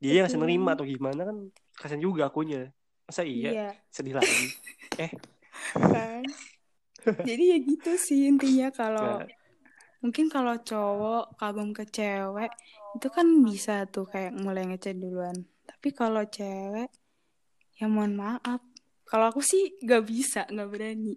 dia 0.01 0.23
yang 0.23 0.27
nerima 0.39 0.73
atau 0.73 0.87
gimana 0.87 1.21
kan 1.27 1.37
kasian 1.77 2.01
juga 2.01 2.31
akunya 2.31 2.71
masa 3.05 3.21
iya, 3.27 3.51
Iya, 3.51 3.69
sedih 3.91 4.15
lagi 4.17 4.47
eh 5.03 5.11
kan. 5.93 6.23
Jadi 7.27 7.43
ya 7.51 7.57
gitu 7.69 7.91
sih 8.07 8.19
intinya 8.31 8.67
kalau 8.79 9.21
nah, 9.21 9.25
mungkin 10.03 10.25
kalau 10.35 10.55
cowok 10.69 11.23
kagum 11.39 11.69
ke 11.77 11.83
cewek 11.97 12.51
itu 12.97 13.07
kan 13.15 13.27
bisa 13.47 13.73
tuh 13.93 14.05
kayak 14.13 14.33
mulai 14.43 14.63
ngechat 14.69 14.95
duluan. 15.01 15.37
Tapi 15.69 15.87
kalau 15.99 16.23
cewek 16.37 16.89
ya 17.79 17.85
mohon 17.93 18.13
maaf. 18.23 18.61
Kalau 19.09 19.25
aku 19.31 19.41
sih 19.43 19.63
gak 19.83 20.03
bisa, 20.07 20.41
gak 20.47 20.69
berani. 20.71 21.13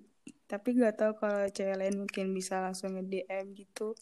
Tapi 0.50 0.68
gak 0.82 0.94
tahu 1.00 1.12
kalau 1.22 1.46
cewek 1.56 1.76
lain 1.80 1.96
mungkin 2.02 2.26
bisa 2.38 2.54
langsung 2.64 2.90
nge-DM 2.98 3.46
gitu. 3.60 3.94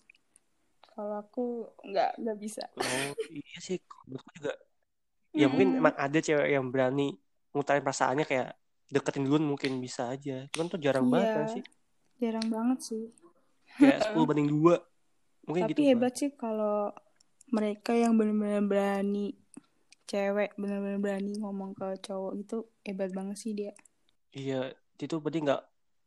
Kalau 0.93 1.15
aku 1.25 1.45
nggak 1.89 2.11
nggak 2.21 2.39
bisa. 2.45 2.65
oh 2.81 3.11
iya 3.37 3.59
sih 3.67 3.79
menurutku 4.07 4.31
juga 4.39 4.53
ya 5.41 5.47
mungkin 5.51 5.69
Mm-mm. 5.73 5.81
emang 5.81 5.95
ada 6.05 6.19
cewek 6.27 6.49
yang 6.57 6.67
berani 6.73 7.03
ngutarin 7.53 7.85
perasaannya 7.87 8.25
kayak 8.31 8.49
deketin 8.95 9.25
duluan 9.27 9.45
mungkin 9.51 9.73
bisa 9.85 10.03
aja 10.15 10.35
itu 10.47 10.57
kan 10.61 10.67
tuh 10.73 10.81
jarang 10.87 11.07
banget 11.13 11.31
kan 11.37 11.45
Iya, 11.45 11.55
sih 11.55 11.63
jarang 12.23 12.47
banget 12.55 12.79
sih. 12.89 13.05
kayak 13.81 13.99
10 14.05 14.25
banding 14.29 14.49
dua 14.55 14.75
mungkin 15.47 15.65
Tapi 15.65 15.73
gitu 15.73 15.83
hebat 15.91 16.13
sih 16.21 16.31
kalau 16.43 16.93
mereka 17.57 17.93
yang 18.03 18.13
benar-benar 18.19 18.65
berani 18.73 19.27
cewek 20.11 20.51
benar-benar 20.61 21.01
berani 21.05 21.33
ngomong 21.43 21.71
ke 21.79 21.89
cowok 22.07 22.33
gitu 22.41 22.59
hebat 22.87 23.11
banget 23.19 23.37
sih 23.43 23.53
dia. 23.59 23.73
iya 24.39 24.55
itu 25.05 25.15
berarti 25.23 25.39
nggak 25.47 25.61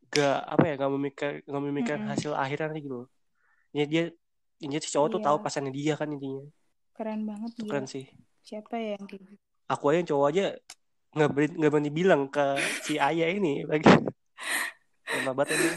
nggak 0.09 0.35
apa 0.53 0.63
ya 0.69 0.73
nggak 0.79 0.91
memikir 0.95 1.29
nggak 1.49 1.63
memikir 1.67 1.97
Mm-mm. 1.99 2.09
hasil 2.11 2.31
akhirnya 2.43 2.79
gitu 2.85 2.95
loh 3.03 3.07
ya 3.77 3.83
dia 3.91 4.03
intinya 4.63 4.79
si 4.83 4.89
cowok 4.95 5.09
tuh 5.13 5.21
Iya. 5.21 5.25
tahu 5.27 5.37
pasannya 5.45 5.71
dia 5.79 5.93
kan 5.99 6.09
intinya 6.15 6.43
Keren 6.97 7.21
banget 7.29 7.51
itu 7.55 7.63
gila. 7.67 7.69
keren 7.69 7.85
sih 7.93 8.05
Siapa 8.47 8.75
ya 8.83 8.89
yang 8.95 9.05
kayak 9.09 9.21
gitu? 9.29 9.35
aku 9.73 9.83
aja 9.89 9.97
yang 9.99 10.09
cowok 10.11 10.27
aja 10.31 10.43
nggak 11.15 11.29
berani 11.33 11.53
nggak 11.59 11.71
berani 11.73 11.91
bilang 11.99 12.21
ke 12.33 12.41
si 12.85 12.93
ayah 13.07 13.27
ini. 13.37 13.49
Lagi. 13.71 13.87
Lama 15.13 15.31
banget 15.37 15.49
ini. 15.59 15.67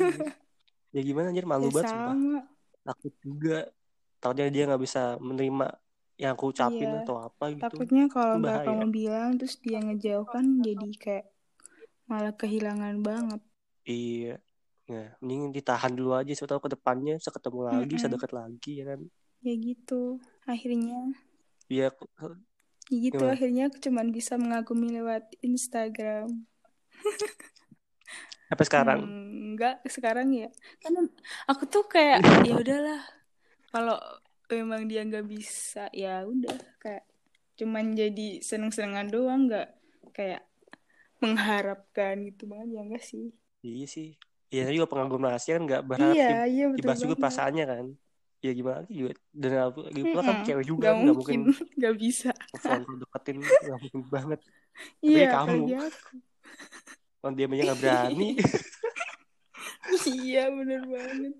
Ya 0.94 1.00
gimana 1.08 1.26
anjir? 1.30 1.46
Malu 1.52 1.66
Ya 1.66 1.70
banget 1.74 1.88
sumpah. 1.92 2.16
sama. 2.16 2.38
takut 2.86 3.14
juga. 3.26 3.52
Takutnya 4.20 4.46
dia 4.54 4.62
nggak 4.68 4.82
bisa 4.86 5.00
menerima 5.28 5.64
yang 6.22 6.32
aku 6.36 6.46
ucapin 6.54 6.90
Iya. 6.90 7.00
atau 7.00 7.16
apa 7.28 7.44
gitu. 7.60 7.76
Takutnya 7.76 8.04
kalau 8.14 8.34
nggak 8.42 8.58
kamu 8.66 8.84
bilang 8.98 9.30
terus 9.38 9.54
dia 9.64 9.78
ngejauh 9.86 10.26
kan 10.34 10.44
jadi 10.66 10.88
kayak 11.02 11.26
malah 12.10 12.34
kehilangan 12.40 12.96
banget. 13.08 13.40
iya. 13.90 14.28
Nah 14.92 15.06
mending 15.22 15.42
ditahan 15.56 15.92
dulu 15.98 16.10
aja. 16.20 16.30
Siapa 16.36 16.50
tahu 16.52 16.62
ke 16.66 16.70
depannya 16.76 17.12
bisa 17.20 17.32
ketemu 17.36 17.60
lagi 17.70 17.92
bisa 17.98 18.08
Mm-mm. 18.08 18.14
deket 18.14 18.30
lagi 18.40 18.70
ya 18.80 18.84
kan? 18.90 19.00
Ya 19.46 19.54
gitu. 19.66 20.02
Akhirnya. 20.52 20.98
Iya, 21.72 21.84
ya 21.84 22.28
gitu 23.04 23.22
Gimana? 23.22 23.34
akhirnya 23.34 23.62
aku 23.68 23.78
cuman 23.86 24.06
bisa 24.16 24.34
mengagumi 24.42 24.86
lewat 24.96 25.24
Instagram. 25.48 26.28
sampai 28.48 28.64
sekarang 28.68 29.00
Hmm, 29.00 29.54
enggak 29.54 29.74
sekarang 29.96 30.28
ya. 30.40 30.48
Karena 30.82 31.00
aku 31.50 31.62
tuh 31.72 31.84
kayak 31.94 32.20
ya 32.46 32.52
udahlah. 32.62 33.00
Kalau 33.72 33.96
memang 34.52 34.82
dia 34.90 35.00
nggak 35.08 35.26
bisa 35.34 35.82
ya 36.02 36.24
udah 36.32 36.56
kayak 36.82 37.04
cuman 37.58 37.86
jadi 38.00 38.28
seneng-senengan 38.48 39.08
doang 39.14 39.40
nggak 39.48 39.68
kayak 40.16 40.42
mengharapkan 41.22 42.14
gitu 42.28 42.44
banget 42.50 42.68
ya 42.76 42.80
enggak 42.86 43.04
sih. 43.10 43.26
iya 43.66 43.84
sih 43.94 44.06
Iya 44.52 44.60
juga 44.76 44.88
pengagum 44.90 45.22
rahasia 45.26 45.52
kan 45.56 45.62
nggak 45.68 45.82
berharap 45.90 46.18
Iya, 46.24 46.26
iya 46.52 46.64
betul 46.74 46.92
dibahas 46.92 47.00
juga 47.04 47.14
perasaannya 47.20 47.62
kan 47.72 47.86
ya 48.44 48.48
gimana 48.58 48.76
lagi 48.82 48.94
juga 49.00 49.10
dan 49.42 49.50
lagi 49.88 50.00
pula 50.10 50.22
kan 50.28 50.36
Mm-mm. 50.36 50.42
cewek 50.46 50.64
juga 50.72 50.88
Nggak 50.88 50.94
kan 51.00 51.08
mungkin, 51.18 51.40
nggak 51.78 51.94
bisa. 52.02 52.30
Frontal 52.56 52.94
deketin 52.96 53.36
nggak 53.64 53.78
mungkin 53.78 54.02
banget 54.08 54.40
Iya, 55.02 55.26
kamu. 55.34 55.66
kalau 57.18 57.32
dia 57.34 57.46
aja 57.46 57.62
nggak 57.66 57.80
berani 57.82 58.28
Iya, 60.04 60.42
bener 60.52 60.80
banget. 60.84 61.34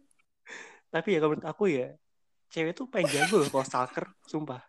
tapi 0.89 1.09
ya 1.13 1.19
kalau 1.21 1.33
menurut 1.33 1.47
aku 1.47 1.65
ya 1.69 1.89
cewek 2.49 2.73
tuh 2.73 2.89
pengen 2.89 3.13
jago 3.15 3.41
loh 3.41 3.49
kalau 3.49 3.61
stalker 3.63 4.05
sumpah 4.25 4.61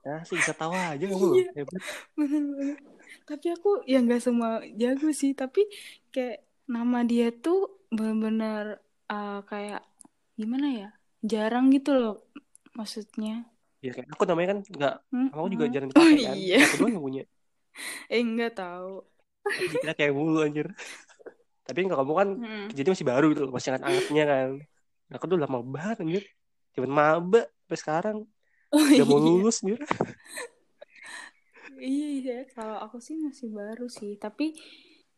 ya 0.00 0.22
sih 0.22 0.38
bisa 0.38 0.54
tahu 0.54 0.72
aja 0.72 1.04
kamu 1.04 1.26
Iya. 1.34 1.50
hebat 1.54 1.82
Bener 2.14 2.42
banget. 2.48 2.78
Tapi 3.26 3.46
aku 3.52 3.70
ya 3.84 3.98
nggak 4.00 4.22
semua 4.22 4.50
jago 4.72 5.08
sih, 5.12 5.36
tapi 5.36 5.68
kayak 6.08 6.40
nama 6.64 7.04
dia 7.04 7.28
tuh 7.34 7.84
bener-bener 7.90 8.78
uh, 9.06 9.40
kayak 9.44 9.84
gimana 10.34 10.66
ya? 10.70 10.88
Jarang 11.20 11.68
gitu 11.68 11.92
loh 11.92 12.14
maksudnya. 12.72 13.44
Ya 13.84 13.88
kayak 13.94 14.08
aku 14.14 14.22
namanya 14.28 14.48
kan 14.52 14.58
nggak 14.76 14.92
Hmm, 15.12 15.28
aku 15.32 15.46
juga 15.54 15.64
hmm. 15.64 15.74
jarang 15.74 15.90
Oh 15.96 16.08
dipakai 16.08 16.18
kan 16.26 16.38
iya. 16.38 16.58
aku 16.62 16.72
doang 16.78 16.92
yang 16.96 17.04
punya 17.08 17.22
Eh 18.12 18.20
enggak 18.24 18.52
tahu. 18.58 18.92
dikira 19.70 19.92
kayak 19.98 20.12
mulu 20.18 20.38
anjir 20.46 20.66
tapi 21.66 21.78
kalau 21.88 22.00
kamu 22.04 22.14
kan 22.22 22.28
Hmm. 22.36 22.68
jadi 22.76 22.88
masih 22.92 23.06
baru 23.12 23.24
gitu 23.32 23.42
masih 23.54 23.68
hangat-hangatnya 23.72 24.22
kan 24.32 24.48
aku 25.14 25.24
tuh 25.30 25.38
lama 25.42 25.58
banget 25.76 25.96
anjir 26.02 26.22
cuman 26.74 26.90
maba 26.98 27.38
sampai 27.64 27.78
sekarang 27.82 28.16
Oh 28.72 28.88
udah 28.94 29.04
mau 29.10 29.20
iya. 29.24 29.24
lulus 29.26 29.56
anjir 29.62 29.80
Iya, 31.90 32.04
iya. 32.18 32.32
Kalau 32.54 32.76
aku 32.84 32.96
sih 33.06 33.16
masih 33.26 33.48
baru 33.58 33.84
sih, 33.98 34.10
tapi 34.24 34.44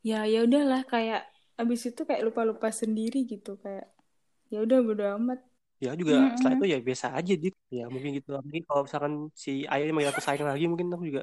ya 0.08 0.14
ya 0.32 0.38
udahlah 0.46 0.80
kayak 0.92 1.20
abis 1.60 1.80
itu 1.88 2.00
kayak 2.08 2.22
lupa-lupa 2.28 2.68
sendiri 2.80 3.16
gitu 3.32 3.50
kayak 3.64 3.84
ya 4.52 4.56
udah 4.66 4.78
bodo 4.86 5.04
amat. 5.18 5.38
ya 5.84 5.90
juga 6.00 6.14
setelah 6.36 6.54
Mm-mm. 6.54 6.60
itu 6.60 6.64
ya 6.72 6.78
biasa 6.88 7.06
aja 7.18 7.32
dit 7.42 7.54
ya 7.76 7.82
mungkin 7.92 8.10
gitu. 8.18 8.28
Mungkin 8.46 8.62
kalau 8.68 8.82
misalkan 8.86 9.14
si 9.44 9.50
ayah 9.72 9.84
manggil 9.94 10.10
aku 10.12 10.22
sayang 10.26 10.48
lagi 10.50 10.64
mungkin 10.70 10.88
aku 10.94 11.04
juga 11.10 11.22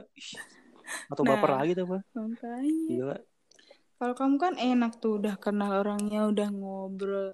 atau 1.12 1.24
baper 1.30 1.50
Nah, 1.50 1.58
lagi 1.58 1.72
tuh 1.80 1.86
makanya. 2.16 2.72
gila. 2.88 3.18
Kalau 3.98 4.14
kamu 4.20 4.36
kan 4.44 4.54
enak 4.70 4.92
tuh 5.02 5.12
udah 5.20 5.36
kenal 5.44 5.72
orangnya, 5.82 6.20
udah 6.32 6.48
ngobrol. 6.58 7.28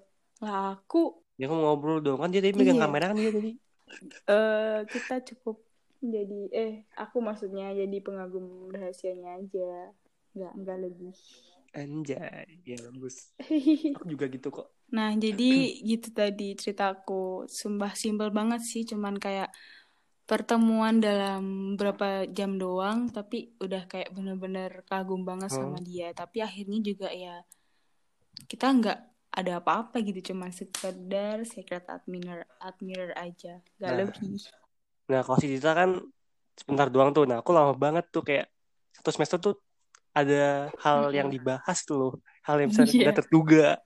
Lah 0.44 0.56
aku 0.74 0.98
ya 1.38 1.44
aku 1.48 1.56
ngobrol 1.62 1.96
dong. 2.04 2.18
Kan 2.22 2.30
dia 2.32 2.40
tadi 2.44 2.54
megang 2.58 2.78
iya. 2.78 2.82
kamera 2.82 3.04
kan 3.10 3.16
dia 3.22 3.32
tadi. 3.36 3.50
Eh 4.28 4.78
kita 4.92 5.14
cukup 5.28 5.56
jadi 6.14 6.40
eh 6.52 6.72
aku 7.02 7.16
maksudnya 7.28 7.66
jadi 7.80 7.96
pengagum 8.06 8.46
rahasianya 8.74 9.28
aja. 9.40 9.70
Nggak 10.36 10.52
nggak 10.60 10.78
lebih. 10.84 11.14
anjay. 11.74 12.46
Ya 12.64 12.76
bagus. 12.86 13.16
Aku 13.94 14.04
juga 14.12 14.26
gitu 14.34 14.48
kok 14.50 14.66
Nah, 14.92 15.14
jadi 15.16 15.80
gitu 15.80 16.12
tadi 16.12 16.52
ceritaku. 16.58 17.48
Sumpah 17.48 17.96
simpel 17.96 18.28
banget 18.34 18.60
sih, 18.60 18.84
cuman 18.84 19.16
kayak 19.16 19.48
pertemuan 20.24 21.00
dalam 21.00 21.74
berapa 21.76 22.28
jam 22.32 22.56
doang, 22.56 23.12
tapi 23.12 23.52
udah 23.60 23.84
kayak 23.88 24.12
bener-bener 24.12 24.84
kagum 24.88 25.24
banget 25.24 25.52
oh. 25.56 25.64
sama 25.64 25.78
dia. 25.80 26.12
Tapi 26.12 26.44
akhirnya 26.44 26.80
juga 26.80 27.08
ya 27.12 27.40
kita 28.48 28.66
nggak 28.72 28.98
ada 29.34 29.52
apa-apa 29.58 29.98
gitu, 30.04 30.32
cuman 30.32 30.54
sekedar 30.54 31.42
secret 31.42 31.84
admirer 31.90 32.46
admirer 32.62 33.12
aja, 33.18 33.58
nggak 33.80 33.92
nah. 33.92 33.98
lebih. 33.98 34.38
nah 35.04 35.20
kalau 35.20 35.36
si 35.36 35.52
Dita 35.52 35.76
kan 35.76 36.00
sebentar 36.54 36.88
doang 36.88 37.10
tuh. 37.10 37.26
Nah 37.26 37.42
aku 37.42 37.50
lama 37.50 37.74
banget 37.74 38.08
tuh 38.14 38.22
kayak 38.24 38.46
satu 38.94 39.10
semester 39.10 39.38
tuh 39.42 39.54
ada 40.14 40.70
hal 40.80 41.10
yang 41.10 41.28
dibahas 41.28 41.82
tuh 41.82 41.96
loh. 41.98 42.14
Hal 42.46 42.62
yang 42.62 42.70
bisa 42.70 42.86
nggak 42.86 43.26
terduga 43.26 43.82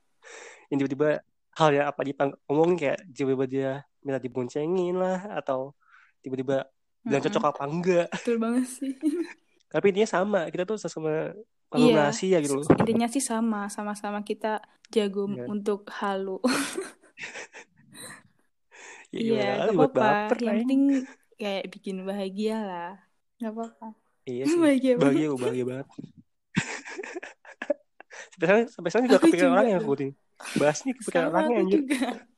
yang 0.69 0.77
tiba-tiba 0.79 1.09
hal 1.57 1.69
yang 1.73 1.85
apa 1.89 2.01
dipang 2.01 2.29
ngomongin 2.45 2.77
kayak 2.77 2.99
tiba-tiba 3.11 3.45
dia 3.45 3.71
minta 3.99 4.17
diboncengin 4.17 4.95
lah 4.95 5.19
atau 5.35 5.75
tiba-tiba 6.21 6.69
bilang 7.03 7.21
cocok 7.25 7.43
apa 7.43 7.63
enggak 7.65 8.07
Betul 8.13 8.37
banget 8.39 8.65
sih. 8.69 8.93
tapi 9.73 9.85
intinya 9.91 10.09
sama 10.09 10.39
kita 10.49 10.63
tuh 10.65 10.77
sama 10.79 11.33
panggung 11.69 11.93
Iya, 11.93 12.09
rahasia 12.09 12.37
gitu 12.41 12.53
loh 12.57 12.65
intinya 12.65 13.05
sih 13.05 13.21
sama, 13.21 13.69
sama-sama 13.69 14.21
kita 14.21 14.61
jago 14.89 15.29
Iya. 15.29 15.45
untuk 15.45 15.85
halu. 16.01 16.41
Ya 19.09 19.65
Iya, 19.65 19.73
buat 19.73 19.89
apa-apa. 19.89 20.29
baper 20.29 20.37
Yang 20.37 20.53
penting 20.61 20.81
kayak 21.33 21.63
bikin 21.73 22.05
bahagia 22.05 22.61
lah. 22.61 22.93
Gak 23.41 23.57
apa-apa. 23.57 23.97
Iya 24.29 24.43
sih. 24.45 24.53
Bahagia. 24.61 24.93
Bahagia, 25.01 25.27
bahagia 25.33 25.65
banget. 25.65 25.87
sampai 28.29 28.45
sekarang, 28.45 28.65
sampai 28.69 28.89
sekarang 28.93 29.05
juga 29.09 29.19
kepikiran 29.19 29.51
orang 29.51 29.67
yang 29.67 29.81
tuh. 29.81 29.87
aku 29.89 29.93
nih. 29.97 30.11
Bahas 30.59 30.77
nih 30.85 30.93
kepikiran 30.97 31.25
orangnya 31.31 31.55
anjir. 31.61 31.81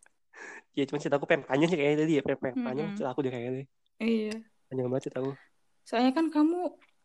Ya 0.71 0.87
cuman 0.87 0.99
cerita 1.03 1.19
aku 1.19 1.27
pengen 1.27 1.43
panjang 1.43 1.67
sih 1.67 1.77
kayaknya 1.79 1.97
tadi 2.07 2.13
ya. 2.17 2.21
Pengen, 2.23 2.39
pengen 2.39 2.57
panjang 2.63 2.85
Mm-mm. 2.87 2.95
cerita 2.95 3.09
aku 3.11 3.19
deh 3.27 3.31
kayaknya 3.33 3.51
deh. 3.59 3.65
Iya. 3.99 4.31
Panjang 4.71 4.87
banget 4.87 5.03
cerita 5.07 5.19
aku. 5.19 5.31
Soalnya 5.87 6.11
kan 6.17 6.27
kamu 6.35 6.57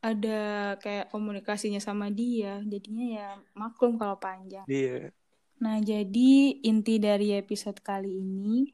ada 0.09 0.39
kayak 0.83 1.11
komunikasinya 1.13 1.81
sama 1.83 2.07
dia. 2.15 2.63
Jadinya 2.73 3.05
ya 3.17 3.27
maklum 3.61 3.93
kalau 4.01 4.17
panjang. 4.23 4.67
Dia. 4.71 5.11
Nah, 5.63 5.77
jadi 5.91 6.21
inti 6.69 6.93
dari 7.07 7.33
episode 7.43 7.79
kali 7.89 8.09
ini 8.23 8.71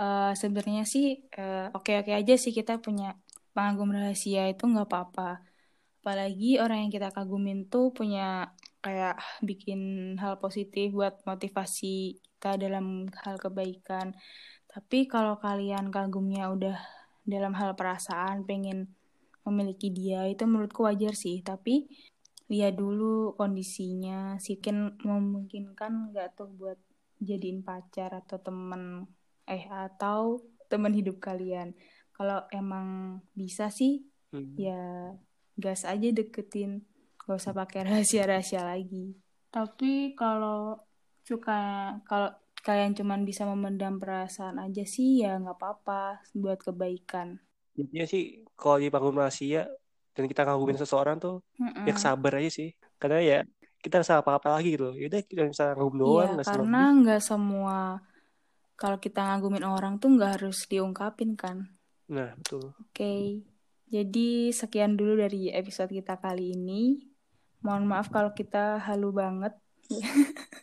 eh, 0.00 0.32
sebenarnya 0.40 0.82
sih 0.94 1.04
eh, 1.38 1.70
oke-oke 1.76 2.12
aja 2.20 2.34
sih 2.42 2.52
kita 2.58 2.72
punya 2.84 3.04
pengagum 3.54 3.90
rahasia 3.96 4.40
itu 4.52 4.62
nggak 4.70 4.86
apa-apa. 4.90 5.22
Apalagi 6.00 6.46
orang 6.62 6.78
yang 6.86 6.92
kita 6.96 7.08
kagumin 7.16 7.58
tuh 7.72 7.84
punya 7.98 8.22
kayak 8.84 9.16
bikin 9.40 10.14
hal 10.20 10.36
positif 10.36 10.92
buat 10.92 11.24
motivasi 11.24 12.20
kita 12.20 12.60
dalam 12.60 13.08
hal 13.24 13.40
kebaikan. 13.40 14.12
Tapi 14.68 15.08
kalau 15.08 15.40
kalian 15.40 15.88
kagumnya 15.88 16.52
udah 16.52 16.76
dalam 17.24 17.56
hal 17.56 17.72
perasaan, 17.72 18.44
pengen 18.44 18.92
memiliki 19.48 19.88
dia, 19.88 20.28
itu 20.28 20.44
menurutku 20.44 20.84
wajar 20.84 21.16
sih. 21.16 21.40
Tapi 21.40 21.88
lihat 22.52 22.76
dulu 22.76 23.32
kondisinya, 23.40 24.36
mungkin 24.36 24.76
memungkinkan 25.00 26.12
nggak 26.12 26.36
tuh 26.36 26.52
buat 26.52 26.76
jadiin 27.24 27.64
pacar 27.64 28.12
atau 28.12 28.36
temen, 28.36 29.08
eh 29.48 29.64
atau 29.64 30.44
teman 30.68 30.92
hidup 30.92 31.16
kalian. 31.24 31.72
Kalau 32.12 32.44
emang 32.52 33.18
bisa 33.32 33.72
sih, 33.72 34.04
Hmm. 34.34 34.58
ya 34.58 35.14
gas 35.54 35.86
aja 35.86 36.10
deketin 36.10 36.82
gak 37.24 37.38
usah 37.40 37.54
pakai 37.56 37.80
rahasia-rahasia 37.88 38.62
lagi 38.64 39.16
tapi 39.48 40.12
kalau 40.18 40.76
suka 41.24 41.56
kalau 42.04 42.30
kalian 42.64 42.92
cuman 42.96 43.24
bisa 43.28 43.44
memendam 43.44 44.00
perasaan 44.00 44.56
aja 44.60 44.84
sih 44.88 45.20
ya 45.24 45.36
nggak 45.40 45.56
apa-apa 45.56 46.24
buat 46.32 46.60
kebaikan 46.64 47.40
Intinya 47.74 48.06
sih 48.06 48.22
kalau 48.54 48.78
di 48.78 48.86
panggung 48.86 49.18
rahasia 49.18 49.66
dan 50.14 50.24
kita 50.30 50.46
ngagumin 50.46 50.78
seseorang 50.78 51.18
tuh 51.18 51.42
Mm-mm. 51.58 51.90
ya 51.90 51.94
sabar 51.98 52.38
aja 52.38 52.50
sih. 52.62 52.70
Karena 53.02 53.18
ya 53.18 53.38
kita 53.82 53.98
bisa 53.98 54.22
apa-apa 54.22 54.54
lagi 54.54 54.78
gitu. 54.78 54.94
Yaudah 54.94 55.20
kita 55.26 55.42
bisa 55.50 55.74
ngagum 55.74 55.98
doang, 55.98 56.38
Iya 56.38 56.46
karena 56.46 56.94
nggak 56.94 57.18
semua 57.18 57.98
kalau 58.78 58.98
kita 59.02 59.20
ngagumin 59.26 59.66
orang 59.66 59.98
tuh 60.02 60.14
nggak 60.14 60.38
harus 60.38 60.66
diungkapin 60.70 61.34
kan 61.38 61.66
Nah, 62.04 62.36
betul. 62.36 62.76
oke 62.78 63.14
jadi 63.88 64.28
sekian 64.50 64.98
dulu 64.98 65.14
dari 65.24 65.50
episode 65.54 65.90
kita 65.94 66.18
kali 66.18 66.52
ini 66.58 67.13
mohon 67.64 67.88
maaf 67.88 68.12
kalau 68.12 68.30
kita 68.36 68.78
halu 68.84 69.10
banget 69.10 69.56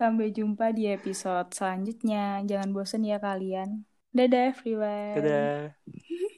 Sampai 0.00 0.34
jumpa 0.34 0.74
di 0.74 0.90
episode 0.90 1.54
selanjutnya. 1.54 2.42
Jangan 2.44 2.70
bosan 2.74 3.06
ya 3.06 3.22
kalian. 3.22 3.86
Dadah 4.10 4.50
everyone. 4.50 5.16
Dadah. 5.22 6.30